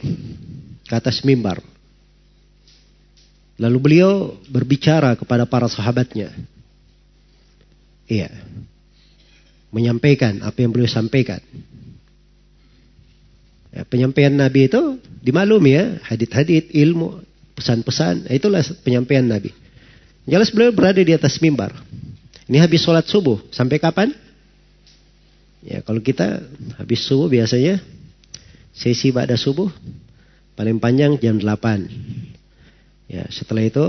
ke 0.86 0.94
atas 0.94 1.26
mimbar. 1.26 1.58
Lalu 3.58 3.78
beliau 3.82 4.38
berbicara 4.46 5.18
kepada 5.18 5.50
para 5.50 5.66
sahabatnya. 5.66 6.30
Iya. 8.06 8.30
Menyampaikan 9.74 10.46
apa 10.46 10.62
yang 10.62 10.70
beliau 10.70 10.86
sampaikan. 10.86 11.42
Ya, 13.74 13.86
penyampaian 13.90 14.34
Nabi 14.34 14.70
itu 14.70 15.02
dimaklumi 15.26 15.74
ya. 15.74 15.86
Hadit-hadit, 16.06 16.70
ilmu, 16.78 17.26
pesan-pesan. 17.58 18.30
Itulah 18.30 18.62
penyampaian 18.86 19.26
Nabi. 19.26 19.50
Jelas 20.30 20.54
beliau 20.54 20.70
berada 20.70 21.02
di 21.02 21.10
atas 21.10 21.42
mimbar. 21.42 21.74
Ini 22.46 22.62
habis 22.62 22.86
sholat 22.86 23.10
subuh. 23.10 23.42
Sampai 23.50 23.82
kapan? 23.82 24.29
Ya 25.60 25.84
kalau 25.84 26.00
kita 26.00 26.40
habis 26.80 27.04
subuh 27.04 27.28
biasanya 27.28 27.84
sesi 28.72 29.12
pada 29.12 29.36
subuh 29.36 29.68
paling 30.56 30.80
panjang 30.80 31.20
jam 31.20 31.40
8. 31.40 31.88
Ya, 33.10 33.26
setelah 33.34 33.66
itu 33.66 33.86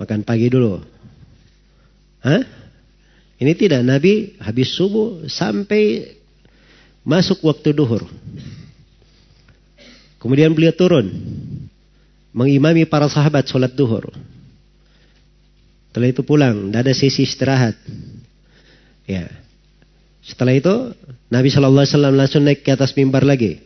makan 0.00 0.24
pagi 0.24 0.48
dulu. 0.48 0.80
Hah? 2.24 2.42
Ini 3.36 3.52
tidak 3.52 3.84
Nabi 3.84 4.40
habis 4.40 4.72
subuh 4.72 5.28
sampai 5.28 6.16
masuk 7.04 7.44
waktu 7.44 7.76
duhur. 7.76 8.08
Kemudian 10.16 10.56
beliau 10.56 10.72
turun 10.72 11.12
mengimami 12.32 12.88
para 12.88 13.06
sahabat 13.12 13.44
sholat 13.46 13.76
duhur. 13.76 14.08
Setelah 15.92 16.08
itu 16.12 16.22
pulang, 16.24 16.68
tidak 16.72 16.80
ada 16.88 16.92
sesi 16.96 17.24
istirahat. 17.24 17.76
Ya, 19.06 19.30
setelah 20.26 20.58
itu 20.58 20.74
Nabi 21.30 21.48
Shallallahu 21.54 21.86
Alaihi 21.86 21.94
Wasallam 21.94 22.14
langsung 22.18 22.42
naik 22.42 22.66
ke 22.66 22.74
atas 22.74 22.90
mimbar 22.98 23.22
lagi. 23.22 23.62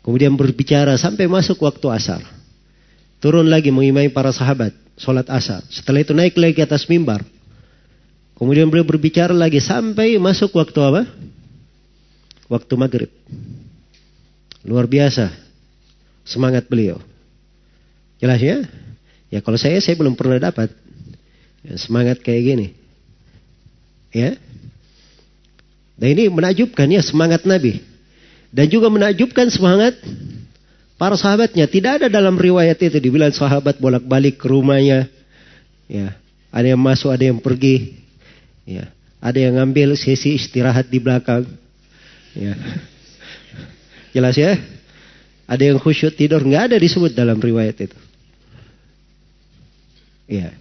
Kemudian 0.00 0.32
berbicara 0.32 0.96
sampai 0.96 1.28
masuk 1.28 1.60
waktu 1.60 1.84
asar. 1.92 2.24
Turun 3.20 3.44
lagi 3.44 3.68
mengimai 3.68 4.08
para 4.08 4.32
sahabat 4.32 4.72
sholat 4.96 5.28
asar. 5.28 5.60
Setelah 5.68 6.00
itu 6.00 6.16
naik 6.16 6.32
lagi 6.40 6.56
ke 6.56 6.64
atas 6.64 6.88
mimbar. 6.88 7.20
Kemudian 8.40 8.72
beliau 8.72 8.88
berbicara 8.88 9.36
lagi 9.36 9.60
sampai 9.60 10.16
masuk 10.16 10.56
waktu 10.56 10.80
apa? 10.80 11.02
Waktu 12.48 12.72
maghrib. 12.80 13.12
Luar 14.64 14.88
biasa 14.88 15.28
semangat 16.24 16.64
beliau. 16.72 16.96
Jelas 18.16 18.40
ya? 18.40 18.64
Ya 19.28 19.44
kalau 19.44 19.60
saya 19.60 19.76
saya 19.84 19.92
belum 19.98 20.16
pernah 20.16 20.40
dapat 20.40 20.72
semangat 21.76 22.24
kayak 22.24 22.42
gini. 22.48 22.66
Ya, 24.08 24.40
dan 25.98 26.14
ini 26.14 26.30
menakjubkan 26.30 26.86
ya 26.86 27.02
semangat 27.02 27.42
Nabi. 27.42 27.82
Dan 28.54 28.70
juga 28.70 28.88
menakjubkan 28.88 29.50
semangat 29.50 29.98
para 30.94 31.18
sahabatnya. 31.18 31.66
Tidak 31.66 32.00
ada 32.00 32.06
dalam 32.06 32.38
riwayat 32.38 32.78
itu 32.78 32.96
dibilang 33.02 33.34
sahabat 33.34 33.76
bolak-balik 33.82 34.38
ke 34.38 34.46
rumahnya. 34.46 35.10
Ya, 35.90 36.14
ada 36.54 36.66
yang 36.70 36.80
masuk, 36.80 37.10
ada 37.10 37.26
yang 37.26 37.42
pergi. 37.42 37.98
Ya, 38.62 38.88
ada 39.18 39.36
yang 39.36 39.58
ngambil 39.58 39.98
sesi 39.98 40.38
istirahat 40.38 40.86
di 40.86 41.02
belakang. 41.02 41.44
Ya. 42.32 42.54
Jelas 44.14 44.38
ya? 44.38 44.54
Ada 45.50 45.74
yang 45.74 45.82
khusyuk 45.82 46.14
tidur, 46.14 46.40
nggak 46.46 46.72
ada 46.72 46.76
disebut 46.78 47.10
dalam 47.12 47.42
riwayat 47.42 47.74
itu. 47.74 47.98
Ya. 50.30 50.54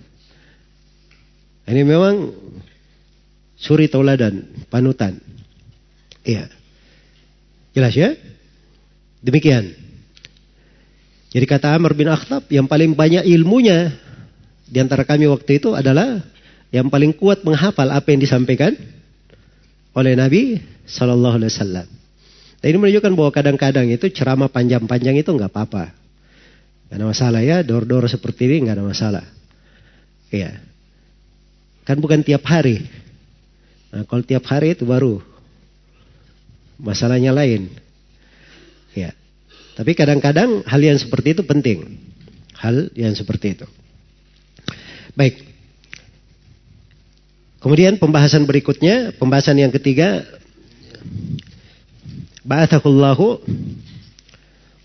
Ini 1.68 1.84
memang 1.84 2.32
suri 3.58 3.89
tauladan, 3.89 4.45
panutan. 4.70 5.18
Iya. 6.24 6.47
Jelas 7.74 7.93
ya? 7.93 8.14
Demikian. 9.22 9.74
Jadi 11.34 11.45
kata 11.45 11.76
Amr 11.76 11.93
bin 11.97 12.08
Akhtab, 12.08 12.47
yang 12.47 12.66
paling 12.66 12.95
banyak 12.95 13.28
ilmunya 13.28 13.91
di 14.68 14.78
antara 14.80 15.03
kami 15.03 15.28
waktu 15.28 15.60
itu 15.60 15.76
adalah 15.76 16.24
yang 16.72 16.88
paling 16.88 17.16
kuat 17.16 17.43
menghafal 17.43 17.88
apa 17.91 18.08
yang 18.12 18.20
disampaikan 18.24 18.76
oleh 19.95 20.14
Nabi 20.14 20.60
Sallallahu 20.88 21.36
Alaihi 21.41 21.51
Wasallam. 21.51 21.88
Dan 22.58 22.68
ini 22.74 22.78
menunjukkan 22.82 23.14
bahwa 23.14 23.32
kadang-kadang 23.32 23.88
itu 23.91 24.10
ceramah 24.10 24.49
panjang-panjang 24.49 25.16
itu 25.20 25.30
nggak 25.30 25.51
apa-apa. 25.51 25.93
Gak 26.88 26.97
ada 26.97 27.05
masalah 27.05 27.41
ya, 27.43 27.62
dor-dor 27.62 28.08
seperti 28.08 28.47
ini 28.47 28.68
nggak 28.68 28.76
ada 28.80 28.86
masalah. 28.88 29.26
Iya. 30.32 30.60
Kan 31.84 31.99
bukan 31.99 32.24
tiap 32.24 32.43
hari. 32.47 32.84
Nah, 33.92 34.04
kalau 34.04 34.24
tiap 34.24 34.44
hari 34.48 34.76
itu 34.76 34.84
baru 34.84 35.24
masalahnya 36.78 37.34
lain. 37.34 37.72
Ya. 38.94 39.14
Tapi 39.78 39.94
kadang-kadang 39.94 40.66
hal 40.66 40.82
yang 40.82 40.98
seperti 40.98 41.38
itu 41.38 41.44
penting. 41.46 42.02
Hal 42.58 42.90
yang 42.98 43.14
seperti 43.14 43.54
itu. 43.58 43.66
Baik. 45.14 45.46
Kemudian 47.58 47.98
pembahasan 47.98 48.46
berikutnya, 48.46 49.18
pembahasan 49.18 49.58
yang 49.58 49.74
ketiga, 49.74 50.26
ba'athakullahu 52.46 53.42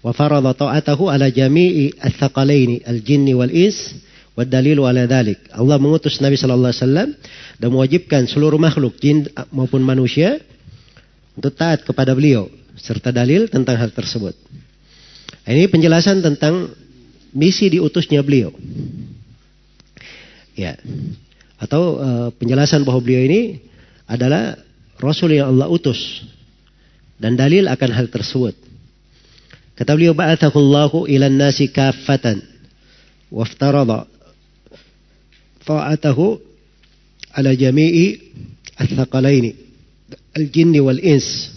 wa 0.02 0.12
farada 0.16 0.50
ta'atahu 0.50 1.06
ala 1.06 1.30
jami'i 1.30 1.94
al-thaqalaini 2.00 2.82
al-jinni 2.82 3.36
wal-ins 3.38 4.02
wa 4.32 4.44
dalilu 4.44 4.88
ala 4.88 5.04
dhalik. 5.04 5.38
Allah 5.52 5.76
mengutus 5.76 6.18
Nabi 6.24 6.40
sallallahu 6.40 6.72
alaihi 6.72 6.82
wasallam 6.84 7.10
dan 7.60 7.68
mewajibkan 7.68 8.22
seluruh 8.24 8.56
makhluk 8.56 8.96
jin 8.96 9.28
maupun 9.52 9.84
manusia 9.84 10.40
untuk 11.36 11.52
taat 11.56 11.84
kepada 11.84 12.16
beliau 12.16 12.48
serta 12.76 13.12
dalil 13.12 13.48
tentang 13.48 13.76
hal 13.76 13.92
tersebut. 13.92 14.32
Ini 15.44 15.68
penjelasan 15.68 16.22
tentang 16.22 16.72
misi 17.34 17.68
diutusnya 17.72 18.22
beliau. 18.22 18.54
Ya. 20.56 20.76
Atau 21.60 21.98
uh, 21.98 22.28
penjelasan 22.36 22.84
bahwa 22.84 23.00
beliau 23.00 23.22
ini 23.24 23.62
adalah 24.08 24.58
rasul 25.00 25.32
yang 25.34 25.52
Allah 25.54 25.70
utus 25.70 26.24
dan 27.20 27.38
dalil 27.38 27.68
akan 27.70 27.90
hal 27.90 28.06
tersebut. 28.10 28.54
Kata 29.72 29.96
beliau 29.96 30.12
ba'athahu 30.12 30.56
Allahu 30.58 30.98
ila 31.08 31.32
nasi 31.32 31.72
kaffatan 31.72 32.44
waftarada 33.32 34.11
ta'atahu 35.64 36.40
ala 37.38 37.50
jami'i 37.56 38.20
al-thaqalaini 38.76 39.56
al-jinni 40.36 40.80
wal 40.80 41.00
ins 41.00 41.52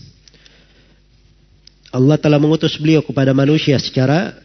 Allah 1.96 2.20
telah 2.20 2.36
mengutus 2.36 2.76
beliau 2.76 3.00
kepada 3.00 3.32
manusia 3.32 3.80
secara 3.80 4.36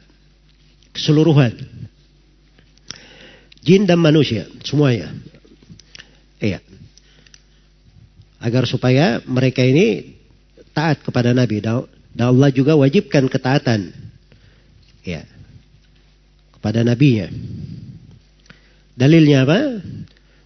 keseluruhan. 0.94 1.50
Jin 3.66 3.90
dan 3.90 3.98
manusia, 3.98 4.46
semuanya. 4.62 5.10
Iya. 6.38 6.62
Agar 8.38 8.70
supaya 8.70 9.18
mereka 9.26 9.66
ini 9.66 10.16
taat 10.70 11.02
kepada 11.02 11.34
Nabi. 11.34 11.58
Dan 11.58 11.84
Allah 12.16 12.54
juga 12.54 12.78
wajibkan 12.78 13.26
ketaatan. 13.26 13.90
Ya. 15.02 15.26
Kepada 16.54 16.86
Nabinya. 16.86 17.28
Dalilnya 19.00 19.48
apa? 19.48 19.80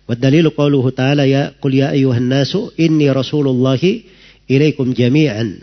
Wa 0.06 0.14
dalilu 0.14 0.54
qawluhu 0.54 0.94
ta'ala 0.94 1.26
ya 1.26 1.58
qul 1.58 1.74
ya 1.74 1.90
ayuhan 1.90 2.30
nasu 2.30 2.70
inni 2.78 3.10
rasulullahi 3.10 4.06
ilaikum 4.46 4.94
jami'an. 4.94 5.58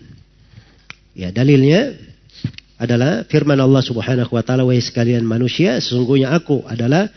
Ya, 1.16 1.32
dalilnya 1.32 1.96
adalah 2.76 3.24
firman 3.30 3.62
Allah 3.62 3.80
Subhanahu 3.80 4.34
wa 4.34 4.44
taala 4.44 4.66
wahai 4.66 4.82
sekalian 4.82 5.22
manusia 5.22 5.78
sesungguhnya 5.78 6.34
aku 6.34 6.66
adalah 6.66 7.08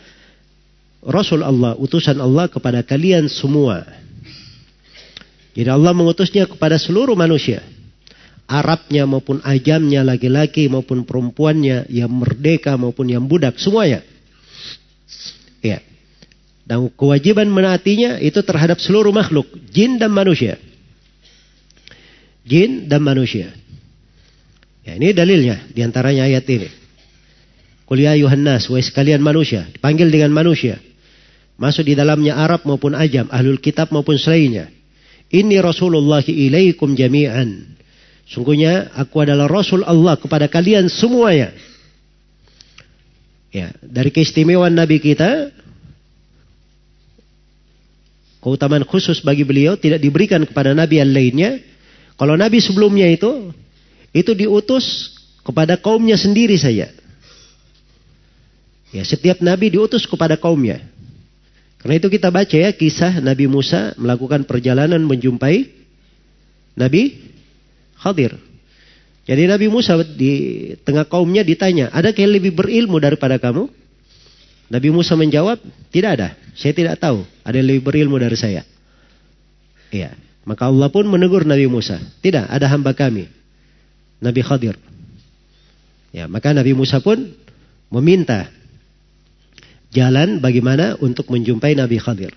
rasul 1.01 1.41
Allah, 1.41 1.73
utusan 1.75 2.21
Allah 2.23 2.47
kepada 2.47 2.85
kalian 2.85 3.27
semua. 3.27 3.83
Jadi 5.55 5.69
Allah 5.71 5.91
mengutusnya 5.91 6.47
kepada 6.47 6.79
seluruh 6.79 7.15
manusia. 7.19 7.63
Arabnya 8.45 9.09
maupun 9.09 9.41
ajamnya, 9.41 10.05
laki-laki 10.05 10.69
maupun 10.69 11.01
perempuannya, 11.01 11.89
yang 11.89 12.13
merdeka 12.13 12.77
maupun 12.77 13.09
yang 13.09 13.25
budak, 13.25 13.57
semuanya. 13.57 14.05
Ya. 15.65 15.81
Dan 16.65 16.89
kewajiban 16.93 17.49
menaatinya 17.49 18.21
itu 18.21 18.41
terhadap 18.41 18.81
seluruh 18.81 19.13
makhluk, 19.13 19.45
jin 19.69 19.97
dan 20.01 20.13
manusia. 20.13 20.57
Jin 22.45 22.85
dan 22.85 23.01
manusia. 23.01 23.53
Ya, 24.85 24.97
ini 24.97 25.13
dalilnya 25.13 25.65
di 25.73 25.81
antaranya 25.81 26.29
ayat 26.29 26.45
ini. 26.45 26.69
Kuliah 27.85 28.17
Yohanes, 28.17 28.65
wahai 28.69 28.81
sekalian 28.81 29.21
manusia, 29.21 29.69
dipanggil 29.69 30.09
dengan 30.09 30.33
manusia. 30.33 30.81
Masuk 31.57 31.85
di 31.85 31.93
dalamnya 31.93 32.37
Arab 32.37 32.65
maupun 32.65 32.97
Ajam, 32.97 33.29
ahlul 33.29 33.61
kitab 33.61 33.93
maupun 33.93 34.17
selainnya. 34.17 34.73
Ini 35.29 35.61
Rasulullah 35.61 36.21
ilaikum 36.25 36.97
jami'an. 36.97 37.77
Sungguhnya 38.25 38.89
aku 38.97 39.21
adalah 39.21 39.45
Rasul 39.45 39.85
Allah 39.85 40.17
kepada 40.17 40.49
kalian 40.49 40.89
semuanya. 40.89 41.53
Ya, 43.55 43.71
dari 43.79 44.11
keistimewaan 44.11 44.75
Nabi 44.75 44.99
kita, 44.99 45.47
keutamaan 48.43 48.83
khusus 48.83 49.23
bagi 49.23 49.47
beliau 49.47 49.79
tidak 49.79 50.03
diberikan 50.03 50.43
kepada 50.43 50.75
Nabi 50.75 50.99
yang 50.99 51.15
lainnya. 51.15 51.63
Kalau 52.19 52.35
Nabi 52.35 52.59
sebelumnya 52.59 53.07
itu 53.07 53.55
itu 54.11 54.31
diutus 54.35 55.15
kepada 55.47 55.79
kaumnya 55.79 56.19
sendiri 56.19 56.59
saja. 56.59 56.91
Ya, 58.91 59.03
setiap 59.07 59.39
nabi 59.39 59.71
diutus 59.71 60.07
kepada 60.07 60.35
kaumnya. 60.39 60.83
Karena 61.79 61.99
itu 61.99 62.07
kita 62.07 62.31
baca 62.31 62.55
ya 62.55 62.71
kisah 62.75 63.19
Nabi 63.19 63.47
Musa 63.47 63.95
melakukan 63.99 64.47
perjalanan 64.47 64.99
menjumpai 65.03 65.67
Nabi 66.75 67.23
Khadir. 67.99 68.35
Jadi 69.25 69.49
Nabi 69.49 69.67
Musa 69.73 69.97
di 70.05 70.31
tengah 70.85 71.09
kaumnya 71.09 71.41
ditanya, 71.41 71.89
ada 71.89 72.13
yang 72.13 72.29
lebih 72.29 72.53
berilmu 72.53 73.01
daripada 73.01 73.41
kamu? 73.41 73.65
Nabi 74.69 74.89
Musa 74.93 75.17
menjawab, 75.17 75.57
tidak 75.89 76.11
ada. 76.21 76.29
Saya 76.53 76.73
tidak 76.77 77.01
tahu. 77.01 77.25
Ada 77.41 77.61
yang 77.61 77.67
lebih 77.73 77.83
berilmu 77.89 78.21
dari 78.21 78.37
saya. 78.37 78.61
Iya. 79.89 80.13
Maka 80.45 80.69
Allah 80.69 80.93
pun 80.93 81.09
menegur 81.09 81.41
Nabi 81.41 81.65
Musa. 81.65 81.97
Tidak, 82.21 82.45
ada 82.45 82.69
hamba 82.69 82.93
kami. 82.93 83.25
Nabi 84.21 84.41
Khadir. 84.45 84.77
Ya, 86.13 86.29
maka 86.29 86.53
Nabi 86.53 86.77
Musa 86.77 87.01
pun 87.01 87.33
meminta 87.89 88.47
jalan 89.89 90.37
bagaimana 90.37 91.01
untuk 91.01 91.27
menjumpai 91.33 91.73
Nabi 91.73 91.97
Khadir. 91.97 92.33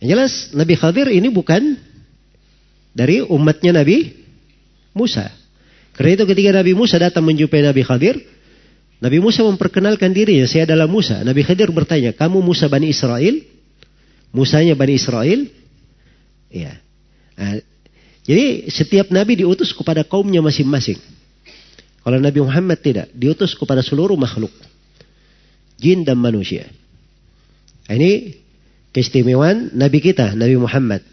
Yang 0.00 0.08
jelas 0.08 0.32
Nabi 0.56 0.74
Khadir 0.74 1.06
ini 1.12 1.28
bukan 1.28 1.76
dari 2.96 3.20
umatnya 3.20 3.84
Nabi 3.84 4.16
Musa. 4.96 5.39
Karena 6.00 6.16
itu 6.16 6.24
ketika 6.32 6.56
Nabi 6.56 6.72
Musa 6.72 6.96
datang 6.96 7.28
menjumpai 7.28 7.60
Nabi 7.60 7.84
Khadir, 7.84 8.16
Nabi 9.04 9.20
Musa 9.20 9.44
memperkenalkan 9.44 10.16
dirinya, 10.16 10.48
saya 10.48 10.64
adalah 10.64 10.88
Musa. 10.88 11.20
Nabi 11.20 11.44
Khadir 11.44 11.68
bertanya, 11.76 12.16
kamu 12.16 12.40
Musa 12.40 12.72
Bani 12.72 12.88
Israel? 12.88 13.36
Musanya 14.32 14.72
Bani 14.72 14.96
Israel? 14.96 15.44
Ya. 16.48 16.80
Nah, 17.36 17.60
jadi 18.24 18.64
setiap 18.72 19.12
nabi 19.12 19.44
diutus 19.44 19.76
kepada 19.76 20.00
kaumnya 20.00 20.40
masing-masing. 20.40 20.96
Kalau 22.00 22.16
Nabi 22.16 22.40
Muhammad 22.40 22.80
tidak, 22.80 23.12
diutus 23.12 23.52
kepada 23.52 23.84
seluruh 23.84 24.16
makhluk. 24.16 24.56
Jin 25.76 26.00
dan 26.08 26.16
manusia. 26.16 26.64
Nah, 27.92 28.00
ini 28.00 28.40
keistimewaan 28.96 29.76
Nabi 29.76 30.00
kita, 30.00 30.32
Nabi 30.32 30.56
Muhammad. 30.56 31.04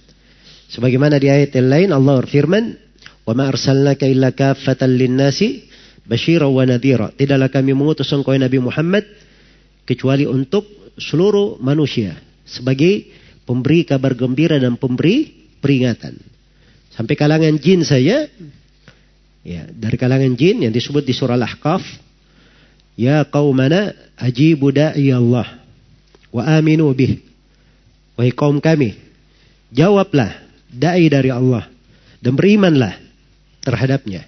Sebagaimana 0.72 1.20
di 1.20 1.28
ayat 1.28 1.52
yang 1.60 1.68
lain 1.68 1.90
Allah 1.92 2.24
berfirman, 2.24 2.87
"Wa 3.28 3.36
ma 3.36 3.52
illa 3.52 4.32
lin-nasi 4.88 5.68
basyiran 6.08 6.48
wa 6.48 6.64
nadhira." 6.64 7.12
Tidaklah 7.12 7.52
kami 7.52 7.76
mengutus 7.76 8.08
engkau 8.16 8.32
Nabi 8.40 8.64
Muhammad 8.64 9.04
kecuali 9.84 10.24
untuk 10.24 10.64
seluruh 10.96 11.60
manusia 11.60 12.16
sebagai 12.48 13.12
pemberi 13.44 13.84
kabar 13.84 14.16
gembira 14.16 14.56
dan 14.56 14.80
pemberi 14.80 15.28
peringatan. 15.60 16.16
Sampai 16.96 17.14
kalangan 17.20 17.60
jin 17.60 17.84
saja, 17.86 18.26
ya, 19.46 19.62
dari 19.70 20.00
kalangan 20.00 20.34
jin 20.34 20.66
yang 20.66 20.74
disebut 20.74 21.06
di 21.06 21.14
surah 21.14 21.38
Al-Ahqaf, 21.38 22.08
Ya 22.98 23.22
qaumana 23.30 23.94
ajibu 24.18 24.74
da'i 24.74 25.14
Allah 25.14 25.62
wa 26.34 26.44
aminu 26.50 26.90
bih. 26.98 27.22
Wahai 28.18 28.34
kaum 28.34 28.58
kami, 28.58 28.98
jawablah 29.70 30.34
da'i 30.74 31.06
dari 31.06 31.30
Allah 31.30 31.70
dan 32.18 32.34
berimanlah 32.34 32.98
terhadapnya. 33.68 34.24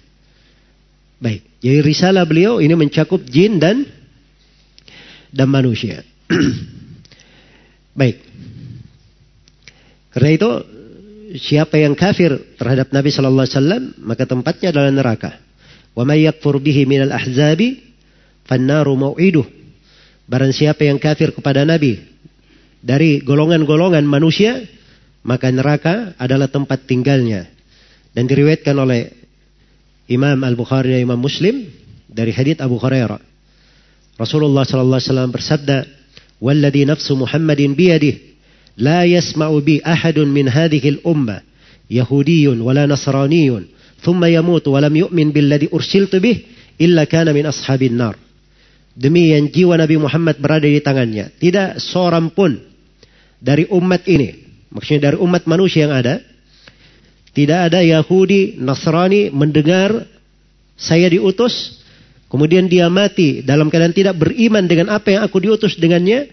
Baik, 1.16 1.40
jadi 1.64 1.80
risalah 1.80 2.28
beliau 2.28 2.60
ini 2.60 2.76
mencakup 2.76 3.24
jin 3.24 3.56
dan 3.56 3.88
dan 5.32 5.48
manusia. 5.48 6.04
Baik. 8.00 8.20
Karena 10.10 10.30
itu 10.36 10.50
siapa 11.38 11.78
yang 11.78 11.94
kafir 11.94 12.34
terhadap 12.58 12.90
Nabi 12.90 13.08
Shallallahu 13.12 13.46
Alaihi 13.46 13.56
Wasallam 13.56 13.84
maka 14.04 14.24
tempatnya 14.28 14.68
adalah 14.74 14.90
neraka. 14.92 15.30
Wa 15.94 16.02
may 16.08 16.24
yakfur 16.24 16.58
bihi 16.58 16.88
minal 16.88 17.14
ahzabi 17.14 17.80
fannaru 18.48 18.96
mau'iduh. 18.96 19.46
Barang 20.24 20.54
siapa 20.54 20.86
yang 20.86 20.98
kafir 20.98 21.34
kepada 21.36 21.68
Nabi 21.68 22.00
dari 22.80 23.20
golongan-golongan 23.20 24.08
manusia 24.08 24.56
maka 25.20 25.52
neraka 25.52 26.16
adalah 26.16 26.48
tempat 26.48 26.88
tinggalnya. 26.88 27.46
Dan 28.10 28.26
diriwayatkan 28.26 28.74
oleh 28.74 29.19
Imam 30.10 30.42
Al-Bukhari 30.42 30.90
dan 30.90 31.06
Imam 31.06 31.22
Muslim 31.22 31.70
dari 32.10 32.34
hadits 32.34 32.58
Abu 32.58 32.82
Hurairah. 32.82 33.22
Rasulullah 34.18 34.66
sallallahu 34.66 34.98
alaihi 34.98 35.10
wasallam 35.14 35.30
bersabda, 35.30 35.78
"Walladhi 36.42 36.82
nafsu 36.82 37.14
Muhammadin 37.14 37.78
biyadihi 37.78 38.18
la 38.82 39.06
yasma'u 39.06 39.62
bi 39.62 39.78
ahadun 39.78 40.26
min 40.26 40.50
hadhihi 40.50 40.98
al-ummah 40.98 41.46
yahudiyyun 41.86 42.58
wala 42.58 42.90
nasraniyyun 42.90 43.70
thumma 44.02 44.26
yamut 44.26 44.66
wa 44.66 44.82
yu'min 44.82 45.30
billadhi 45.30 45.70
ursiltu 45.70 46.18
bih 46.18 46.42
illa 46.82 47.06
kana 47.06 47.30
min 47.30 47.46
ashabin 47.46 47.94
nar." 47.94 48.18
Demi 48.90 49.30
yang 49.30 49.46
jiwa 49.46 49.78
Nabi 49.78 49.94
Muhammad 49.94 50.42
berada 50.42 50.66
di 50.66 50.82
tangannya, 50.82 51.30
tidak 51.38 51.78
seorang 51.78 52.34
pun 52.34 52.58
dari 53.38 53.70
umat 53.70 54.02
ini, 54.10 54.34
maksudnya 54.74 55.14
dari 55.14 55.16
umat 55.22 55.46
manusia 55.46 55.86
yang 55.86 55.94
ada, 55.94 56.18
tidak 57.30 57.58
ada 57.70 57.78
Yahudi, 57.78 58.58
Nasrani 58.58 59.30
mendengar 59.30 60.06
saya 60.74 61.06
diutus. 61.06 61.78
Kemudian 62.30 62.70
dia 62.70 62.86
mati 62.86 63.42
dalam 63.42 63.70
keadaan 63.70 63.94
tidak 63.94 64.18
beriman 64.18 64.66
dengan 64.66 64.94
apa 64.94 65.14
yang 65.14 65.22
aku 65.26 65.42
diutus 65.42 65.74
dengannya 65.78 66.30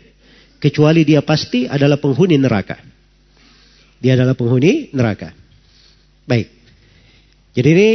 kecuali 0.61 1.05
dia 1.05 1.21
pasti 1.25 1.65
adalah 1.65 1.97
penghuni 1.97 2.37
neraka. 2.37 2.77
Dia 3.97 4.13
adalah 4.13 4.37
penghuni 4.37 4.93
neraka. 4.93 5.33
Baik. 6.25 6.53
Jadi 7.57 7.69
ini 7.73 7.89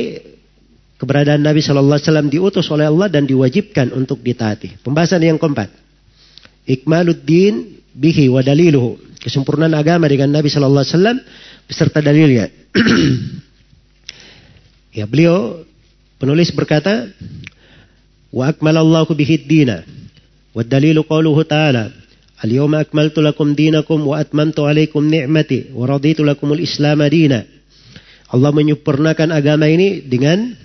keberadaan 0.98 1.42
Nabi 1.42 1.62
Shallallahu 1.62 1.98
Alaihi 1.98 2.08
Wasallam 2.10 2.30
diutus 2.30 2.66
oleh 2.74 2.90
Allah 2.90 3.06
dan 3.06 3.22
diwajibkan 3.26 3.94
untuk 3.94 4.18
ditaati. 4.18 4.82
Pembahasan 4.82 5.22
yang 5.22 5.38
keempat, 5.38 5.70
ikmaluddin 6.66 7.82
bihi 7.94 8.26
wa 8.26 8.42
daliluhu. 8.42 9.11
Kesempurnaan 9.22 9.78
agama 9.78 10.10
dengan 10.10 10.34
Nabi 10.34 10.50
Shallallahu 10.50 10.82
Alaihi 10.82 10.94
Wasallam 10.98 11.18
beserta 11.70 12.02
dalilnya. 12.02 12.50
ya 14.98 15.06
beliau 15.06 15.62
penulis 16.18 16.50
berkata, 16.50 17.06
wa 18.34 18.50
akmalallahu 18.50 19.14
bihi 19.14 19.46
dina 19.46 19.86
wa 20.52 20.66
dalilu 20.66 21.06
qauluhu 21.06 21.46
ta'ala 21.46 21.94
akmaltu 22.42 23.22
lakum 23.22 23.54
dinakum 23.54 24.02
wa 24.02 24.18
atmamtu 24.18 24.66
alaikum 24.66 25.06
ni'mati 25.06 25.70
wa 25.70 25.86
raditu 25.86 26.26
lakumul 26.26 26.58
islam 26.58 27.06
dina. 27.06 27.46
Allah 28.32 28.50
menyempurnakan 28.50 29.30
agama 29.30 29.68
ini 29.68 30.02
dengan 30.02 30.56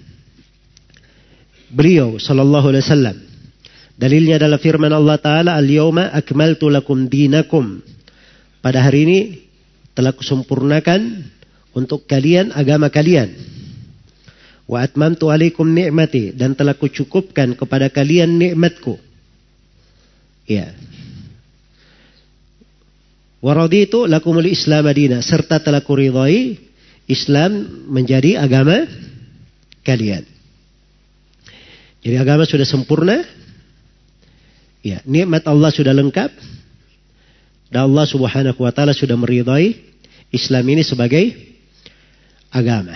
beliau 1.69 2.17
sallallahu 2.17 2.73
alaihi 2.73 2.85
wasallam. 2.87 3.17
Dalilnya 3.97 4.37
adalah 4.37 4.61
firman 4.61 4.93
Allah 4.93 5.17
taala 5.19 5.51
al-yawma 5.57 6.13
akmaltu 6.15 6.71
lakum 6.71 7.11
dinakum. 7.11 7.83
Pada 8.67 8.83
hari 8.83 9.07
ini 9.07 9.19
telah 9.95 10.11
kusempurnakan 10.11 11.23
untuk 11.71 12.03
kalian 12.03 12.51
agama 12.51 12.91
kalian. 12.91 13.31
Wa 14.67 14.83
atmamtu 14.83 15.31
alaikum 15.31 15.63
ni'mati 15.63 16.35
dan 16.35 16.51
telah 16.51 16.75
kucukupkan 16.75 17.55
kepada 17.55 17.87
kalian 17.87 18.35
nikmatku. 18.35 18.99
Ya. 20.51 20.75
Waraditu 23.39 24.03
lakumul 24.03 24.51
Islam 24.51 24.83
Madinah 24.83 25.23
serta 25.23 25.63
telah 25.63 25.79
kuridhai 25.79 26.59
Islam 27.07 27.87
menjadi 27.87 28.35
agama 28.35 28.83
kalian. 29.87 30.27
Jadi 32.03 32.15
agama 32.19 32.43
sudah 32.43 32.67
sempurna. 32.67 33.23
Ya, 34.83 34.99
nikmat 35.07 35.47
Allah 35.47 35.71
sudah 35.71 35.95
lengkap. 35.95 36.56
Dan 37.67 37.91
Allah 37.91 38.05
Subhanahu 38.07 38.59
wa 38.63 38.71
taala 38.71 38.95
sudah 38.95 39.15
meridhai 39.19 39.75
Islam 40.31 40.65
ini 40.71 40.83
sebagai 40.83 41.35
agama. 42.51 42.95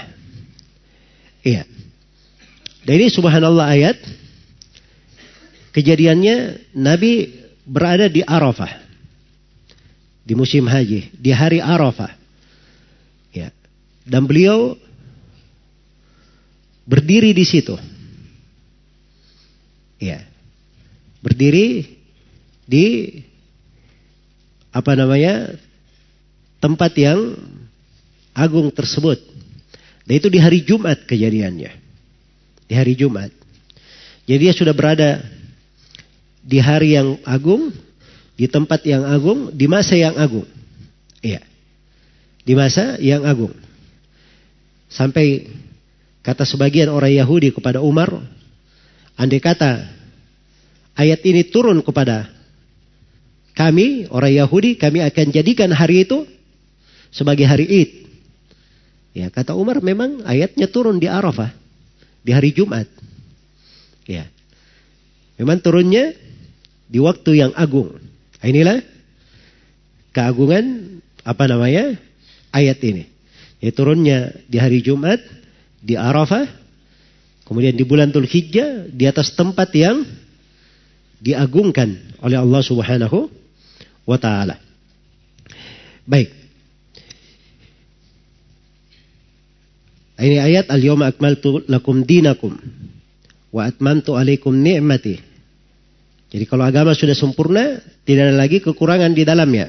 Iya. 1.43 1.67
Dan 2.81 2.93
ini 2.97 3.07
subhanallah 3.13 3.67
ayat 3.67 3.97
kejadiannya 5.75 6.69
Nabi 6.73 7.29
berada 7.65 8.09
di 8.09 8.25
Arafah 8.25 8.81
di 10.21 10.33
musim 10.37 10.69
haji, 10.69 11.11
di 11.11 11.31
hari 11.33 11.59
Arafah. 11.59 12.13
Ya. 13.33 13.49
Dan 14.05 14.25
beliau 14.29 14.77
berdiri 16.85 17.33
di 17.33 17.45
situ. 17.45 17.75
Ya. 19.97 20.25
Berdiri 21.21 21.99
di 22.65 22.85
apa 24.71 24.91
namanya? 24.95 25.55
tempat 26.61 26.93
yang 26.93 27.35
agung 28.37 28.69
tersebut. 28.69 29.17
Dan 30.05 30.13
itu 30.13 30.29
di 30.29 30.37
hari 30.37 30.61
Jumat 30.61 31.09
kejadiannya. 31.09 31.73
Di 32.69 32.73
hari 32.77 32.93
Jumat. 32.93 33.33
Jadi 34.29 34.39
dia 34.45 34.53
sudah 34.53 34.71
berada 34.77 35.25
di 36.45 36.61
hari 36.61 36.93
yang 36.93 37.17
agung 37.25 37.73
di 38.41 38.49
tempat 38.49 38.81
yang 38.89 39.05
agung, 39.05 39.53
di 39.53 39.69
masa 39.69 39.93
yang 39.93 40.17
agung. 40.17 40.49
Iya. 41.21 41.45
Di 42.41 42.53
masa 42.57 42.97
yang 42.97 43.21
agung. 43.21 43.53
Sampai 44.89 45.45
kata 46.25 46.41
sebagian 46.41 46.89
orang 46.89 47.13
Yahudi 47.13 47.53
kepada 47.53 47.85
Umar, 47.85 48.09
andai 49.13 49.37
kata 49.37 49.85
ayat 50.97 51.21
ini 51.21 51.45
turun 51.53 51.85
kepada 51.85 52.33
kami, 53.61 54.09
orang 54.09 54.33
Yahudi, 54.33 54.73
kami 54.73 55.05
akan 55.05 55.29
jadikan 55.29 55.69
hari 55.69 56.01
itu 56.01 56.25
sebagai 57.13 57.45
hari 57.45 57.69
Id. 57.69 57.89
Ya, 59.13 59.29
kata 59.29 59.53
Umar 59.53 59.85
memang 59.85 60.25
ayatnya 60.25 60.65
turun 60.65 60.97
di 60.97 61.05
Arafah, 61.05 61.53
di 62.25 62.33
hari 62.33 62.57
Jumat. 62.57 62.89
Ya. 64.09 64.25
Memang 65.37 65.61
turunnya 65.61 66.17
di 66.89 66.97
waktu 66.97 67.37
yang 67.37 67.53
agung. 67.53 68.01
Nah, 68.41 68.47
inilah 68.49 68.81
keagungan 70.09 70.97
apa 71.21 71.43
namanya 71.45 72.01
ayat 72.49 72.81
ini. 72.81 73.05
Ya, 73.61 73.69
turunnya 73.69 74.41
di 74.49 74.57
hari 74.57 74.81
Jumat 74.81 75.21
di 75.85 75.93
Arafah, 75.93 76.49
kemudian 77.45 77.77
di 77.77 77.85
bulan 77.85 78.09
Hijjah 78.09 78.89
di 78.89 79.05
atas 79.05 79.37
tempat 79.37 79.69
yang 79.77 80.01
diagungkan 81.21 82.17
oleh 82.25 82.41
Allah 82.41 82.65
Subhanahu 82.65 83.40
wa 84.11 84.19
taala. 84.19 84.59
Baik. 86.03 86.29
Ini 90.21 90.37
ayat 90.37 90.69
al-yawma 90.69 91.09
akmaltu 91.09 91.65
lakum 91.65 92.05
dinakum 92.05 92.53
wa 93.49 93.65
atmamtu 93.65 94.13
alaikum 94.19 94.53
ni'mati 94.53 95.31
jadi 96.31 96.47
kalau 96.47 96.63
agama 96.63 96.95
sudah 96.95 97.11
sempurna, 97.11 97.83
tidak 98.07 98.31
ada 98.31 98.35
lagi 98.39 98.63
kekurangan 98.63 99.11
di 99.11 99.27
dalamnya. 99.27 99.67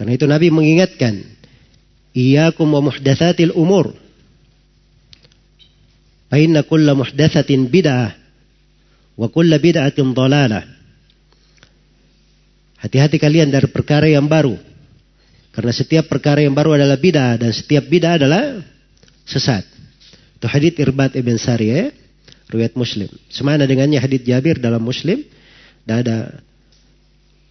Karena 0.00 0.16
itu 0.16 0.24
Nabi 0.24 0.48
mengingatkan, 0.48 1.20
Iyakum 2.16 2.72
wa 2.72 2.80
muhdatsatil 2.80 3.52
umur. 3.52 3.92
Fa 6.32 6.40
inna 6.40 6.64
kulla 6.64 6.96
muhdatsatin 6.96 7.68
bid'ah 7.68 8.16
wa 9.20 9.28
kulla 9.28 9.60
bid'atin 9.60 10.16
dhalalah. 10.16 10.64
Hati-hati 12.80 13.16
kalian 13.16 13.48
dari 13.48 13.68
perkara 13.68 14.06
yang 14.06 14.28
baru. 14.28 14.56
Karena 15.56 15.72
setiap 15.72 16.12
perkara 16.12 16.44
yang 16.44 16.52
baru 16.52 16.76
adalah 16.76 17.00
bid'ah 17.00 17.40
dan 17.40 17.48
setiap 17.48 17.88
bid'ah 17.88 18.20
adalah 18.20 18.60
sesat. 19.24 19.64
Itu 20.36 20.44
hadits 20.44 20.76
Irbat 20.76 21.16
Ibn 21.16 21.34
Sariyah 21.40 21.88
riwayat 22.52 22.76
Muslim. 22.76 23.08
Semana 23.32 23.64
dengannya 23.64 23.96
hadis 23.96 24.20
Jabir 24.20 24.60
dalam 24.60 24.84
Muslim 24.84 25.24
dan 25.88 26.04
ada 26.04 26.16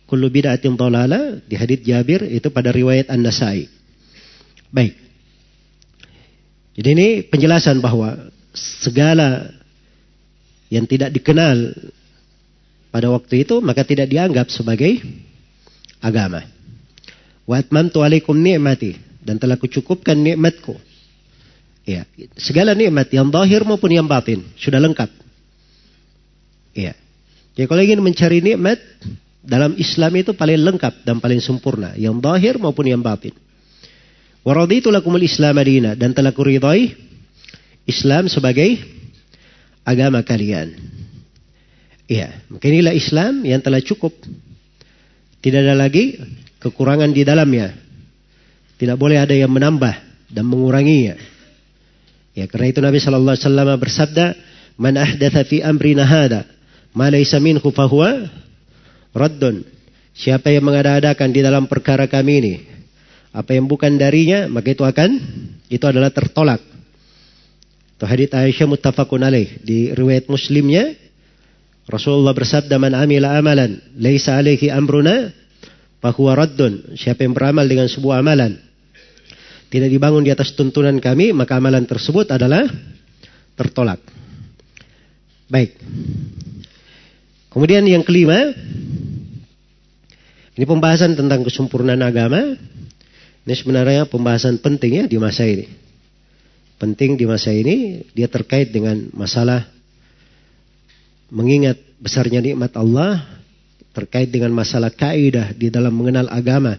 kullu 0.05 0.29
bid'atin 0.29 0.77
dhalala 0.77 1.41
di 1.41 1.57
hadis 1.57 1.81
Jabir 1.81 2.21
itu 2.29 2.53
pada 2.53 2.69
riwayat 2.69 3.09
An-Nasai. 3.09 3.65
Baik. 4.69 4.93
Jadi 6.77 6.89
ini 6.93 7.07
penjelasan 7.25 7.81
bahwa 7.81 8.29
segala 8.53 9.49
yang 10.69 10.85
tidak 10.85 11.09
dikenal 11.09 11.73
pada 12.95 13.11
waktu 13.11 13.43
itu 13.43 13.59
maka 13.59 13.83
tidak 13.83 14.07
dianggap 14.07 14.47
sebagai 14.47 15.03
agama. 15.99 16.47
Wa 17.43 17.59
atmamtu 17.59 17.99
alaikum 17.99 18.39
ni'mati 18.39 18.95
dan 19.19 19.35
telah 19.35 19.59
kucukupkan 19.59 20.15
nikmatku 20.15 20.79
Ya, 21.85 22.09
segala 22.33 22.73
nikmat 22.73 23.13
yang 23.13 23.29
zahir 23.29 23.61
maupun 23.61 23.93
yang 23.93 24.09
batin 24.09 24.41
sudah 24.57 24.81
lengkap. 24.81 25.05
Ya. 26.73 26.97
Jadi 27.53 27.65
kalau 27.69 27.81
ingin 27.85 28.01
mencari 28.01 28.41
nikmat 28.41 28.81
dalam 29.45 29.77
Islam 29.77 30.17
itu 30.17 30.33
paling 30.33 30.65
lengkap 30.65 31.05
dan 31.05 31.21
paling 31.21 31.37
sempurna, 31.37 31.93
yang 31.93 32.17
zahir 32.17 32.57
maupun 32.57 32.89
yang 32.89 33.05
batin. 33.05 33.37
Waraditu 34.41 34.89
lakumul 34.89 35.21
Islam 35.21 35.61
Madinah 35.61 35.93
dan 35.93 36.09
telah 36.17 36.33
kuridai 36.33 36.97
Islam 37.85 38.33
sebagai 38.33 38.81
agama 39.85 40.25
kalian. 40.25 40.73
Iya, 42.05 42.45
maka 42.53 42.65
inilah 42.69 42.93
Islam 42.93 43.41
yang 43.41 43.61
telah 43.65 43.81
cukup. 43.81 44.13
Tidak 45.41 45.59
ada 45.61 45.73
lagi 45.73 46.21
kekurangan 46.61 47.09
di 47.09 47.25
dalamnya. 47.25 47.73
Tidak 48.77 48.97
boleh 48.97 49.17
ada 49.17 49.33
yang 49.33 49.49
menambah 49.49 49.93
dan 50.29 50.45
menguranginya. 50.45 51.17
Ya, 52.35 52.45
karena 52.45 52.67
itu 52.69 52.79
Nabi 52.83 52.99
sallallahu 53.01 53.33
alaihi 53.33 53.47
wasallam 53.47 53.69
bersabda, 53.79 54.25
"Man 54.77 54.99
ahdatha 54.99 55.41
fi 55.47 55.63
amrina 55.63 56.03
hada 56.05 56.45
ma 56.93 57.09
laysa 57.09 57.41
minhu 57.41 57.71
fahuwa 57.71 58.29
raddun." 59.15 59.65
Siapa 60.15 60.51
yang 60.51 60.63
mengada-adakan 60.63 61.29
di 61.31 61.41
dalam 61.43 61.67
perkara 61.67 62.07
kami 62.07 62.33
ini 62.39 62.55
apa 63.35 63.51
yang 63.51 63.67
bukan 63.67 63.99
darinya, 63.99 64.47
maka 64.47 64.71
itu 64.71 64.83
akan 64.87 65.11
itu 65.67 65.83
adalah 65.83 66.07
tertolak. 66.07 66.63
Itu 67.95 68.07
hadits 68.07 68.31
Aisyah 68.31 68.67
muttafaqun 68.67 69.23
alaih 69.23 69.59
di 69.59 69.91
riwayat 69.91 70.31
Muslimnya 70.31 71.04
Rasulullah 71.85 72.33
bersabda 72.33 72.81
man 72.81 72.97
amila 72.97 73.37
amalan 73.37 73.77
laisa 73.97 74.41
alaihi 74.41 74.73
amruna 74.73 75.29
fahuwa 76.01 76.33
raddun. 76.33 76.97
Siapa 76.97 77.21
yang 77.25 77.37
beramal 77.37 77.69
dengan 77.69 77.85
sebuah 77.85 78.25
amalan 78.25 78.57
tidak 79.69 79.89
dibangun 79.91 80.23
di 80.23 80.31
atas 80.31 80.55
tuntunan 80.55 80.95
kami, 81.03 81.35
maka 81.35 81.59
amalan 81.59 81.83
tersebut 81.83 82.31
adalah 82.31 82.63
tertolak. 83.59 83.99
Baik. 85.51 85.75
Kemudian 87.51 87.83
yang 87.83 87.99
kelima, 88.07 88.55
ini 90.55 90.65
pembahasan 90.65 91.19
tentang 91.19 91.43
kesempurnaan 91.43 92.01
agama. 92.07 92.55
Ini 93.45 93.53
sebenarnya 93.53 94.07
pembahasan 94.07 94.63
penting 94.63 95.03
ya 95.03 95.05
di 95.05 95.19
masa 95.19 95.43
ini. 95.43 95.67
penting 96.75 97.15
di 97.15 97.23
masa 97.23 97.55
ini 97.55 98.03
dia 98.11 98.27
terkait 98.27 98.67
dengan 98.67 99.07
masalah 99.15 99.63
mengingat 101.29 101.79
besarnya 101.97 102.41
nikmat 102.41 102.73
Allah 102.77 103.23
terkait 103.95 104.27
dengan 104.29 104.51
masalah 104.51 104.91
kaidah 104.91 105.55
di 105.55 105.71
dalam 105.71 105.95
mengenal 105.95 106.27
agama. 106.29 106.77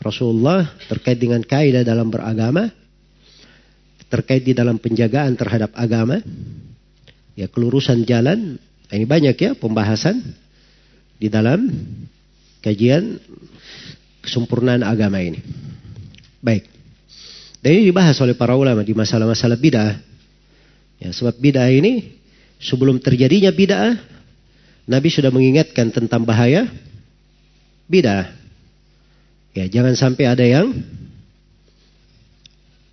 Rasulullah 0.00 0.68
terkait 0.88 1.16
dengan 1.16 1.40
kaidah 1.40 1.84
dalam 1.84 2.12
beragama 2.12 2.68
terkait 4.06 4.46
di 4.46 4.54
dalam 4.54 4.78
penjagaan 4.78 5.34
terhadap 5.34 5.74
agama 5.74 6.22
ya 7.34 7.50
kelurusan 7.50 8.06
jalan 8.06 8.54
ini 8.86 9.02
banyak 9.02 9.34
ya 9.34 9.50
pembahasan 9.58 10.22
di 11.18 11.26
dalam 11.26 11.66
kajian 12.62 13.18
kesempurnaan 14.22 14.86
agama 14.86 15.18
ini. 15.18 15.42
Baik. 16.38 16.70
Dan 17.58 17.82
ini 17.82 17.90
dibahas 17.90 18.14
oleh 18.22 18.38
para 18.38 18.54
ulama 18.54 18.86
di 18.86 18.94
masalah-masalah 18.94 19.58
bid'ah. 19.58 19.98
Ya 21.02 21.10
sebab 21.10 21.34
bid'ah 21.34 21.66
ini 21.66 22.14
sebelum 22.58 23.00
terjadinya 23.00 23.52
bid'ah 23.52 23.96
Nabi 24.86 25.08
sudah 25.10 25.30
mengingatkan 25.34 25.90
tentang 25.90 26.22
bahaya 26.22 26.68
bid'ah 27.90 28.46
Ya, 29.56 29.64
jangan 29.72 29.96
sampai 29.96 30.28
ada 30.28 30.44
yang 30.44 30.68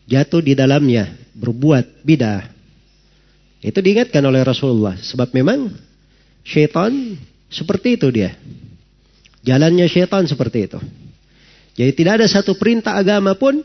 jatuh 0.07 0.39
di 0.39 0.55
dalamnya, 0.55 1.11
berbuat 1.35 2.07
bidah. 2.07 2.47
Itu 3.59 3.83
diingatkan 3.83 4.23
oleh 4.23 4.47
Rasulullah. 4.47 4.95
Sebab 4.95 5.35
memang 5.35 5.67
syaitan 6.47 7.19
seperti 7.51 7.99
itu 7.99 8.07
dia. 8.15 8.31
Jalannya 9.43 9.91
syaitan 9.91 10.23
seperti 10.23 10.71
itu. 10.71 10.79
Jadi 11.75 11.91
tidak 11.99 12.23
ada 12.23 12.27
satu 12.31 12.55
perintah 12.55 12.95
agama 12.95 13.35
pun 13.35 13.59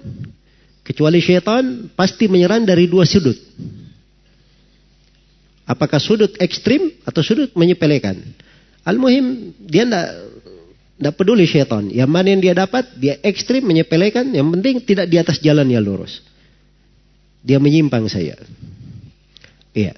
kecuali 0.82 1.22
syaitan 1.22 1.86
pasti 1.94 2.26
menyerang 2.26 2.66
dari 2.66 2.90
dua 2.90 3.06
sudut. 3.06 3.38
Apakah 5.68 6.00
sudut 6.00 6.32
ekstrim 6.40 6.96
atau 7.04 7.20
sudut 7.20 7.52
menyepelekan? 7.52 8.16
Al-Muhim 8.88 9.52
dia 9.60 9.84
tidak 9.84 10.08
tidak 10.98 11.14
peduli 11.14 11.44
syaitan. 11.46 11.86
Yang 11.92 12.10
mana 12.10 12.26
yang 12.32 12.42
dia 12.42 12.54
dapat, 12.56 12.88
dia 12.96 13.20
ekstrim 13.22 13.62
menyepelekan. 13.62 14.32
Yang 14.34 14.48
penting 14.58 14.74
tidak 14.82 15.06
di 15.06 15.16
atas 15.20 15.38
jalan 15.38 15.68
yang 15.70 15.84
lurus. 15.84 16.24
Dia 17.44 17.62
menyimpang 17.62 18.08
saya. 18.10 18.34
Iya. 19.76 19.94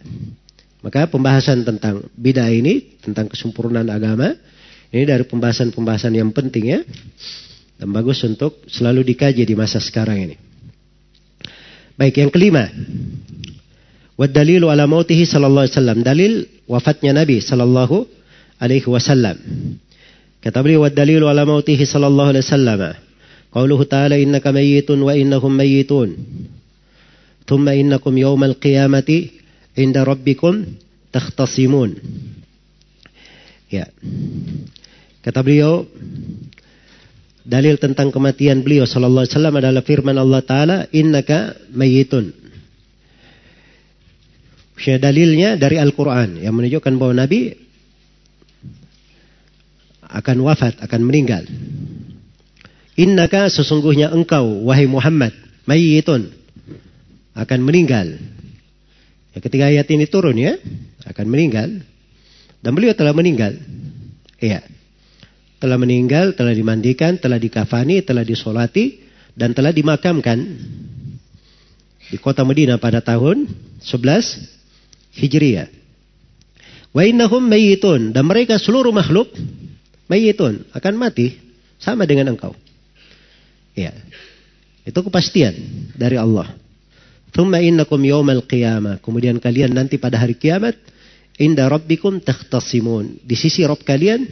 Maka 0.85 1.09
pembahasan 1.09 1.65
tentang 1.65 2.05
bidah 2.13 2.53
ini, 2.53 3.01
tentang 3.01 3.33
kesempurnaan 3.33 3.89
agama, 3.89 4.37
ini 4.93 5.05
dari 5.09 5.25
pembahasan-pembahasan 5.25 6.13
yang 6.19 6.35
penting 6.37 6.65
ya. 6.69 6.81
Dan 7.81 7.97
bagus 7.97 8.21
untuk 8.27 8.61
selalu 8.69 9.07
dikaji 9.15 9.41
di 9.47 9.57
masa 9.57 9.81
sekarang 9.81 10.29
ini. 10.29 10.37
Baik, 11.97 12.21
yang 12.21 12.33
kelima. 12.33 12.69
Wad 14.21 14.37
dalilu 14.37 14.69
ala 14.69 14.85
mautihi 14.85 15.25
sallallahu 15.25 15.65
alaihi 15.65 15.77
wasallam. 15.81 15.99
Dalil 16.05 16.33
wafatnya 16.69 17.17
Nabi 17.17 17.41
sallallahu 17.41 18.05
alaihi 18.61 18.85
wasallam. 18.85 19.41
Kata 20.45 20.61
beliau, 20.61 20.85
"Wad-dalilu 20.85 21.25
ala 21.25 21.49
mautihi 21.49 21.89
sallallahu 21.89 22.37
alaihi 22.37 22.45
wasallam." 22.45 22.81
Qauluhu 23.49 23.89
ta'ala 23.89 24.21
innaka 24.21 24.53
mayyitun 24.53 25.01
wa 25.01 25.17
innahum 25.17 25.53
mayyitun. 25.53 26.17
Thumma 27.49 27.73
innakum 27.77 28.13
yawmal 28.13 28.61
qiyamati 28.61 29.33
inda 29.77 30.05
rabbikum 30.05 30.69
takhtasimun. 31.13 31.97
Ya. 33.73 33.89
Kata 35.25 35.41
beliau, 35.45 35.89
dalil 37.45 37.77
tentang 37.81 38.13
kematian 38.13 38.65
beliau 38.65 38.85
sallallahu 38.85 39.25
alaihi 39.25 39.35
wasallam 39.37 39.57
adalah 39.61 39.83
firman 39.85 40.17
Allah 40.17 40.41
taala, 40.45 40.77
"Innaka 40.93 41.57
mayyitun." 41.73 42.40
Dalilnya 44.87 45.61
dari 45.61 45.77
Al-Quran 45.77 46.41
yang 46.41 46.57
menunjukkan 46.57 46.95
bahwa 46.97 47.15
Nabi 47.21 47.53
akan 50.11 50.37
wafat, 50.43 50.81
akan 50.83 51.01
meninggal. 51.07 51.45
Innaka 52.99 53.47
sesungguhnya 53.49 54.11
engkau, 54.11 54.67
wahai 54.67 54.91
Muhammad, 54.91 55.33
mayyitun, 55.69 56.33
akan 57.37 57.61
meninggal. 57.63 58.19
Ya, 59.31 59.39
ketika 59.39 59.71
ayat 59.71 59.87
ini 59.89 60.11
turun 60.11 60.37
ya, 60.37 60.59
akan 61.07 61.27
meninggal. 61.31 61.69
Dan 62.61 62.77
beliau 62.77 62.93
telah 62.93 63.15
meninggal. 63.17 63.57
Iya. 64.43 64.61
Telah 65.61 65.77
meninggal, 65.77 66.33
telah 66.37 66.57
dimandikan, 66.57 67.21
telah 67.21 67.37
dikafani, 67.37 68.01
telah 68.01 68.25
disolati, 68.25 69.01
dan 69.37 69.53
telah 69.53 69.73
dimakamkan 69.73 70.41
di 72.11 72.19
kota 72.19 72.43
Medina 72.43 72.77
pada 72.77 72.99
tahun 73.01 73.47
11 73.81 74.60
Hijriah. 75.15 75.69
Wa 76.91 77.07
innahum 77.07 77.47
mayyitun 77.47 78.11
dan 78.11 78.27
mereka 78.27 78.59
seluruh 78.59 78.91
makhluk 78.91 79.31
Mayitun 80.11 80.67
akan 80.75 80.95
mati 80.99 81.39
sama 81.79 82.03
dengan 82.03 82.35
engkau. 82.35 82.51
Ya. 83.79 83.95
Itu 84.83 85.07
kepastian 85.07 85.55
dari 85.95 86.19
Allah. 86.19 86.51
Thumma 87.31 87.63
innakum 87.63 88.03
yawmal 88.03 88.43
qiyamah. 88.43 88.99
Kemudian 88.99 89.39
kalian 89.39 89.71
nanti 89.71 90.03
pada 90.03 90.19
hari 90.19 90.35
kiamat 90.35 90.75
inda 91.39 91.71
rabbikum 91.71 92.19
takhtasimun. 92.19 93.23
Di 93.23 93.39
sisi 93.39 93.63
Rabb 93.63 93.87
kalian 93.87 94.27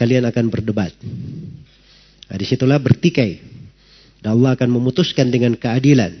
kalian 0.00 0.24
akan 0.32 0.48
berdebat. 0.48 0.96
Nah, 2.32 2.36
di 2.40 2.48
situlah 2.48 2.80
bertikai. 2.80 3.52
Dan 4.24 4.40
Allah 4.40 4.56
akan 4.56 4.68
memutuskan 4.72 5.28
dengan 5.28 5.52
keadilan. 5.60 6.16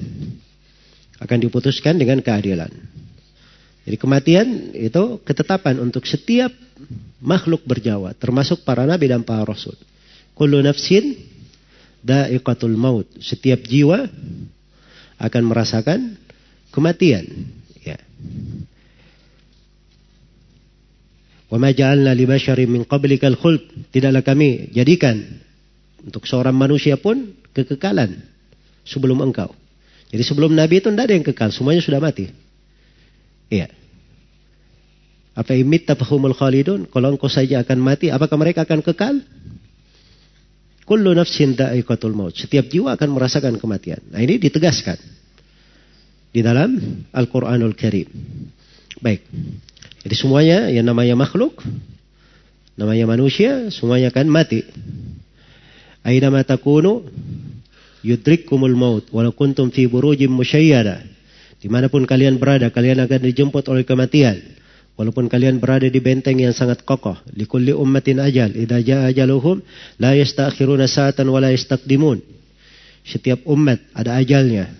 Akan 1.16 1.40
diputuskan 1.40 1.96
dengan 1.96 2.20
keadilan. 2.20 2.68
Jadi 3.82 3.96
kematian 3.98 4.46
itu 4.78 5.18
ketetapan 5.26 5.82
untuk 5.82 6.06
setiap 6.06 6.54
makhluk 7.18 7.66
berjawa, 7.66 8.14
termasuk 8.14 8.62
para 8.62 8.86
nabi 8.86 9.10
dan 9.10 9.26
para 9.26 9.42
rasul. 9.42 9.74
Kullu 10.38 10.62
nafsin 10.62 11.18
da'iqatul 12.02 12.78
maut. 12.78 13.06
Setiap 13.18 13.62
jiwa 13.66 14.06
akan 15.18 15.42
merasakan 15.46 16.18
kematian. 16.74 17.26
Ya. 17.82 17.98
Wa 21.50 21.58
ma 21.58 21.74
ja'alna 21.74 22.14
li 22.14 22.24
basyarin 22.26 22.70
min 22.70 22.82
qablikal 22.86 23.38
khuld. 23.38 23.90
Tidaklah 23.90 24.22
kami 24.22 24.70
jadikan 24.70 25.20
untuk 26.02 26.26
seorang 26.26 26.54
manusia 26.54 26.98
pun 26.98 27.34
kekekalan 27.54 28.18
sebelum 28.82 29.22
engkau. 29.22 29.54
Jadi 30.12 30.22
sebelum 30.26 30.52
Nabi 30.52 30.82
itu 30.82 30.92
tidak 30.92 31.08
ada 31.08 31.14
yang 31.16 31.24
kekal, 31.24 31.50
semuanya 31.54 31.80
sudah 31.80 32.02
mati. 32.02 32.28
Iya. 33.52 33.68
Apa 35.36 35.52
imit 35.52 35.84
tafahumul 35.84 36.32
khalidun? 36.32 36.88
Kalau 36.88 37.12
engkau 37.12 37.28
saja 37.28 37.60
akan 37.60 37.78
mati, 37.84 38.08
apakah 38.08 38.40
mereka 38.40 38.64
akan 38.64 38.80
kekal? 38.80 39.20
Kullu 40.88 41.12
nafsin 41.12 41.52
da'iqatul 41.52 42.16
maut. 42.16 42.32
Setiap 42.32 42.68
jiwa 42.68 42.96
akan 42.96 43.12
merasakan 43.12 43.60
kematian. 43.60 44.00
Nah 44.08 44.20
ini 44.24 44.40
ditegaskan. 44.40 44.96
Di 46.32 46.40
dalam 46.40 46.80
Al-Quranul 47.12 47.76
Karim. 47.76 48.08
Baik. 49.04 49.20
Jadi 50.00 50.14
semuanya 50.16 50.72
yang 50.72 50.88
namanya 50.88 51.12
makhluk, 51.12 51.60
namanya 52.74 53.04
manusia, 53.04 53.68
semuanya 53.68 54.08
akan 54.08 54.26
mati. 54.32 54.64
Aina 56.02 56.32
takunu 56.42 57.06
yudrikkumul 58.02 58.74
maut 58.74 59.04
walau 59.14 59.30
kuntum 59.30 59.70
fi 59.70 59.86
burujim 59.86 60.32
musyayyada. 60.32 61.11
Di 61.62 61.70
mana 61.70 61.86
pun 61.86 62.02
kalian 62.02 62.42
berada, 62.42 62.74
kalian 62.74 63.06
akan 63.06 63.22
dijemput 63.22 63.62
oleh 63.70 63.86
kematian. 63.86 64.34
Walaupun 64.98 65.30
kalian 65.30 65.62
berada 65.62 65.86
di 65.86 66.02
benteng 66.02 66.42
yang 66.42 66.50
sangat 66.50 66.82
kokoh. 66.82 67.14
Likulli 67.38 67.70
ummatin 67.70 68.18
ajal. 68.18 68.50
Idha 68.52 68.76
ja'a 68.82 69.14
ajaluhum. 69.14 69.62
La 70.02 70.18
yastakhiruna 70.18 70.90
sa'atan 70.90 71.30
wa 71.30 71.38
la 71.38 71.54
yastakdimun. 71.54 72.18
Setiap 73.06 73.46
umat 73.46 73.78
ada 73.94 74.18
ajalnya. 74.18 74.74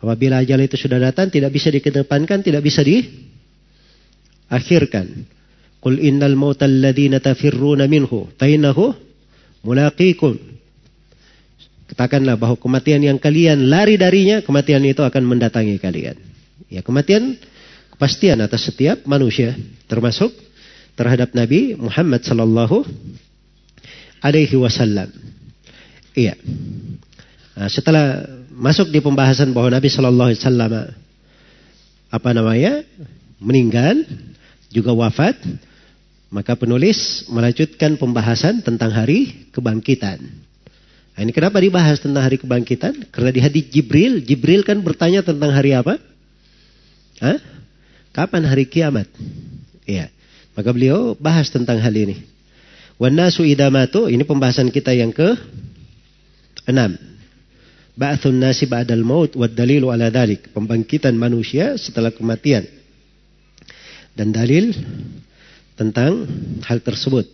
Apabila 0.00 0.40
ajal 0.40 0.64
itu 0.64 0.80
sudah 0.80 0.96
datang, 0.96 1.28
tidak 1.28 1.52
bisa 1.52 1.68
dikedepankan, 1.68 2.40
tidak 2.40 2.64
bisa 2.64 2.80
diakhirkan. 2.80 5.28
Qul 5.80 5.96
innal 6.00 6.36
mautal 6.40 6.80
ladhina 6.80 7.20
tafirruna 7.20 7.84
minhu. 7.84 8.32
Fainahu 8.40 8.96
mulaqikum. 9.60 10.40
Katakanlah 11.84 12.40
bahwa 12.40 12.56
kematian 12.56 13.04
yang 13.04 13.18
kalian 13.20 13.68
lari 13.68 14.00
darinya, 14.00 14.40
kematian 14.40 14.80
itu 14.88 15.04
akan 15.04 15.22
mendatangi 15.24 15.76
kalian. 15.76 16.16
Ya, 16.72 16.80
kematian 16.80 17.36
kepastian 17.92 18.40
atas 18.40 18.64
setiap 18.66 19.04
manusia, 19.04 19.52
termasuk 19.86 20.32
terhadap 20.96 21.36
Nabi 21.36 21.76
Muhammad 21.76 22.24
sallallahu 22.24 22.88
alaihi 24.24 24.56
wasallam. 24.56 25.12
Iya. 26.16 26.40
Nah, 27.54 27.68
setelah 27.68 28.24
masuk 28.54 28.88
di 28.88 29.04
pembahasan 29.04 29.52
bahwa 29.52 29.74
Nabi 29.74 29.92
sallallahu 29.92 30.30
alaihi 30.32 30.40
wasallam 30.40 30.72
apa 32.14 32.30
namanya? 32.32 32.74
meninggal, 33.44 34.08
juga 34.72 34.96
wafat, 34.96 35.36
maka 36.32 36.56
penulis 36.56 37.28
melanjutkan 37.28 38.00
pembahasan 38.00 38.64
tentang 38.64 38.90
hari 38.90 39.46
kebangkitan. 39.52 40.18
Nah, 41.14 41.20
ini 41.22 41.30
kenapa 41.30 41.62
dibahas 41.62 42.02
tentang 42.02 42.26
hari 42.26 42.42
kebangkitan? 42.42 43.06
Karena 43.14 43.30
di 43.30 43.38
hadis 43.38 43.64
Jibril, 43.70 44.18
Jibril 44.26 44.66
kan 44.66 44.82
bertanya 44.82 45.22
tentang 45.22 45.54
hari 45.54 45.70
apa? 45.70 46.02
Hah? 47.22 47.38
Kapan 48.10 48.42
hari 48.42 48.66
kiamat? 48.66 49.06
Iya. 49.86 50.10
Maka 50.58 50.70
beliau 50.74 51.14
bahas 51.14 51.50
tentang 51.54 51.78
hal 51.78 51.94
ini. 51.94 52.18
Wanasu 52.98 53.46
idamatu, 53.46 54.10
ini 54.10 54.22
pembahasan 54.26 54.70
kita 54.70 54.94
yang 54.94 55.14
ke 55.14 55.34
enam. 56.66 56.98
Ba'thun 57.94 58.42
nasi 58.42 58.66
ba'dal 58.66 59.06
maut 59.06 59.38
wa 59.38 59.46
dalilu 59.46 59.94
ala 59.94 60.10
dalik. 60.10 60.50
Pembangkitan 60.50 61.14
manusia 61.14 61.78
setelah 61.78 62.10
kematian. 62.10 62.66
Dan 64.14 64.34
dalil 64.34 64.74
tentang 65.78 66.26
hal 66.66 66.82
tersebut. 66.82 67.26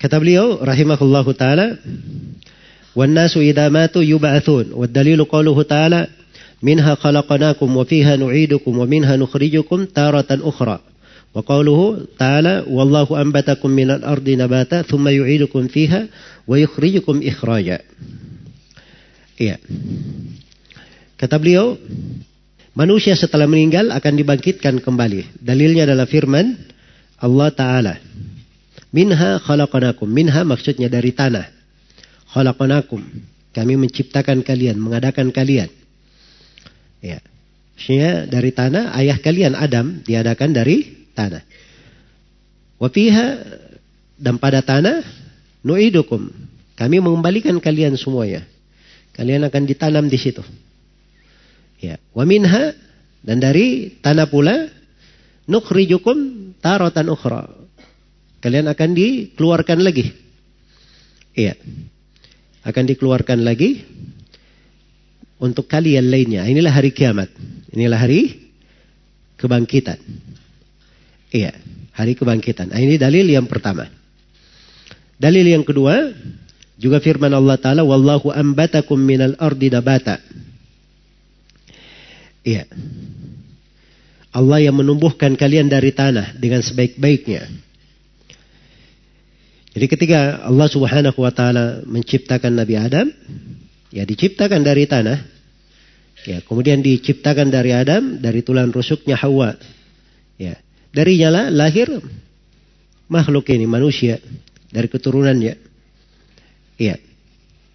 Kata 0.00 0.16
beliau 0.16 0.56
rahimahullahu 0.64 1.36
taala, 1.36 1.76
"Wan 2.96 3.12
nasu 3.12 3.44
idza 3.44 3.68
matu 3.68 4.00
yub'atsun." 4.00 4.72
Wad 4.72 4.96
dalilu 4.96 5.28
qauluhu 5.28 5.68
ta'ala, 5.68 6.08
"Minha 6.64 6.96
khalaqnakum 6.96 7.68
wa 7.68 7.84
fiha 7.84 8.16
nu'idukum 8.16 8.80
wa 8.80 8.88
minha 8.88 9.20
nukhrijukum 9.20 9.92
taratan 9.92 10.40
ukhra." 10.40 10.80
Wa 11.36 11.44
qauluhu 11.44 12.16
ta'ala, 12.16 12.64
"Wallahu 12.64 13.12
anbatakum 13.12 13.68
minal 13.68 14.00
ardi 14.00 14.40
nabata 14.40 14.88
thumma 14.88 15.12
yu'idukum 15.12 15.68
fiha 15.68 16.08
wa 16.48 16.56
yukhrijukum 16.56 17.20
ikhraja." 17.20 17.84
Iya. 19.36 19.60
Kata 21.20 21.36
beliau, 21.36 21.76
manusia 22.72 23.12
setelah 23.20 23.44
meninggal 23.44 23.92
akan 23.92 24.16
dibangkitkan 24.16 24.80
kembali. 24.80 25.44
Dalilnya 25.44 25.84
adalah 25.84 26.08
firman 26.08 26.56
Allah 27.20 27.52
Ta'ala. 27.52 27.94
Minha 28.90 29.38
khalaqanakum. 29.38 30.06
Minha 30.10 30.42
maksudnya 30.42 30.90
dari 30.90 31.14
tanah. 31.14 31.46
Khalaqanakum. 32.30 33.02
Kami 33.50 33.74
menciptakan 33.74 34.46
kalian, 34.46 34.78
mengadakan 34.78 35.34
kalian. 35.34 35.70
Ya. 37.02 37.18
Maksudnya 37.74 38.28
dari 38.28 38.50
tanah, 38.52 38.92
ayah 39.00 39.18
kalian 39.18 39.56
Adam 39.56 40.04
diadakan 40.04 40.50
dari 40.52 41.08
tanah. 41.16 41.42
Wafiha 42.76 43.26
dan 44.20 44.36
pada 44.36 44.60
tanah 44.60 45.00
nu'idukum. 45.64 46.28
Kami 46.76 46.96
mengembalikan 47.00 47.56
kalian 47.60 47.96
semuanya. 47.96 48.44
Kalian 49.12 49.44
akan 49.48 49.62
ditanam 49.68 50.08
di 50.08 50.16
situ. 50.16 50.40
Ya, 51.80 51.96
wa 52.12 52.24
minha 52.28 52.76
dan 53.20 53.40
dari 53.40 53.96
tanah 54.00 54.28
pula 54.28 54.68
nukhrijukum 55.48 56.16
taratan 56.60 57.08
ukhra. 57.12 57.59
Kalian 58.40 58.72
akan 58.72 58.90
dikeluarkan 58.96 59.78
lagi. 59.84 60.08
Iya. 61.36 61.54
Akan 62.64 62.88
dikeluarkan 62.88 63.44
lagi 63.44 63.84
untuk 65.40 65.68
kalian 65.68 66.12
lainnya. 66.12 66.44
Inilah 66.44 66.72
hari 66.72 66.92
kiamat. 66.92 67.32
Inilah 67.72 68.00
hari 68.00 68.52
kebangkitan. 69.40 69.96
Iya, 71.32 71.56
hari 71.96 72.12
kebangkitan. 72.12 72.74
Nah, 72.74 72.80
ini 72.80 73.00
dalil 73.00 73.24
yang 73.24 73.48
pertama. 73.48 73.88
Dalil 75.16 75.48
yang 75.48 75.64
kedua 75.64 76.12
juga 76.80 77.00
firman 77.00 77.32
Allah 77.32 77.56
taala 77.60 77.84
wallahu 77.84 78.32
ambatakum 78.32 79.00
minal 79.00 79.36
ardi 79.40 79.72
nabata. 79.72 80.20
Iya. 82.44 82.68
Allah 84.30 84.58
yang 84.62 84.78
menumbuhkan 84.78 85.34
kalian 85.34 85.68
dari 85.68 85.90
tanah 85.90 86.36
dengan 86.38 86.62
sebaik-baiknya. 86.62 87.69
Jadi 89.70 89.86
ketika 89.86 90.42
Allah 90.42 90.66
Subhanahu 90.66 91.18
wa 91.22 91.30
taala 91.30 91.86
menciptakan 91.86 92.58
Nabi 92.58 92.74
Adam, 92.74 93.06
ya 93.94 94.02
diciptakan 94.02 94.66
dari 94.66 94.86
tanah. 94.86 95.18
Ya, 96.20 96.44
kemudian 96.44 96.84
diciptakan 96.84 97.48
dari 97.48 97.72
Adam 97.72 98.20
dari 98.20 98.44
tulang 98.44 98.68
rusuknya 98.68 99.16
Hawa. 99.16 99.56
Ya, 100.36 100.60
darinya 100.92 101.32
lah 101.32 101.44
lahir 101.48 101.88
makhluk 103.08 103.48
ini 103.48 103.64
manusia 103.64 104.20
dari 104.68 104.90
keturunannya. 104.90 105.54
Iya. 106.76 106.96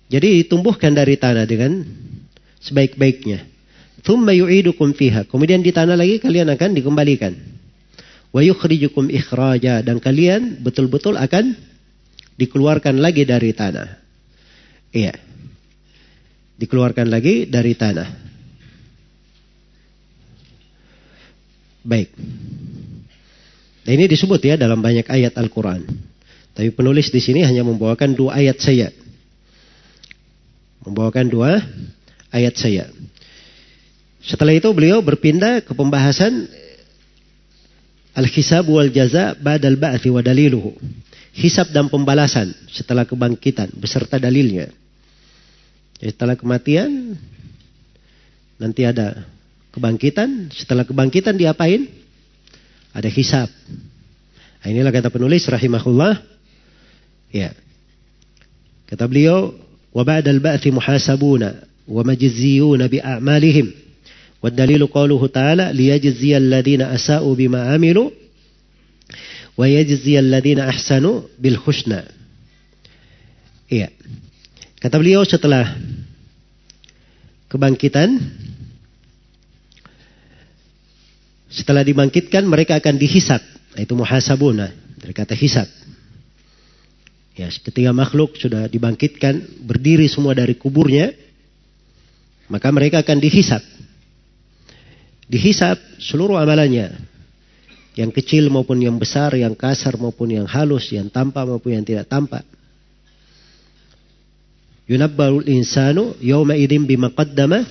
Jadi 0.05 0.45
ditumbuhkan 0.45 0.93
dari 0.93 1.17
tanah 1.17 1.49
dengan 1.49 1.81
sebaik-baiknya. 2.61 3.45
Thumma 4.05 4.37
yu'idukum 4.37 4.93
fiha. 4.93 5.25
Kemudian 5.25 5.65
di 5.65 5.73
tanah 5.73 5.97
lagi 5.97 6.21
kalian 6.21 6.53
akan 6.53 6.77
dikembalikan. 6.77 7.33
Wa 8.29 8.45
yukhrijukum 8.45 9.09
ikhraja. 9.09 9.81
Dan 9.81 9.97
kalian 9.97 10.61
betul-betul 10.61 11.17
akan 11.17 11.57
dikeluarkan 12.35 12.99
lagi 12.99 13.23
dari 13.23 13.51
tanah. 13.55 13.89
Iya. 14.91 15.15
Dikeluarkan 16.55 17.07
lagi 17.11 17.47
dari 17.47 17.75
tanah. 17.75 18.09
Baik. 21.85 22.09
Nah, 23.85 23.91
ini 23.93 24.09
disebut 24.09 24.41
ya 24.41 24.55
dalam 24.57 24.81
banyak 24.81 25.05
ayat 25.05 25.37
Al-Quran. 25.37 25.85
Tapi 26.55 26.71
penulis 26.71 27.11
di 27.11 27.21
sini 27.21 27.43
hanya 27.45 27.61
membawakan 27.61 28.15
dua 28.15 28.39
ayat 28.39 28.57
saja. 28.57 28.89
Membawakan 30.87 31.27
dua 31.27 31.59
ayat 32.33 32.55
saja. 32.57 32.89
Setelah 34.25 34.57
itu 34.57 34.65
beliau 34.73 35.05
berpindah 35.05 35.61
ke 35.61 35.77
pembahasan 35.77 36.49
Al-Hisab 38.15 38.65
wal 38.71 38.89
Jaza 38.89 39.37
Ba'dal 39.37 39.77
Ba'thi 39.77 40.09
wa 40.09 40.23
daliluhu 40.25 40.73
Hisab 41.34 41.70
dan 41.70 41.86
pembalasan 41.86 42.50
setelah 42.68 43.06
kebangkitan 43.06 43.70
beserta 43.78 44.18
dalilnya. 44.18 44.66
Jadi 46.02 46.10
setelah 46.10 46.34
kematian 46.34 47.14
nanti 48.58 48.82
ada 48.82 49.24
kebangkitan. 49.70 50.50
Setelah 50.50 50.82
kebangkitan 50.82 51.38
diapain? 51.38 51.86
Ada 52.90 53.06
hisab. 53.06 53.46
Nah, 54.60 54.68
inilah 54.68 54.90
kata 54.90 55.08
penulis 55.08 55.46
rahimahullah. 55.46 56.18
Ya. 57.30 57.54
Kata 58.90 59.06
beliau, 59.06 59.54
wa 59.94 60.02
ba'dal 60.02 60.42
ba'thi 60.42 60.74
muhasabuna 60.74 61.62
wa 61.86 62.02
majziyuna 62.02 62.90
bi 62.90 62.98
a'malihim 62.98 63.80
والدليل 64.40 64.86
قوله 64.86 65.20
تعالى 65.26 65.72
ليجزي 65.72 66.36
الذين 66.36 66.82
أساءوا 66.82 67.34
بما 67.34 67.60
عملوا 67.76 68.10
wa 69.55 69.65
yajziyal 69.65 70.31
ahsanu 70.63 71.27
bil 71.39 71.59
husna. 71.63 72.03
Iya. 73.71 73.89
Kata 74.79 75.01
beliau 75.01 75.25
setelah 75.25 75.73
kebangkitan 77.49 78.21
setelah 81.49 81.81
dibangkitkan 81.87 82.43
mereka 82.43 82.75
akan 82.77 82.99
dihisap. 82.99 83.39
Nah, 83.75 83.81
itu 83.81 83.95
muhasabuna 83.95 84.75
dari 84.99 85.13
kata 85.15 85.33
hisap. 85.33 85.67
Ya, 87.35 87.51
ketika 87.51 87.91
makhluk 87.91 88.39
sudah 88.39 88.67
dibangkitkan, 88.71 89.63
berdiri 89.63 90.07
semua 90.07 90.31
dari 90.31 90.55
kuburnya, 90.55 91.11
maka 92.47 92.71
mereka 92.71 93.03
akan 93.03 93.19
dihisap. 93.19 93.59
Dihisap 95.27 95.75
seluruh 95.99 96.39
amalannya, 96.39 96.95
yang 97.95 98.11
kecil 98.21 98.51
maupun 98.51 98.83
yang 98.83 98.99
besar, 98.99 99.31
yang 99.39 99.55
kasar 99.55 99.95
maupun 99.95 100.27
yang 100.27 100.47
halus, 100.51 100.91
yang 100.91 101.07
tampak 101.07 101.47
maupun 101.47 101.79
yang 101.79 101.85
tidak 101.87 102.11
tampak. 102.11 102.43
Yunabbarul 104.85 105.47
insanu 105.47 106.13
yawma 106.21 106.59
idin 106.59 106.83
bima 106.83 107.09
qaddama 107.09 107.63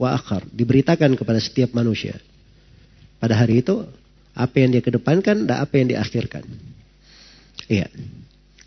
wa 0.00 0.16
akhar. 0.16 0.48
Diberitakan 0.48 1.14
kepada 1.14 1.36
setiap 1.38 1.76
manusia. 1.76 2.16
Pada 3.20 3.36
hari 3.36 3.60
itu, 3.60 3.84
apa 4.32 4.56
yang 4.56 4.72
dia 4.72 4.82
kedepankan 4.82 5.44
dan 5.44 5.60
apa 5.60 5.74
yang 5.76 5.92
diakhirkan. 5.92 6.48
Iya. 7.68 7.92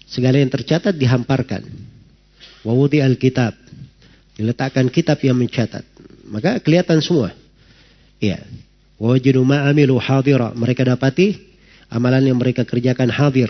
Segala 0.06 0.38
yang 0.38 0.54
tercatat 0.54 0.94
dihamparkan. 0.94 1.66
Wawudi 2.62 3.02
al-kitab. 3.02 3.58
Diletakkan 4.38 4.92
kitab 4.94 5.18
yang 5.26 5.40
mencatat. 5.40 5.82
Maka 6.30 6.62
kelihatan 6.62 7.02
semua. 7.02 7.34
Ya. 8.22 8.44
Wajidu 9.02 9.42
ma'amilu 9.42 9.98
hadira. 9.98 10.54
Mereka 10.54 10.86
dapati 10.86 11.34
amalan 11.90 12.30
yang 12.30 12.38
mereka 12.38 12.62
kerjakan 12.62 13.10
hadir. 13.10 13.50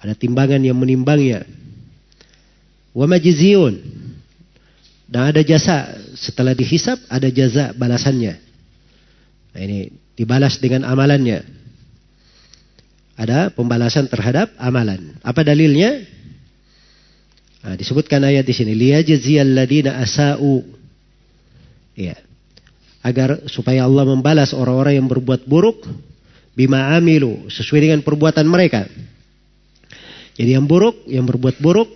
Ada 0.00 0.16
timbangan 0.16 0.64
yang 0.64 0.80
menimbangnya. 0.80 1.44
Wa 2.96 3.04
majiziyun. 3.04 3.76
Dan 5.04 5.36
ada 5.36 5.44
jasa. 5.44 5.92
Setelah 6.16 6.56
dihisap 6.56 6.96
ada 7.12 7.28
jaza 7.28 7.76
balasannya. 7.76 8.40
Nah 9.52 9.60
ini 9.60 9.92
dibalas 10.16 10.56
dengan 10.56 10.88
amalannya. 10.88 11.44
Ada 13.20 13.52
pembalasan 13.52 14.08
terhadap 14.08 14.48
amalan. 14.56 15.20
Apa 15.20 15.44
dalilnya? 15.44 16.02
Nah, 17.62 17.76
disebutkan 17.78 18.24
ayat 18.26 18.42
di 18.42 18.56
sini. 18.56 18.72
Liyajziyal 18.74 19.54
ladina 19.54 20.02
asa'u. 20.02 20.66
Ya 21.94 22.18
agar 23.04 23.44
supaya 23.52 23.84
Allah 23.84 24.08
membalas 24.08 24.56
orang-orang 24.56 24.96
yang 24.96 25.06
berbuat 25.06 25.44
buruk 25.44 25.84
bima 26.56 26.96
amilu 26.96 27.44
sesuai 27.52 27.84
dengan 27.84 28.00
perbuatan 28.00 28.48
mereka. 28.48 28.88
Jadi 30.34 30.56
yang 30.56 30.64
buruk, 30.66 31.04
yang 31.06 31.28
berbuat 31.28 31.60
buruk 31.62 31.94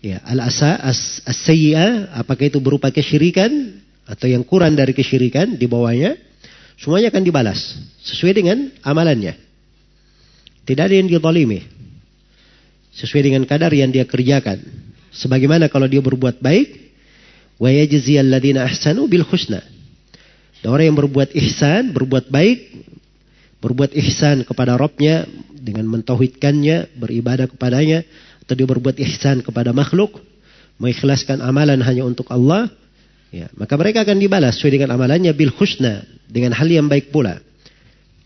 Ya, 0.00 0.16
al-asa 0.24 0.80
as-sayyi'ah 0.80 2.16
apakah 2.16 2.48
itu 2.48 2.56
berupa 2.56 2.88
kesyirikan 2.88 3.52
atau 4.08 4.32
yang 4.32 4.40
kurang 4.40 4.72
dari 4.72 4.96
kesyirikan 4.96 5.60
di 5.60 5.68
bawahnya, 5.68 6.16
semuanya 6.80 7.12
akan 7.12 7.20
dibalas 7.20 7.76
sesuai 8.00 8.32
dengan 8.32 8.72
amalannya. 8.80 9.36
Tidak 10.64 10.80
ada 10.80 10.96
yang 10.96 11.04
dizalimi. 11.04 11.60
Sesuai 12.96 13.28
dengan 13.28 13.44
kadar 13.44 13.76
yang 13.76 13.92
dia 13.92 14.08
kerjakan. 14.08 14.64
Sebagaimana 15.12 15.68
kalau 15.68 15.84
dia 15.84 16.00
berbuat 16.00 16.40
baik, 16.40 16.68
wa 17.60 17.68
yajziyal 17.68 18.24
ladina 18.24 18.64
ahsanu 18.64 19.04
bil 19.04 19.28
husna. 19.28 19.60
Dan 20.60 20.68
orang 20.76 20.92
yang 20.92 20.98
berbuat 20.98 21.32
ihsan, 21.36 21.92
berbuat 21.96 22.28
baik, 22.28 22.58
berbuat 23.64 23.96
ihsan 23.96 24.44
kepada 24.44 24.76
Robnya 24.76 25.24
dengan 25.56 25.88
mentauhidkannya, 25.88 26.96
beribadah 26.96 27.48
kepadanya, 27.48 28.04
atau 28.44 28.52
dia 28.56 28.68
berbuat 28.68 28.96
ihsan 29.00 29.40
kepada 29.40 29.72
makhluk, 29.72 30.20
mengikhlaskan 30.80 31.40
amalan 31.44 31.80
hanya 31.84 32.04
untuk 32.04 32.28
Allah, 32.32 32.68
ya, 33.32 33.48
maka 33.56 33.76
mereka 33.76 34.04
akan 34.04 34.16
dibalas 34.20 34.56
sesuai 34.56 34.80
dengan 34.80 34.96
amalannya 34.96 35.32
bil 35.32 35.52
husna, 35.56 36.04
dengan 36.28 36.56
hal 36.56 36.68
yang 36.68 36.88
baik 36.88 37.12
pula. 37.12 37.40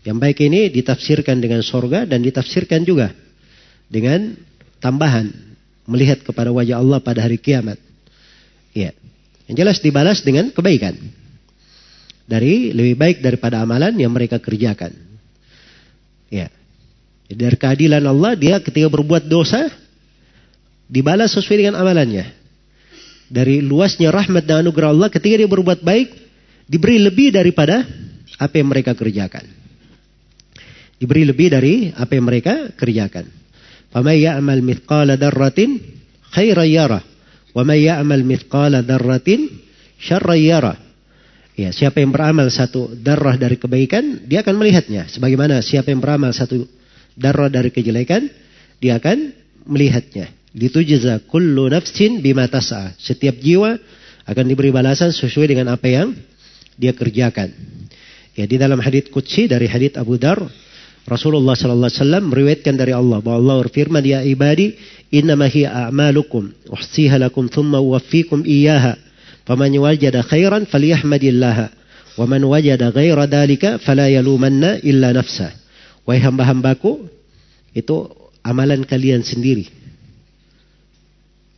Yang 0.05 0.17
baik 0.21 0.37
ini 0.45 0.69
ditafsirkan 0.69 1.41
dengan 1.41 1.65
sorga 1.65 2.05
dan 2.05 2.21
ditafsirkan 2.21 2.85
juga 2.85 3.09
dengan 3.89 4.37
tambahan 4.77 5.33
melihat 5.89 6.21
kepada 6.21 6.53
wajah 6.53 6.77
Allah 6.77 7.01
pada 7.01 7.25
hari 7.25 7.41
kiamat. 7.41 7.81
Ya. 8.69 8.93
Yang 9.49 9.55
jelas 9.61 9.77
dibalas 9.81 10.19
dengan 10.21 10.53
kebaikan 10.53 10.93
Dari 12.30 12.70
lebih 12.70 12.94
baik 12.94 13.18
daripada 13.24 13.62
amalan 13.62 13.94
yang 13.98 14.14
mereka 14.14 14.38
kerjakan. 14.38 14.94
Ya. 16.30 16.46
Dari 17.26 17.56
keadilan 17.58 18.02
Allah 18.06 18.38
dia 18.38 18.62
ketika 18.62 18.86
berbuat 18.86 19.26
dosa 19.26 19.66
dibalas 20.86 21.34
sesuai 21.34 21.66
dengan 21.66 21.78
amalannya. 21.78 22.26
Dari 23.30 23.62
luasnya 23.62 24.10
rahmat 24.10 24.42
dan 24.42 24.66
anugerah 24.66 24.90
Allah 24.90 25.08
ketika 25.10 25.38
dia 25.38 25.46
berbuat 25.46 25.86
baik, 25.86 26.10
diberi 26.66 26.98
lebih 26.98 27.30
daripada 27.30 27.86
apa 28.38 28.54
yang 28.58 28.70
mereka 28.70 28.94
kerjakan. 28.94 29.46
Diberi 30.98 31.22
lebih 31.22 31.48
dari 31.50 31.74
apa 31.94 32.12
yang 32.14 32.26
mereka 32.26 32.74
kerjakan. 32.74 33.40
فَمَنْ 33.90 34.16
يَعْمَلْ 34.22 34.58
مِثْقَالَ 34.62 35.08
ذَرَّةٍ 35.18 35.60
خَيْرًا 36.30 36.62
يَرَهُ 36.62 37.02
وَمَنْ 37.58 37.78
يَعْمَلْ 37.78 38.20
مِثْقَالَ 38.22 38.74
ذَرَّةٍ 38.86 39.28
شَرًّا 39.98 40.34
يَرَهُ 40.38 40.76
Ya, 41.55 41.71
siapa 41.71 42.03
yang 42.03 42.11
beramal 42.11 42.51
satu 42.51 42.91
darah 42.99 43.39
dari 43.39 43.55
kebaikan, 43.55 44.27
dia 44.27 44.43
akan 44.43 44.59
melihatnya. 44.59 45.07
Sebagaimana 45.07 45.63
siapa 45.63 45.87
yang 45.87 46.03
beramal 46.03 46.35
satu 46.35 46.67
darah 47.15 47.47
dari 47.47 47.71
kejelekan, 47.71 48.27
dia 48.83 48.99
akan 48.99 49.31
melihatnya. 49.63 50.27
Litujza 50.51 51.23
kullu 51.31 51.71
nafsin 51.71 52.19
bima 52.19 52.51
tas'a. 52.51 52.91
Setiap 52.99 53.39
jiwa 53.39 53.79
akan 54.27 54.45
diberi 54.51 54.71
balasan 54.75 55.15
sesuai 55.15 55.55
dengan 55.55 55.71
apa 55.71 55.87
yang 55.87 56.11
dia 56.75 56.91
kerjakan. 56.91 57.55
Ya 58.35 58.43
di 58.43 58.59
dalam 58.59 58.83
hadits 58.83 59.07
qudsi 59.07 59.47
dari 59.47 59.71
hadits 59.71 59.95
Abu 59.95 60.19
Dar 60.19 60.43
Rasulullah 61.05 61.53
sallallahu 61.53 61.87
alaihi 61.87 62.01
wasallam 62.01 62.23
meriwayatkan 62.33 62.75
dari 62.75 62.91
Allah 62.91 63.21
bahwa 63.21 63.37
Allah 63.37 63.55
berfirman 63.69 64.01
ya 64.01 64.25
ibadi 64.25 64.73
innama 65.13 65.45
hiya 65.45 65.87
a'malukum 65.87 66.49
uhsiha 66.67 67.21
lakum 67.21 67.45
thumma 67.45 67.77
uwaffikum 67.77 68.41
iyyaha 68.41 68.97
faman 69.45 69.73
wajada 69.77 70.25
khairan 70.25 70.65
falyahmadillah 70.67 71.57
wa 72.15 72.25
man 72.25 72.41
wajada 72.45 72.89
ghaira 72.91 73.29
dalika 73.29 73.77
fala 73.79 74.09
yalumanna 74.09 74.81
illa 74.81 75.13
nafsa 75.13 75.53
wahai 76.05 76.21
hamba-hambaku 76.21 77.07
itu 77.77 78.09
amalan 78.41 78.81
kalian 78.85 79.21
sendiri 79.21 79.85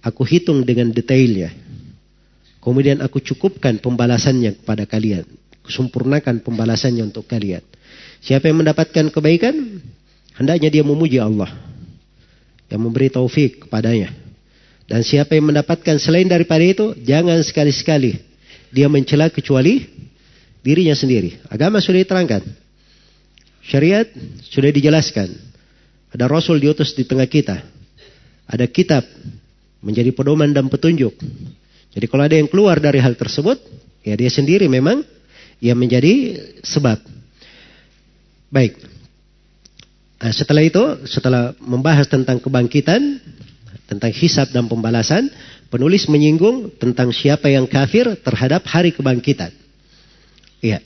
Aku 0.07 0.23
hitung 0.23 0.64
dengan 0.64 0.88
detailnya. 0.93 1.51
Kemudian 2.64 3.03
aku 3.03 3.19
cukupkan 3.19 3.80
pembalasannya 3.84 4.64
kepada 4.64 4.88
kalian. 4.88 5.27
Sempurnakan 5.68 6.39
pembalasannya 6.39 7.03
untuk 7.03 7.27
kalian. 7.27 7.59
Siapa 8.23 8.47
yang 8.47 8.64
mendapatkan 8.64 9.11
kebaikan, 9.11 9.84
hendaknya 10.39 10.72
dia 10.72 10.84
memuji 10.84 11.19
Allah. 11.19 11.51
Yang 12.72 12.81
memberi 12.84 13.07
taufik 13.11 13.68
kepadanya. 13.68 14.11
Dan 14.88 15.03
siapa 15.03 15.35
yang 15.35 15.51
mendapatkan 15.51 15.99
selain 15.99 16.26
daripada 16.31 16.64
itu, 16.64 16.95
jangan 17.03 17.43
sekali-sekali 17.43 18.23
dia 18.72 18.88
mencela 18.91 19.31
kecuali 19.31 19.84
dirinya 20.64 20.95
sendiri. 20.95 21.39
Agama 21.47 21.80
sudah 21.80 22.03
diterangkan. 22.03 22.43
Syariat 23.68 24.07
sudah 24.47 24.72
dijelaskan. 24.72 25.27
Ada 26.15 26.26
Rasul 26.31 26.64
diutus 26.64 26.95
di 26.95 27.03
tengah 27.03 27.27
kita. 27.27 27.59
Ada 28.47 28.64
kitab 28.72 29.03
menjadi 29.84 30.15
pedoman 30.15 30.55
dan 30.55 30.72
petunjuk. 30.72 31.15
Jadi 31.91 32.05
kalau 32.07 32.23
ada 32.23 32.35
yang 32.39 32.47
keluar 32.47 32.80
dari 32.80 33.03
hal 33.03 33.19
tersebut, 33.19 33.59
ya 34.07 34.15
dia 34.15 34.31
sendiri 34.31 34.72
memang 34.72 35.03
yang 35.59 35.76
menjadi 35.76 36.39
sebab. 36.64 36.99
Baik. 38.47 38.80
Nah, 40.18 40.31
setelah 40.34 40.64
itu, 40.64 40.84
setelah 41.05 41.53
membahas 41.59 42.07
tentang 42.07 42.39
kebangkitan, 42.39 43.19
tentang 43.88 44.11
hisab 44.11 44.51
dan 44.51 44.68
pembalasan, 44.68 45.31
penulis 45.72 46.11
menyinggung 46.11 46.76
tentang 46.77 47.15
siapa 47.15 47.47
yang 47.47 47.65
kafir 47.65 48.19
terhadap 48.19 48.68
hari 48.68 48.91
kebangkitan. 48.91 49.51
Iya. 50.59 50.84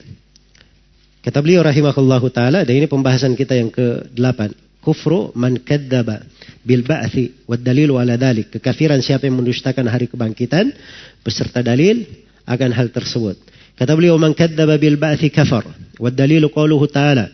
Kata 1.22 1.38
beliau 1.42 1.62
rahimahullahu 1.62 2.34
taala 2.34 2.66
dan 2.66 2.74
ini 2.74 2.90
pembahasan 2.90 3.38
kita 3.38 3.54
yang 3.54 3.70
ke-8 3.70 4.58
kufru 4.82 5.30
man 5.38 5.62
kadzdzaba 5.62 6.26
bil 6.66 6.82
ba'thi 6.82 7.46
wad 7.46 7.62
dalilu 7.62 8.02
ala 8.02 8.18
dalik. 8.18 8.50
Kekafiran 8.58 9.02
siapa 9.06 9.30
yang 9.30 9.38
mendustakan 9.38 9.86
hari 9.86 10.10
kebangkitan 10.10 10.74
beserta 11.22 11.62
dalil 11.62 12.06
akan 12.50 12.70
hal 12.74 12.90
tersebut. 12.90 13.38
Kata 13.78 13.94
beliau 13.94 14.18
man 14.18 14.34
kadzdzaba 14.34 14.82
bil 14.82 14.98
ba'thi 14.98 15.30
kafar. 15.30 15.66
Wad 16.02 16.18
dalilu 16.18 16.50
qauluhu 16.50 16.90
ta'ala. 16.90 17.30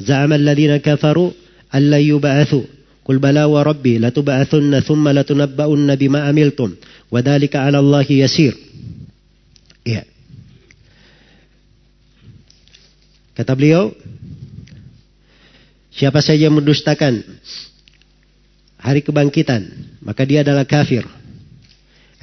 Za'ama 0.00 0.36
alladziina 0.36 0.80
kafaru 0.84 1.32
an 1.72 1.82
la. 1.88 2.00
Wa 3.18 3.60
rabbi 3.66 3.98
latub'atsunna 3.98 4.84
thumma 4.86 5.10
latunabba'unna 5.16 5.98
bima 5.98 6.28
amiltum. 6.30 6.76
Wa 7.10 7.24
dzalika 7.24 7.66
'ala 7.66 7.82
Allah 7.82 8.06
yasir. 8.06 8.54
Ya. 9.82 10.06
Kata 13.34 13.56
beliau, 13.56 13.96
Siapa 15.90 16.24
saja 16.24 16.48
yang 16.48 16.56
mendustakan 16.56 17.20
hari 18.80 19.04
kebangkitan, 19.04 19.68
maka 20.00 20.24
dia 20.24 20.40
adalah 20.40 20.64
kafir. 20.64 21.04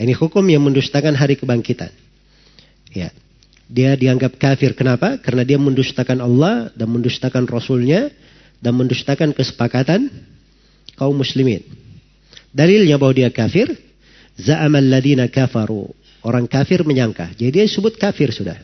Ini 0.01 0.17
hukum 0.17 0.41
yang 0.49 0.65
mendustakan 0.65 1.13
hari 1.13 1.37
kebangkitan. 1.37 1.93
Ya. 2.89 3.13
Dia 3.69 3.93
dianggap 3.99 4.39
kafir. 4.39 4.73
Kenapa? 4.73 5.21
Karena 5.21 5.43
dia 5.45 5.59
mendustakan 5.59 6.23
Allah 6.23 6.71
dan 6.73 6.89
mendustakan 6.89 7.45
Rasulnya 7.45 8.09
dan 8.63 8.73
mendustakan 8.79 9.35
kesepakatan 9.35 10.07
kaum 10.97 11.13
muslimin. 11.13 11.61
Dalilnya 12.49 12.97
bahwa 12.97 13.13
dia 13.13 13.29
kafir, 13.29 13.69
za'amal 14.35 14.83
ladina 14.83 15.29
kafaru. 15.29 15.93
Orang 16.25 16.49
kafir 16.49 16.81
menyangka. 16.83 17.31
Jadi 17.37 17.61
dia 17.61 17.63
disebut 17.63 17.95
kafir 17.95 18.33
sudah. 18.33 18.57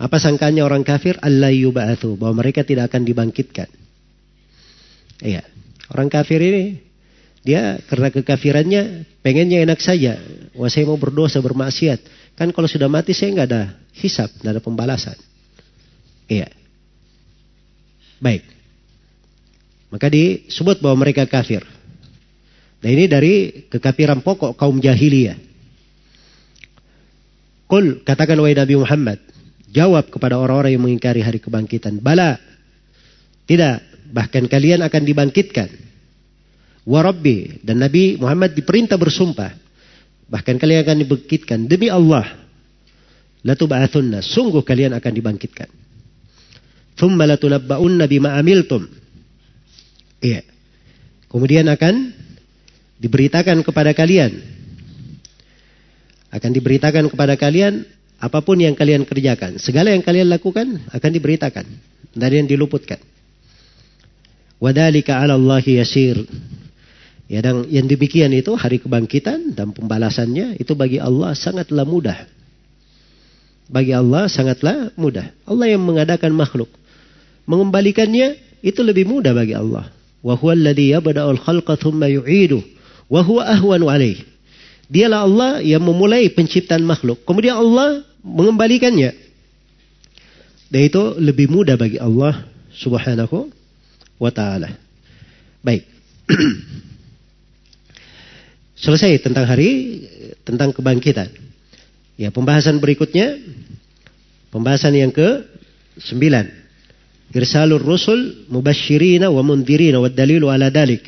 Apa 0.00 0.16
sangkanya 0.16 0.64
orang 0.64 0.86
kafir? 0.86 1.18
Allah 1.20 1.52
yuba'athu. 1.52 2.16
Bahwa 2.16 2.40
mereka 2.40 2.64
tidak 2.64 2.88
akan 2.88 3.04
dibangkitkan. 3.04 3.68
Iya. 5.20 5.44
Orang 5.92 6.08
kafir 6.08 6.40
ini, 6.40 6.80
dia 7.44 7.82
karena 7.84 8.08
kekafirannya 8.08 9.04
pengennya 9.20 9.60
enak 9.66 9.82
saja. 9.82 10.16
Wah 10.56 10.70
saya 10.72 10.88
mau 10.88 10.96
berdosa, 10.96 11.42
bermaksiat. 11.42 12.00
Kan 12.38 12.54
kalau 12.54 12.70
sudah 12.70 12.88
mati 12.88 13.12
saya 13.12 13.36
nggak 13.36 13.48
ada 13.50 13.62
hisap, 13.92 14.32
nggak 14.40 14.56
ada 14.56 14.62
pembalasan. 14.64 15.18
Iya. 16.30 16.48
Baik. 18.22 18.59
Maka 19.90 20.06
disebut 20.06 20.78
bahwa 20.78 21.02
mereka 21.02 21.26
kafir. 21.26 21.66
Nah 22.80 22.90
ini 22.90 23.10
dari 23.10 23.66
kekafiran 23.68 24.22
pokok 24.22 24.56
kaum 24.56 24.78
jahiliyah. 24.78 25.36
Kul 27.70 28.02
katakan 28.02 28.38
wahai 28.38 28.56
Nabi 28.56 28.74
Muhammad. 28.78 29.18
Jawab 29.70 30.10
kepada 30.10 30.34
orang-orang 30.34 30.74
yang 30.74 30.82
mengingkari 30.82 31.22
hari 31.22 31.38
kebangkitan. 31.38 32.02
Bala. 32.02 32.34
Tidak. 33.46 34.10
Bahkan 34.10 34.50
kalian 34.50 34.82
akan 34.82 35.02
dibangkitkan. 35.06 35.70
Warabbi. 36.82 37.62
Dan 37.62 37.78
Nabi 37.78 38.18
Muhammad 38.18 38.58
diperintah 38.58 38.98
bersumpah. 38.98 39.54
Bahkan 40.26 40.58
kalian 40.58 40.82
akan 40.82 40.96
dibangkitkan. 41.06 41.58
Demi 41.70 41.86
Allah. 41.86 42.26
Latuba'athunna. 43.46 44.18
Sungguh 44.18 44.66
kalian 44.66 44.90
akan 44.98 45.12
dibangkitkan. 45.14 45.70
Thumma 46.98 47.30
latunabba'unna 47.30 48.10
bima 48.10 48.34
amiltum. 48.34 48.99
Iya. 50.20 50.44
Kemudian 51.32 51.66
akan 51.68 52.12
diberitakan 53.00 53.64
kepada 53.64 53.96
kalian. 53.96 54.36
Akan 56.30 56.54
diberitakan 56.54 57.10
kepada 57.10 57.34
kalian 57.34 57.82
Apa 58.20 58.44
pun 58.44 58.60
yang 58.60 58.76
kalian 58.76 59.08
kerjakan, 59.08 59.56
segala 59.56 59.96
yang 59.96 60.04
kalian 60.04 60.28
lakukan 60.28 60.76
akan 60.92 61.10
diberitakan. 61.16 61.64
Dari 62.12 62.36
yang 62.36 62.52
diluputkan. 62.52 63.00
Wadalika 64.60 65.16
ala 65.16 65.40
Allah 65.40 65.64
yasir. 65.64 66.20
Ya 67.32 67.40
dan 67.40 67.64
yang 67.72 67.88
demikian 67.88 68.28
itu 68.36 68.52
hari 68.60 68.76
kebangkitan 68.76 69.56
dan 69.56 69.72
pembalasannya 69.72 70.60
itu 70.60 70.76
bagi 70.76 71.00
Allah 71.00 71.32
sangatlah 71.32 71.88
mudah. 71.88 72.28
Bagi 73.72 73.96
Allah 73.96 74.28
sangatlah 74.28 74.92
mudah. 75.00 75.32
Allah 75.48 75.72
yang 75.72 75.80
mengadakan 75.80 76.36
makhluk. 76.36 76.68
Mengembalikannya 77.48 78.36
itu 78.60 78.84
lebih 78.84 79.08
mudah 79.08 79.32
bagi 79.32 79.56
Allah. 79.56 79.88
Wa 80.20 80.36
huwa 80.36 80.52
alladhi 80.52 80.92
yabda'ul 80.92 81.40
khalqa 81.40 81.80
thumma 81.80 82.08
yu'idu 82.12 82.60
wa 83.08 83.24
huwa 83.24 83.48
ahwanu 83.48 83.88
alaih. 83.88 84.20
Dialah 84.90 85.20
Allah 85.22 85.52
yang 85.62 85.86
memulai 85.86 86.28
penciptaan 86.34 86.82
makhluk. 86.82 87.22
Kemudian 87.22 87.56
Allah 87.56 88.02
mengembalikannya. 88.26 89.14
Dan 90.70 90.80
itu 90.86 91.02
lebih 91.18 91.50
mudah 91.50 91.74
bagi 91.74 91.98
Allah 91.98 92.46
subhanahu 92.74 93.50
wa 94.18 94.30
ta'ala. 94.30 94.70
Baik. 95.62 95.86
Selesai 98.84 99.20
tentang 99.20 99.44
hari, 99.44 100.02
tentang 100.46 100.72
kebangkitan. 100.72 101.28
Ya, 102.20 102.28
pembahasan 102.28 102.80
berikutnya, 102.80 103.40
pembahasan 104.52 104.92
yang 104.92 105.12
ke 105.12 105.44
sembilan. 106.00 106.59
Irsalur 107.30 107.78
rusul 107.78 108.46
mubashirina 108.50 109.30
wa 109.30 109.42
mundirina 109.46 110.02
wa 110.02 110.10
dalilu 110.10 110.50
ala 110.50 110.66
dalik. 110.66 111.06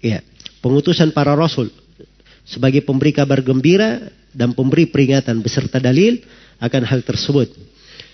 Ya, 0.00 0.24
pengutusan 0.64 1.12
para 1.12 1.36
rasul 1.36 1.68
sebagai 2.48 2.80
pemberi 2.80 3.12
kabar 3.12 3.44
gembira 3.44 4.08
dan 4.32 4.56
pemberi 4.56 4.88
peringatan 4.88 5.44
beserta 5.44 5.76
dalil 5.76 6.24
akan 6.64 6.82
hal 6.88 7.04
tersebut. 7.04 7.52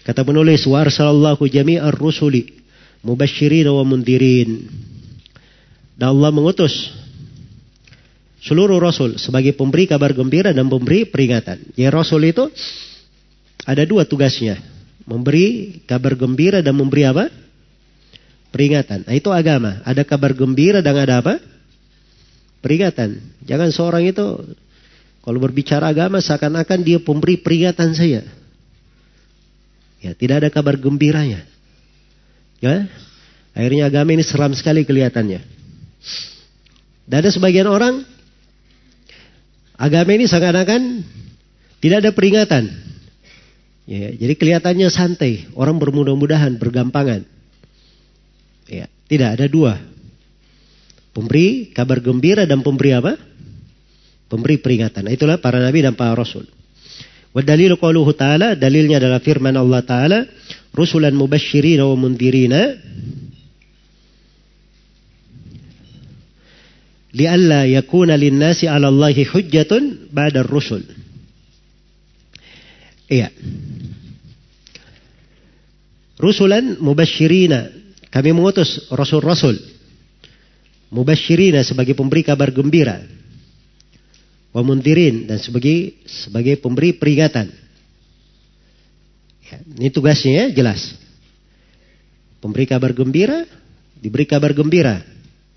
Kata 0.03 0.27
penulis, 0.27 0.67
wa 0.67 0.83
arsalallahu 0.83 1.47
jami'ar 1.47 1.95
rusuli 1.95 2.51
mubashirina 3.07 3.71
wa 3.71 3.87
mundirin. 3.87 4.67
Dan 5.95 6.19
Allah 6.19 6.35
mengutus 6.35 6.91
seluruh 8.43 8.83
rasul 8.83 9.17
sebagai 9.23 9.55
pemberi 9.55 9.87
kabar 9.87 10.11
gembira 10.11 10.51
dan 10.51 10.67
pemberi 10.67 11.07
peringatan. 11.07 11.79
Ya 11.79 11.95
rasul 11.95 12.27
itu 12.27 12.51
ada 13.63 13.87
dua 13.87 14.03
tugasnya. 14.03 14.74
Memberi 15.05 15.81
kabar 15.85 16.17
gembira 16.17 16.65
dan 16.65 16.75
memberi 16.77 17.05
apa? 17.05 17.29
Peringatan. 18.51 19.05
Nah 19.05 19.15
itu 19.15 19.29
agama. 19.35 19.85
Ada 19.85 20.07
kabar 20.07 20.33
gembira 20.33 20.81
dan 20.81 20.97
ada 20.97 21.21
apa? 21.21 21.41
Peringatan. 22.65 23.21
Jangan 23.45 23.69
seorang 23.69 24.09
itu 24.09 24.25
kalau 25.21 25.39
berbicara 25.41 25.93
agama 25.93 26.21
seakan-akan 26.21 26.81
dia 26.81 26.99
pemberi 27.01 27.37
peringatan 27.37 27.93
saya. 27.93 28.25
Ya, 30.01 30.13
tidak 30.13 30.45
ada 30.45 30.49
kabar 30.53 30.77
gembiranya. 30.77 31.45
Ya. 32.61 32.89
Akhirnya 33.57 33.89
agama 33.89 34.13
ini 34.17 34.25
seram 34.25 34.53
sekali 34.57 34.85
kelihatannya. 34.85 35.41
Dan 37.05 37.17
ada 37.21 37.31
sebagian 37.33 37.69
orang 37.69 38.05
Agama 39.75 40.15
ini 40.15 40.31
seakan-akan 40.31 41.03
tidak 41.83 41.99
ada 42.07 42.11
peringatan. 42.15 42.65
Ya, 43.85 44.09
jadi 44.17 44.33
kelihatannya 44.33 44.89
santai, 44.89 45.45
orang 45.53 45.77
bermudah-mudahan, 45.77 46.57
bergampangan. 46.57 47.29
Ya, 48.65 48.89
tidak 49.09 49.37
ada 49.37 49.47
dua. 49.47 49.77
Pemberi 51.13 51.69
kabar 51.71 52.01
gembira 52.01 52.49
dan 52.49 52.65
pemberi 52.65 52.97
apa? 52.97 53.15
Pemberi 54.33 54.57
peringatan. 54.57 55.13
Itulah 55.13 55.37
para 55.37 55.61
nabi 55.61 55.85
dan 55.85 55.93
para 55.93 56.17
rasul. 56.17 56.49
Wa 57.37 57.45
dalilu 57.45 57.77
qauluhu 57.77 58.17
ta'ala, 58.17 58.57
dalilnya 58.57 58.97
adalah 59.03 59.21
firman 59.21 59.53
Allah 59.59 59.85
Ta'ala, 59.85 60.19
rusulan 60.73 61.13
mubashirin 61.13 61.83
wa 61.85 61.95
mundirina 61.99 62.73
lialla 67.15 67.67
yakuna 67.67 68.19
linnasi 68.19 68.67
'ala 68.67 68.91
Allahi 68.91 69.23
hujjatun 69.23 70.11
ba'da 70.11 70.43
rusul. 70.43 70.83
Iya. 73.09 73.29
Rusulan 76.17 76.81
mubasyirina. 76.81 77.69
Kami 78.09 78.31
mengutus 78.31 78.87
rasul-rasul. 78.95 79.59
Mubasyirina 80.95 81.67
sebagai 81.67 81.99
pemberi 81.99 82.23
kabar 82.23 82.55
gembira. 82.55 83.03
Wa 84.55 84.63
mundirin 84.63 85.27
dan 85.27 85.43
sebagai 85.43 85.99
sebagai 86.07 86.55
pemberi 86.63 86.95
peringatan. 86.95 87.51
Ya, 89.51 89.57
ini 89.75 89.91
tugasnya 89.91 90.47
ya, 90.47 90.63
jelas. 90.63 90.95
Pemberi 92.39 92.65
kabar 92.71 92.95
gembira, 92.95 93.43
diberi 93.99 94.25
kabar 94.25 94.55
gembira 94.55 95.03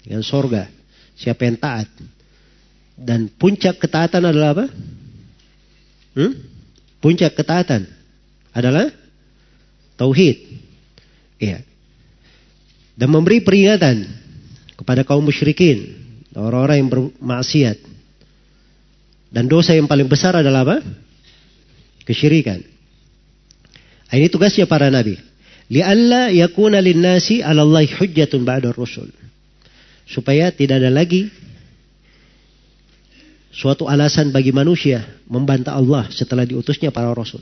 dengan 0.01 0.25
sorga. 0.25 0.65
Siapa 1.13 1.45
yang 1.45 1.61
taat. 1.61 1.87
Dan 2.97 3.29
puncak 3.29 3.77
ketaatan 3.77 4.25
adalah 4.25 4.57
apa? 4.57 4.65
Hmm? 6.17 6.56
Puncak 6.97 7.37
ketaatan 7.37 7.85
adalah 8.53 8.89
tauhid. 9.97 10.37
Iya. 11.37 11.61
Dan 12.97 13.13
memberi 13.13 13.45
peringatan 13.45 14.09
kepada 14.73 15.05
kaum 15.05 15.21
musyrikin, 15.21 15.93
orang-orang 16.33 16.77
yang 16.81 16.89
bermaksiat. 16.89 17.77
Dan 19.29 19.45
dosa 19.45 19.77
yang 19.77 19.85
paling 19.85 20.09
besar 20.09 20.39
adalah 20.39 20.65
apa? 20.65 20.77
Kesyirikan. 22.07 22.63
Ini 24.07 24.31
tugasnya 24.31 24.65
para 24.65 24.87
nabi. 24.87 25.19
Li'alla 25.67 26.31
yakuna 26.31 26.79
linnasi 26.79 27.43
'ala 27.43 27.67
Allah 27.67 27.83
hujjatun 27.83 28.47
ba'da 28.47 28.71
rusul 28.71 29.11
supaya 30.07 30.47
tidak 30.55 30.79
ada 30.79 30.87
lagi 30.87 31.27
suatu 33.57 33.89
alasan 33.89 34.29
bagi 34.29 34.53
manusia 34.53 35.01
membantah 35.25 35.73
Allah 35.73 36.05
setelah 36.13 36.45
diutusnya 36.45 36.93
para 36.93 37.09
rasul. 37.09 37.41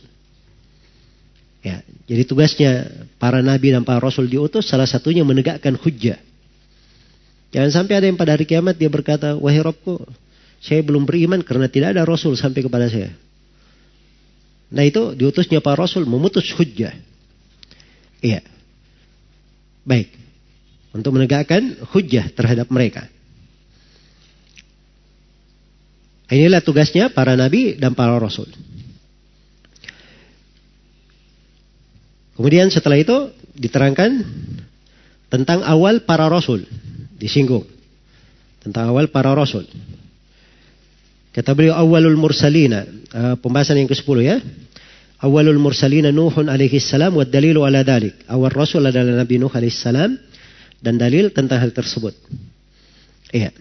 Ya, 1.60 1.84
jadi 2.08 2.24
tugasnya 2.24 2.88
para 3.20 3.44
nabi 3.44 3.76
dan 3.76 3.84
para 3.84 4.00
rasul 4.00 4.32
diutus 4.32 4.64
salah 4.64 4.88
satunya 4.88 5.28
menegakkan 5.28 5.76
hujjah. 5.76 6.16
Jangan 7.52 7.72
sampai 7.84 8.00
ada 8.00 8.06
yang 8.08 8.16
pada 8.16 8.32
hari 8.32 8.48
kiamat 8.48 8.80
dia 8.80 8.88
berkata, 8.88 9.36
"Wahai 9.36 9.60
Rabbku, 9.60 10.00
saya 10.64 10.80
belum 10.80 11.04
beriman 11.04 11.44
karena 11.44 11.68
tidak 11.68 11.98
ada 11.98 12.08
rasul 12.08 12.40
sampai 12.40 12.64
kepada 12.64 12.88
saya." 12.88 13.12
Nah, 14.72 14.84
itu 14.88 15.18
diutusnya 15.18 15.60
para 15.60 15.84
rasul 15.84 16.08
memutus 16.08 16.48
hujjah. 16.56 16.96
Iya. 18.24 18.42
Baik 19.86 20.10
untuk 20.96 21.12
menegakkan 21.12 21.76
hujah 21.92 22.32
terhadap 22.32 22.72
mereka. 22.72 23.12
Inilah 26.26 26.62
tugasnya 26.66 27.14
para 27.14 27.38
nabi 27.38 27.78
dan 27.78 27.94
para 27.94 28.18
rasul. 28.18 28.50
Kemudian 32.36 32.68
setelah 32.68 33.00
itu 33.00 33.32
diterangkan 33.56 34.26
tentang 35.32 35.64
awal 35.64 36.04
para 36.04 36.28
rasul. 36.28 36.68
Disinggung. 37.16 37.64
Tentang 38.60 38.92
awal 38.92 39.08
para 39.08 39.32
rasul. 39.32 39.64
Kata 41.32 41.52
beliau 41.56 41.78
awalul 41.78 42.20
mursalina. 42.20 42.84
Uh, 43.16 43.36
pembahasan 43.40 43.80
yang 43.80 43.88
ke-10 43.88 44.18
ya. 44.26 44.38
Awalul 45.24 45.62
mursalina 45.62 46.12
Nuhun 46.12 46.52
alaihi 46.52 46.82
salam 46.84 47.16
wa 47.16 47.24
dalilu 47.24 47.64
ala 47.64 47.86
dalik. 47.88 48.28
Awal 48.28 48.52
rasul 48.52 48.84
adalah 48.84 49.24
Nabi 49.24 49.40
Nuh 49.40 49.52
alaihi 49.54 49.72
salam 49.72 50.20
dan 50.84 51.00
dalil 51.00 51.32
tentang 51.32 51.64
hal 51.64 51.72
tersebut. 51.72 52.12
Iya. 53.32 53.56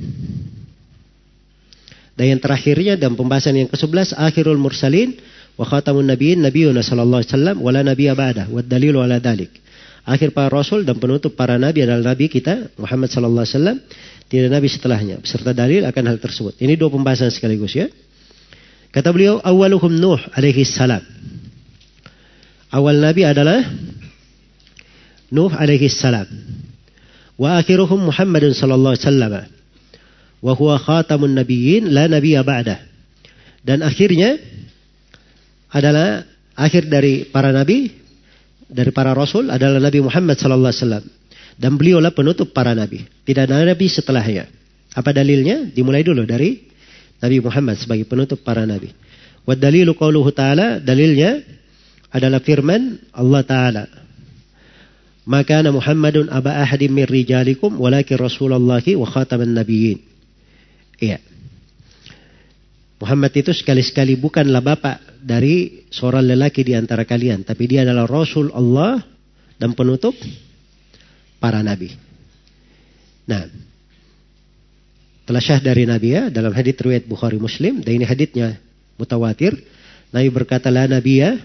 Dan 2.15 2.39
yang 2.39 2.41
terakhirnya 2.41 2.95
dalam 2.95 3.19
pembahasan 3.19 3.59
yang 3.59 3.69
ke-11 3.71 4.15
akhirul 4.15 4.59
mursalin 4.59 5.19
wa 5.59 5.67
khatamun 5.67 6.07
nabiyyin 6.07 6.47
nabiyuna 6.47 6.83
sallallahu 6.83 7.23
alaihi 7.23 7.33
wasallam 7.35 7.57
wala 7.59 7.81
nabiyya 7.83 8.15
ba'da 8.15 8.47
wa 8.51 8.63
dalilu 8.63 9.03
ala 9.03 9.19
dalik. 9.19 9.51
Akhir 10.05 10.37
para 10.37 10.53
rasul 10.53 10.85
dan 10.85 11.01
penutup 11.01 11.33
para 11.33 11.57
nabi 11.57 11.81
adalah 11.81 12.13
nabi 12.13 12.29
kita 12.29 12.77
Muhammad 12.77 13.09
sallallahu 13.09 13.41
alaihi 13.41 13.57
wasallam 13.57 13.79
tidak 14.29 14.49
nabi 14.53 14.69
setelahnya 14.69 15.17
beserta 15.25 15.57
dalil 15.57 15.83
akan 15.89 16.03
hal 16.13 16.19
tersebut. 16.21 16.55
Ini 16.61 16.77
dua 16.77 16.93
pembahasan 16.93 17.33
sekaligus 17.33 17.73
ya. 17.73 17.89
Kata 18.93 19.11
beliau 19.11 19.41
awaluhum 19.43 19.91
Nuh 19.91 20.21
alaihi 20.37 20.63
salam. 20.63 21.03
Awal 22.69 23.01
nabi 23.01 23.27
adalah 23.27 23.65
Nuh 25.33 25.51
alaihi 25.51 25.91
salam. 25.91 26.29
Wa 27.35 27.59
akhiruhum 27.59 28.07
Muhammadun 28.07 28.55
sallallahu 28.55 28.95
alaihi 28.95 29.07
wasallam. 29.09 29.33
Wa 30.45 30.53
huwa 30.53 30.77
khatamun 30.77 31.33
nabiyyin 31.33 31.89
la 31.89 32.05
nabiyya 32.05 32.45
ba'dah. 32.45 32.79
Dan 33.65 33.81
akhirnya 33.81 34.37
adalah 35.73 36.29
akhir 36.53 36.93
dari 36.93 37.25
para 37.25 37.49
nabi 37.49 37.89
dari 38.69 38.93
para 38.93 39.17
rasul 39.17 39.49
adalah 39.49 39.81
Nabi 39.81 40.05
Muhammad 40.05 40.37
sallallahu 40.37 40.69
alaihi 40.69 40.83
wasallam 40.85 41.05
dan 41.57 41.73
beliaulah 41.81 42.13
penutup 42.13 42.53
para 42.53 42.77
nabi. 42.77 43.09
Tidak 43.25 43.49
ada 43.49 43.65
nabi 43.65 43.87
setelahnya. 43.89 44.45
Apa 44.93 45.17
dalilnya? 45.17 45.73
Dimulai 45.73 46.05
dulu 46.05 46.23
dari 46.29 46.61
Nabi 47.19 47.41
Muhammad 47.41 47.81
sebagai 47.81 48.05
penutup 48.05 48.45
para 48.45 48.69
nabi. 48.69 48.93
Wa 49.49 49.57
dalilu 49.57 49.97
qauluhu 49.97 50.29
ta'ala 50.31 50.79
dalilnya 50.79 51.41
adalah 52.13 52.39
firman 52.45 53.01
Allah 53.17 53.43
taala 53.43 53.85
maka 55.25 55.65
Muhammadun 55.65 56.29
aba 56.29 56.61
ahadim 56.61 56.93
min 56.93 57.09
rijalikum 57.09 57.81
walakin 57.81 58.21
Rasulullahi 58.21 58.93
wa 58.93 59.09
khataman 59.09 59.57
nabiyyin. 59.57 60.14
Iya. 61.05 61.19
Muhammad 62.97 63.37
itu 63.37 63.53
sekali-sekali 63.53 64.17
bukanlah 64.17 64.65
bapak 64.65 65.21
dari 65.21 65.85
seorang 65.93 66.25
lelaki 66.25 66.65
di 66.65 66.73
antara 66.73 67.05
kalian, 67.05 67.45
tapi 67.45 67.69
dia 67.69 67.85
adalah 67.85 68.09
Rasul 68.09 68.49
Allah 68.57 69.05
dan 69.61 69.77
penutup 69.77 70.17
para 71.37 71.61
nabi. 71.61 71.93
Nah, 73.29 73.45
telah 75.25 75.41
syah 75.41 75.61
dari 75.61 75.89
Nabi 75.89 76.09
ya 76.13 76.23
dalam 76.29 76.53
hadits 76.53 76.81
riwayat 76.81 77.09
Bukhari 77.09 77.41
Muslim 77.41 77.81
dan 77.81 77.97
ini 77.97 78.05
haditsnya 78.05 78.61
mutawatir. 79.01 79.57
Nabi 80.13 80.29
berkata 80.29 80.69
la 80.69 80.85
nabiya 80.85 81.41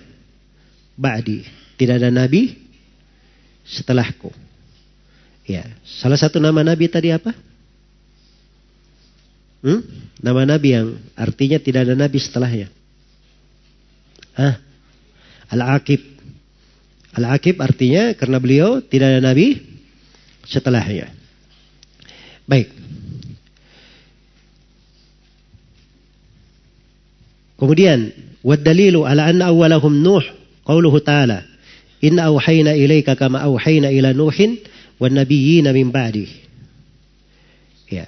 ba'di. 1.00 1.48
Tidak 1.80 1.96
ada 1.96 2.12
nabi 2.12 2.60
setelahku. 3.64 4.36
Ya, 5.48 5.64
salah 5.88 6.20
satu 6.20 6.44
nama 6.44 6.60
nabi 6.60 6.92
tadi 6.92 7.16
apa? 7.16 7.32
Hmm? 9.60 9.84
Nama 10.20 10.56
nabi 10.56 10.76
yang 10.76 10.96
artinya 11.16 11.60
tidak 11.60 11.88
ada 11.88 11.96
nabi 11.96 12.18
setelahnya. 12.20 12.68
Hah? 14.40 14.56
Al-Aqib. 15.52 16.02
Al-Aqib 17.20 17.60
artinya 17.60 18.16
karena 18.16 18.38
beliau 18.40 18.80
tidak 18.80 19.16
ada 19.16 19.22
nabi 19.24 19.60
setelahnya. 20.48 21.12
Baik. 22.48 22.72
Kemudian, 27.60 28.16
wad 28.40 28.64
dalilu 28.64 29.04
ala 29.04 29.28
anna 29.28 29.52
awwalahum 29.52 29.92
Nuh, 30.00 30.24
qauluhu 30.64 31.04
ta'ala, 31.04 31.44
"Inna 32.00 32.32
awhayna 32.32 32.72
ilaika 32.72 33.20
kama 33.20 33.44
awhayna 33.44 33.92
ila 33.92 34.16
Nuhin 34.16 34.64
wan 34.96 35.12
nabiyyina 35.20 35.76
min 35.76 35.92
ba'di." 35.92 36.26
Ya. 37.92 38.08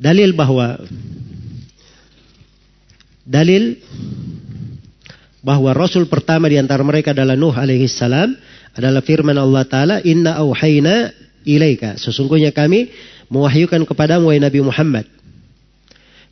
Dalil 0.00 0.32
bahwa 0.32 0.80
dalil 3.28 3.76
bahwa 5.44 5.76
rasul 5.76 6.08
pertama 6.08 6.48
di 6.48 6.56
antara 6.56 6.80
mereka 6.80 7.12
adalah 7.12 7.36
Nuh 7.36 7.52
alaihi 7.52 7.84
salam 7.84 8.32
adalah 8.72 9.04
firman 9.04 9.36
Allah 9.36 9.68
taala 9.68 9.96
inna 10.00 10.40
auhayna 10.40 11.12
ilaika 11.44 12.00
sesungguhnya 12.00 12.50
kami 12.56 12.88
mewahyukan 13.28 13.84
kepadamu 13.84 14.32
wahai 14.32 14.40
Nabi 14.40 14.60
Muhammad 14.64 15.06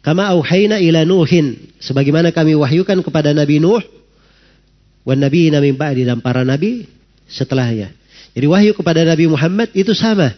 Kama 0.08 0.30
auhayna 0.30 0.78
ila 0.78 1.02
Nuhin. 1.02 1.74
Sebagaimana 1.82 2.30
kami 2.30 2.54
wahyukan 2.54 3.02
kepada 3.02 3.34
Nabi 3.34 3.58
Nuh. 3.58 3.82
Wan 5.02 5.18
Nabi 5.18 5.52
Nabi 5.52 5.74
Ba'di 5.74 6.04
dan 6.04 6.20
para 6.20 6.44
Nabi 6.44 6.84
setelahnya. 7.28 7.92
Jadi 8.36 8.46
wahyu 8.46 8.72
kepada 8.76 9.02
Nabi 9.02 9.28
Muhammad 9.28 9.72
itu 9.72 9.96
sama. 9.96 10.32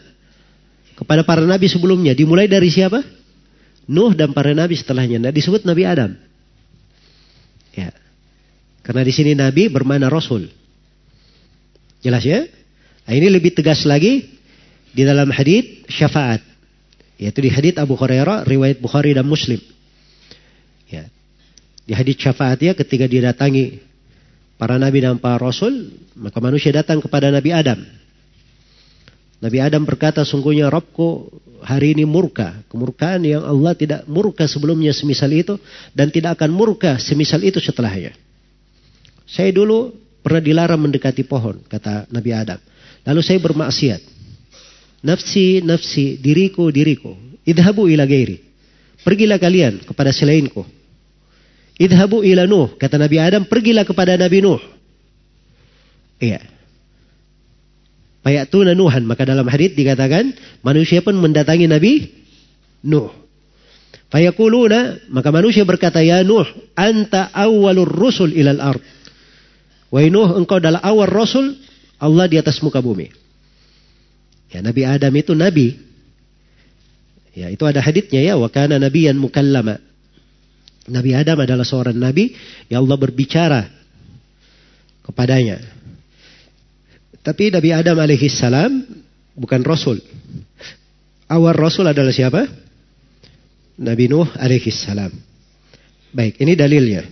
Kepada 1.00 1.24
para 1.24 1.40
Nabi 1.40 1.64
sebelumnya. 1.64 2.12
Dimulai 2.12 2.44
dari 2.44 2.68
siapa? 2.68 3.00
Nuh 3.88 4.12
dan 4.12 4.36
para 4.36 4.52
Nabi 4.52 4.76
setelahnya. 4.76 5.16
Nah, 5.16 5.32
disebut 5.32 5.64
Nabi 5.64 5.88
Adam. 5.88 6.12
Ya. 7.72 7.88
Karena 8.84 9.00
di 9.00 9.12
sini 9.16 9.32
Nabi 9.32 9.72
bermana 9.72 10.12
Rasul. 10.12 10.52
Jelas 12.04 12.20
ya? 12.20 12.44
Nah, 13.08 13.12
ini 13.16 13.32
lebih 13.32 13.56
tegas 13.56 13.88
lagi 13.88 14.28
di 14.92 15.02
dalam 15.08 15.32
hadis 15.32 15.88
syafaat. 15.88 16.44
Yaitu 17.16 17.44
di 17.44 17.50
hadits 17.52 17.80
Abu 17.80 17.96
Hurairah, 17.96 18.44
riwayat 18.44 18.80
Bukhari 18.80 19.16
dan 19.16 19.24
Muslim. 19.24 19.60
Ya. 20.88 21.08
Di 21.88 21.96
hadits 21.96 22.20
syafaatnya 22.20 22.76
ketika 22.76 23.08
dia 23.08 23.32
datangi 23.32 23.80
para 24.60 24.76
nabi 24.76 25.00
dan 25.00 25.16
para 25.16 25.40
rasul, 25.40 25.96
maka 26.12 26.36
manusia 26.44 26.68
datang 26.72 27.00
kepada 27.00 27.32
Nabi 27.32 27.56
Adam. 27.56 27.80
Nabi 29.40 29.58
Adam 29.58 29.88
berkata, 29.88 30.20
sungguhnya 30.20 30.68
Robku 30.68 31.32
hari 31.64 31.96
ini 31.96 32.04
murka. 32.04 32.60
Kemurkaan 32.68 33.24
yang 33.24 33.40
Allah 33.40 33.72
tidak 33.72 34.04
murka 34.04 34.44
sebelumnya 34.44 34.92
semisal 34.92 35.32
itu. 35.32 35.56
Dan 35.96 36.12
tidak 36.12 36.36
akan 36.36 36.52
murka 36.52 37.00
semisal 37.00 37.40
itu 37.40 37.56
setelahnya. 37.56 38.12
Saya 39.24 39.48
dulu 39.48 39.96
pernah 40.20 40.44
dilarang 40.44 40.80
mendekati 40.80 41.24
pohon, 41.24 41.56
kata 41.64 42.10
Nabi 42.12 42.30
Adam. 42.36 42.60
Lalu 43.08 43.20
saya 43.24 43.40
bermaksiat. 43.40 44.02
Nafsi, 45.00 45.64
nafsi, 45.64 46.20
diriku, 46.20 46.68
diriku. 46.68 47.16
Idhabu 47.48 47.88
ila 47.88 48.04
gairi. 48.04 48.44
Pergilah 49.00 49.40
kalian 49.40 49.80
kepada 49.80 50.12
selainku. 50.12 50.68
Idhabu 51.80 52.20
ila 52.20 52.44
Nuh. 52.44 52.76
Kata 52.76 53.00
Nabi 53.00 53.16
Adam, 53.16 53.48
pergilah 53.48 53.88
kepada 53.88 54.20
Nabi 54.20 54.44
Nuh. 54.44 54.60
Iya. 56.20 56.59
Payatuna 58.20 58.76
Nuhan. 58.76 59.08
Maka 59.08 59.24
dalam 59.24 59.48
hadis 59.48 59.72
dikatakan, 59.72 60.36
manusia 60.60 61.00
pun 61.00 61.16
mendatangi 61.16 61.66
Nabi 61.68 62.08
Nuh. 62.84 63.12
Fayakuluna, 64.10 65.06
maka 65.14 65.30
manusia 65.30 65.62
berkata, 65.62 66.02
Ya 66.02 66.20
Nuh, 66.26 66.44
anta 66.74 67.30
awalur 67.30 67.88
rusul 67.88 68.34
ilal 68.34 68.58
ard. 68.58 68.82
Wahai 69.94 70.10
Nuh, 70.10 70.34
engkau 70.34 70.58
adalah 70.58 70.82
awal 70.82 71.10
rasul 71.10 71.54
Allah 72.00 72.26
di 72.26 72.40
atas 72.40 72.58
muka 72.64 72.80
bumi. 72.80 73.12
Ya, 74.50 74.64
Nabi 74.64 74.82
Adam 74.82 75.12
itu 75.14 75.32
nabi. 75.36 75.78
Ya, 77.30 77.46
itu 77.52 77.62
ada 77.62 77.78
haditsnya 77.78 78.18
ya, 78.18 78.34
wa 78.34 78.50
kana 78.50 78.82
nabiyan 78.82 79.14
mukallama. 79.14 79.78
Nabi 80.90 81.14
Adam 81.14 81.38
adalah 81.38 81.62
seorang 81.62 81.94
nabi 81.94 82.34
yang 82.66 82.82
Allah 82.82 82.98
berbicara 82.98 83.60
kepadanya. 85.06 85.62
Tapi 87.20 87.52
Nabi 87.52 87.70
Adam 87.76 87.96
alaihi 88.00 88.28
salam 88.32 88.84
bukan 89.36 89.60
rasul. 89.64 90.00
Awal 91.30 91.54
rasul 91.54 91.86
adalah 91.86 92.10
siapa? 92.10 92.48
Nabi 93.80 94.08
Nuh 94.08 94.28
alaihi 94.40 94.72
salam. 94.72 95.12
Baik, 96.10 96.40
ini 96.42 96.58
dalilnya. 96.58 97.06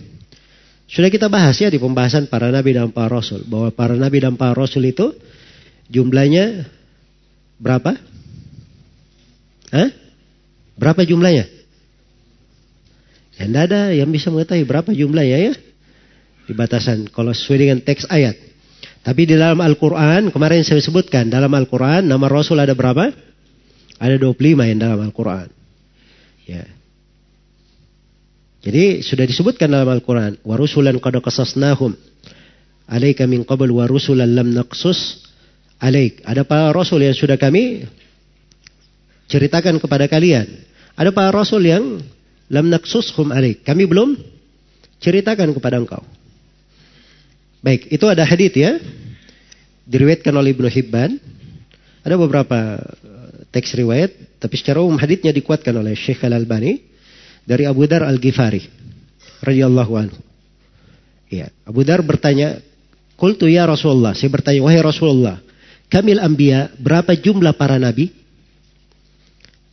Sudah 0.89 1.13
kita 1.13 1.29
bahas 1.29 1.55
ya 1.61 1.69
di 1.69 1.77
pembahasan 1.77 2.25
para 2.25 2.49
nabi 2.49 2.73
dan 2.73 2.89
para 2.89 3.13
rasul 3.13 3.45
bahwa 3.45 3.69
para 3.69 3.93
nabi 3.93 4.25
dan 4.25 4.33
para 4.33 4.57
rasul 4.57 4.81
itu 4.89 5.13
jumlahnya 5.85 6.65
Berapa? 7.59 7.91
Hah? 9.75 9.89
Berapa 10.79 11.03
jumlahnya? 11.03 11.45
Ya, 13.35 13.45
ada 13.51 13.91
yang 13.91 14.07
bisa 14.07 14.31
mengetahui 14.31 14.63
berapa 14.63 14.89
jumlahnya 14.95 15.37
ya. 15.51 15.53
Di 16.47 16.55
batasan 16.55 17.11
kalau 17.11 17.35
sesuai 17.35 17.59
dengan 17.59 17.79
teks 17.83 18.07
ayat. 18.07 18.39
Tapi 18.99 19.21
di 19.23 19.33
dalam 19.39 19.63
Al-Quran, 19.63 20.29
kemarin 20.29 20.61
saya 20.67 20.83
sebutkan, 20.83 21.31
dalam 21.31 21.49
Al-Quran 21.55 22.05
nama 22.05 22.27
Rasul 22.27 22.59
ada 22.59 22.75
berapa? 22.75 23.09
Ada 23.99 24.15
25 24.19 24.69
yang 24.69 24.79
dalam 24.79 24.99
Al-Quran. 24.99 25.47
Ya. 26.47 26.65
Jadi 28.59 28.99
sudah 28.99 29.23
disebutkan 29.23 29.71
dalam 29.71 29.87
Al-Quran. 29.87 30.43
Warusulan 30.43 30.99
qad 30.99 31.15
qasasnahum. 31.23 31.95
Alaika 32.91 33.23
min 33.23 33.47
qabl 33.47 33.71
warusulan 33.71 34.27
lam 34.35 34.51
naqsus 34.51 35.29
alaik. 35.79 36.19
Ada 36.27 36.43
para 36.43 36.75
rasul 36.75 37.05
yang 37.07 37.15
sudah 37.15 37.39
kami 37.39 37.87
ceritakan 39.31 39.79
kepada 39.79 40.11
kalian. 40.11 40.45
Ada 40.99 41.15
para 41.15 41.31
rasul 41.31 41.63
yang 41.63 42.03
lam 42.51 42.67
naksushum 42.67 43.31
alaik. 43.31 43.63
Kami 43.63 43.87
belum 43.87 44.19
ceritakan 44.99 45.55
kepada 45.55 45.79
engkau. 45.79 46.03
Baik, 47.63 47.87
itu 47.91 48.05
ada 48.07 48.27
hadith 48.27 48.55
ya. 48.55 48.79
Diriwayatkan 49.89 50.33
oleh 50.37 50.53
Ibnu 50.53 50.69
Hibban. 50.69 51.17
Ada 52.05 52.15
beberapa 52.15 52.77
uh, 52.77 53.49
teks 53.49 53.73
riwayat, 53.73 54.37
tapi 54.37 54.55
secara 54.55 54.79
umum 54.85 54.95
hadithnya 55.01 55.33
dikuatkan 55.33 55.73
oleh 55.73 55.97
Syekh 55.97 56.21
Al-Albani 56.23 56.79
dari 57.43 57.65
Abu 57.65 57.89
Dar 57.89 58.05
Al-Ghifari 58.05 58.61
radhiyallahu 59.41 59.93
anhu. 59.97 60.19
Ya, 61.33 61.49
Abu 61.65 61.81
Dar 61.81 62.05
bertanya, 62.05 62.61
"Qultu 63.17 63.49
ya 63.49 63.65
Rasulullah." 63.65 64.13
Saya 64.13 64.29
bertanya, 64.29 64.61
"Wahai 64.63 64.79
Rasulullah, 64.79 65.41
kamil 65.89 66.21
ambia, 66.21 66.69
berapa 66.77 67.17
jumlah 67.17 67.57
para 67.57 67.81
nabi? 67.81 68.13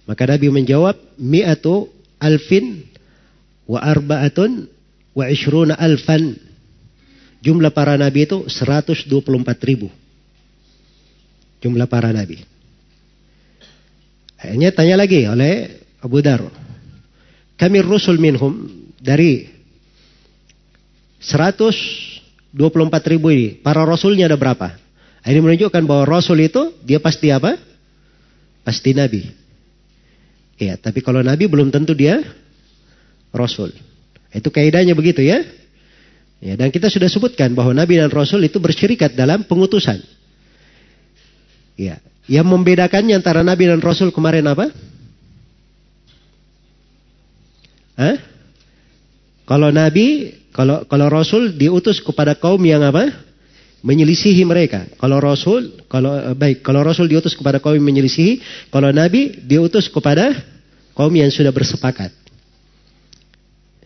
Maka 0.07 0.23
Nabi 0.23 0.47
menjawab, 0.55 0.95
mi'atu 1.19 1.91
alfin 2.23 2.87
wa 3.67 3.83
arba'atun 3.83 4.71
wa 5.13 5.25
ishruna 5.27 5.75
alfan. 5.75 6.39
Jumlah 7.43 7.75
para 7.75 7.99
nabi 7.99 8.25
itu 8.25 8.47
124 8.47 9.11
ribu. 9.67 9.91
Jumlah 11.61 11.89
para 11.89 12.13
nabi. 12.13 12.43
Akhirnya 14.37 14.71
tanya 14.73 15.01
lagi 15.01 15.25
oleh 15.25 15.81
Abu 16.05 16.21
Dar. 16.21 16.45
Kami 17.57 17.79
rusul 17.81 18.21
minhum 18.21 18.69
dari 19.01 19.49
124 21.25 22.53
ribu 23.11 23.33
ini. 23.33 23.49
Para 23.59 23.83
rasulnya 23.89 24.29
ada 24.29 24.37
berapa? 24.37 24.77
Ini 25.27 25.43
menunjukkan 25.43 25.83
bahwa 25.91 26.07
Rasul 26.07 26.39
itu 26.47 26.71
dia 26.87 27.03
pasti 27.03 27.35
apa? 27.35 27.59
Pasti 28.63 28.95
Nabi. 28.95 29.27
Ya, 30.55 30.79
tapi 30.79 31.03
kalau 31.03 31.19
Nabi 31.19 31.51
belum 31.51 31.75
tentu 31.75 31.99
dia 31.99 32.23
Rasul. 33.35 33.75
Itu 34.31 34.55
kaidahnya 34.55 34.95
begitu 34.95 35.27
ya. 35.27 35.43
Ya, 36.39 36.55
dan 36.55 36.71
kita 36.71 36.87
sudah 36.87 37.11
sebutkan 37.11 37.57
bahwa 37.59 37.75
Nabi 37.75 37.99
dan 37.99 38.13
Rasul 38.13 38.47
itu 38.47 38.63
bersyirikat 38.63 39.19
dalam 39.19 39.43
pengutusan. 39.49 39.99
Ya, 41.77 42.01
yang 42.27 42.49
membedakannya 42.49 43.15
antara 43.15 43.47
Nabi 43.47 43.71
dan 43.71 43.79
Rasul 43.79 44.11
kemarin 44.11 44.49
apa? 44.49 44.73
Hah? 47.97 48.17
Kalau 49.47 49.71
Nabi, 49.71 50.35
kalau 50.51 50.83
kalau 50.91 51.07
Rasul 51.07 51.55
diutus 51.55 52.03
kepada 52.03 52.35
kaum 52.35 52.59
yang 52.67 52.83
apa? 52.83 53.25
Menyelisihi 53.87 54.43
mereka. 54.43 54.91
Kalau 54.99 55.23
Rasul, 55.23 55.87
kalau 55.87 56.19
eh, 56.19 56.35
baik, 56.35 56.67
kalau 56.67 56.83
Rasul 56.83 57.07
diutus 57.07 57.39
kepada 57.39 57.63
kaum 57.63 57.79
yang 57.79 57.87
menyelisihi, 57.87 58.43
kalau 58.75 58.91
Nabi 58.91 59.47
diutus 59.47 59.87
kepada 59.87 60.35
kaum 60.99 61.15
yang 61.15 61.31
sudah 61.31 61.55
bersepakat. 61.55 62.11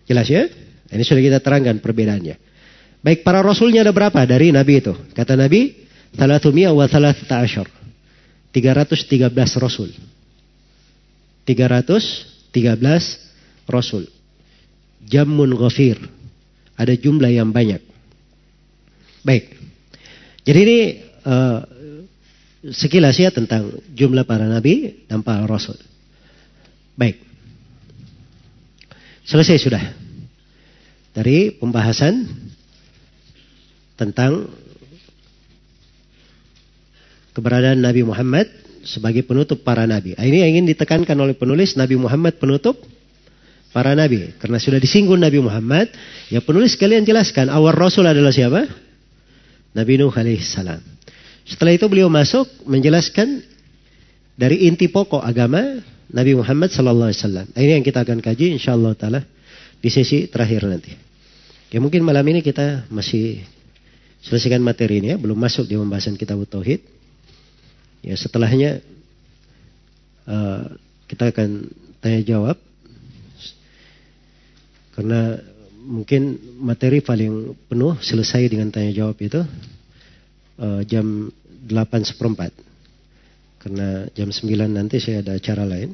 Jelas 0.09 0.27
ya? 0.27 0.49
Ini 0.91 1.03
sudah 1.07 1.23
kita 1.23 1.39
terangkan 1.39 1.79
perbedaannya. 1.79 2.35
Baik, 3.01 3.23
para 3.23 3.41
rasulnya 3.41 3.81
ada 3.87 3.95
berapa 3.95 4.21
dari 4.27 4.51
Nabi 4.51 4.83
itu? 4.83 4.93
Kata 5.15 5.33
Nabi, 5.39 5.73
300 6.19 6.51
wa 6.75 6.85
13. 6.85 7.80
313 8.51 9.31
rasul. 9.63 9.91
313 11.47 12.51
rasul. 13.71 14.05
Jamun 15.07 15.55
ghafir. 15.55 15.99
Ada 16.75 16.97
jumlah 16.99 17.31
yang 17.31 17.55
banyak. 17.55 17.83
Baik. 19.23 19.55
Jadi 20.43 20.59
ini 20.65 20.79
uh, 21.29 21.61
sekilas 22.73 23.17
ya 23.21 23.31
tentang 23.33 23.71
jumlah 23.93 24.25
para 24.25 24.49
nabi 24.49 25.05
dan 25.07 25.21
para 25.21 25.45
rasul. 25.45 25.77
Baik. 26.97 27.21
Selesai 29.25 29.57
sudah. 29.61 29.85
Dari 31.15 31.55
pembahasan 31.55 32.27
tentang 33.95 34.49
keberadaan 37.37 37.79
Nabi 37.79 38.03
Muhammad 38.03 38.51
sebagai 38.85 39.25
penutup 39.25 39.61
para 39.61 39.85
nabi. 39.85 40.17
Ini 40.17 40.47
yang 40.47 40.51
ingin 40.57 40.67
ditekankan 40.73 41.17
oleh 41.17 41.37
penulis 41.37 41.77
Nabi 41.77 42.01
Muhammad 42.01 42.41
penutup 42.41 42.81
para 43.71 43.93
nabi. 43.93 44.33
Karena 44.41 44.57
sudah 44.57 44.81
disinggung 44.81 45.21
Nabi 45.21 45.39
Muhammad, 45.41 45.93
ya 46.33 46.41
penulis 46.41 46.75
kalian 46.81 47.05
jelaskan 47.05 47.53
awal 47.53 47.77
Rasul 47.77 48.09
adalah 48.09 48.33
siapa? 48.33 48.67
Nabi 49.77 50.01
Nuh 50.01 50.11
alaihissalam. 50.11 50.83
Setelah 51.47 51.73
itu 51.75 51.87
beliau 51.87 52.11
masuk 52.11 52.47
menjelaskan 52.67 53.43
dari 54.35 54.67
inti 54.67 54.89
pokok 54.89 55.23
agama 55.23 55.83
Nabi 56.11 56.35
Muhammad 56.35 56.75
sallallahu 56.75 57.11
alaihi 57.13 57.21
wasallam. 57.23 57.47
Ini 57.55 57.73
yang 57.79 57.85
kita 57.87 58.03
akan 58.03 58.19
kaji 58.19 58.57
insyaallah 58.59 58.93
taala 58.99 59.21
di 59.79 59.89
sesi 59.93 60.27
terakhir 60.27 60.67
nanti. 60.67 60.93
Ya 61.71 61.79
mungkin 61.79 62.03
malam 62.03 62.27
ini 62.27 62.43
kita 62.43 62.91
masih 62.91 63.47
selesaikan 64.27 64.59
materi 64.59 64.99
ini 64.99 65.15
ya, 65.15 65.17
belum 65.17 65.39
masuk 65.39 65.71
di 65.71 65.79
pembahasan 65.79 66.19
kitab 66.19 66.43
tauhid. 66.51 66.83
Ya 68.01 68.17
setelahnya 68.17 68.81
uh, 70.25 70.65
kita 71.07 71.33
akan 71.35 71.69
tanya 72.01 72.21
jawab 72.25 72.57
karena 74.97 75.41
mungkin 75.81 76.37
materi 76.61 77.01
paling 77.01 77.57
penuh 77.69 77.97
selesai 78.01 78.53
dengan 78.53 78.69
tanya 78.69 78.93
jawab 78.93 79.17
itu 79.21 79.41
uh, 80.61 80.81
jam 80.85 81.33
8 81.69 82.09
seperempat. 82.09 82.53
Karena 83.61 84.09
jam 84.17 84.33
9 84.33 84.49
nanti 84.69 84.97
saya 85.01 85.21
ada 85.21 85.37
acara 85.37 85.69
lain. 85.69 85.93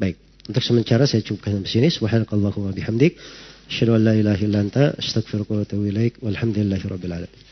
Baik, 0.00 0.16
untuk 0.48 0.64
sementara 0.64 1.04
saya 1.04 1.20
cukupkan 1.20 1.60
sampai 1.60 1.70
sini. 1.70 1.88
Subhanakallahumma 1.92 2.72
bihamdik. 2.72 3.20
Asyhadu 3.68 4.00
an 4.00 4.02
la 4.08 4.14
ilaha 4.16 4.40
illa 4.40 4.58
anta 4.64 4.96
astaghfiruka 4.96 5.52
wa 5.52 5.62
atubu 5.64 5.84
ilaik. 5.92 6.20
Walhamdulillahirabbil 6.24 7.12
alamin. 7.12 7.49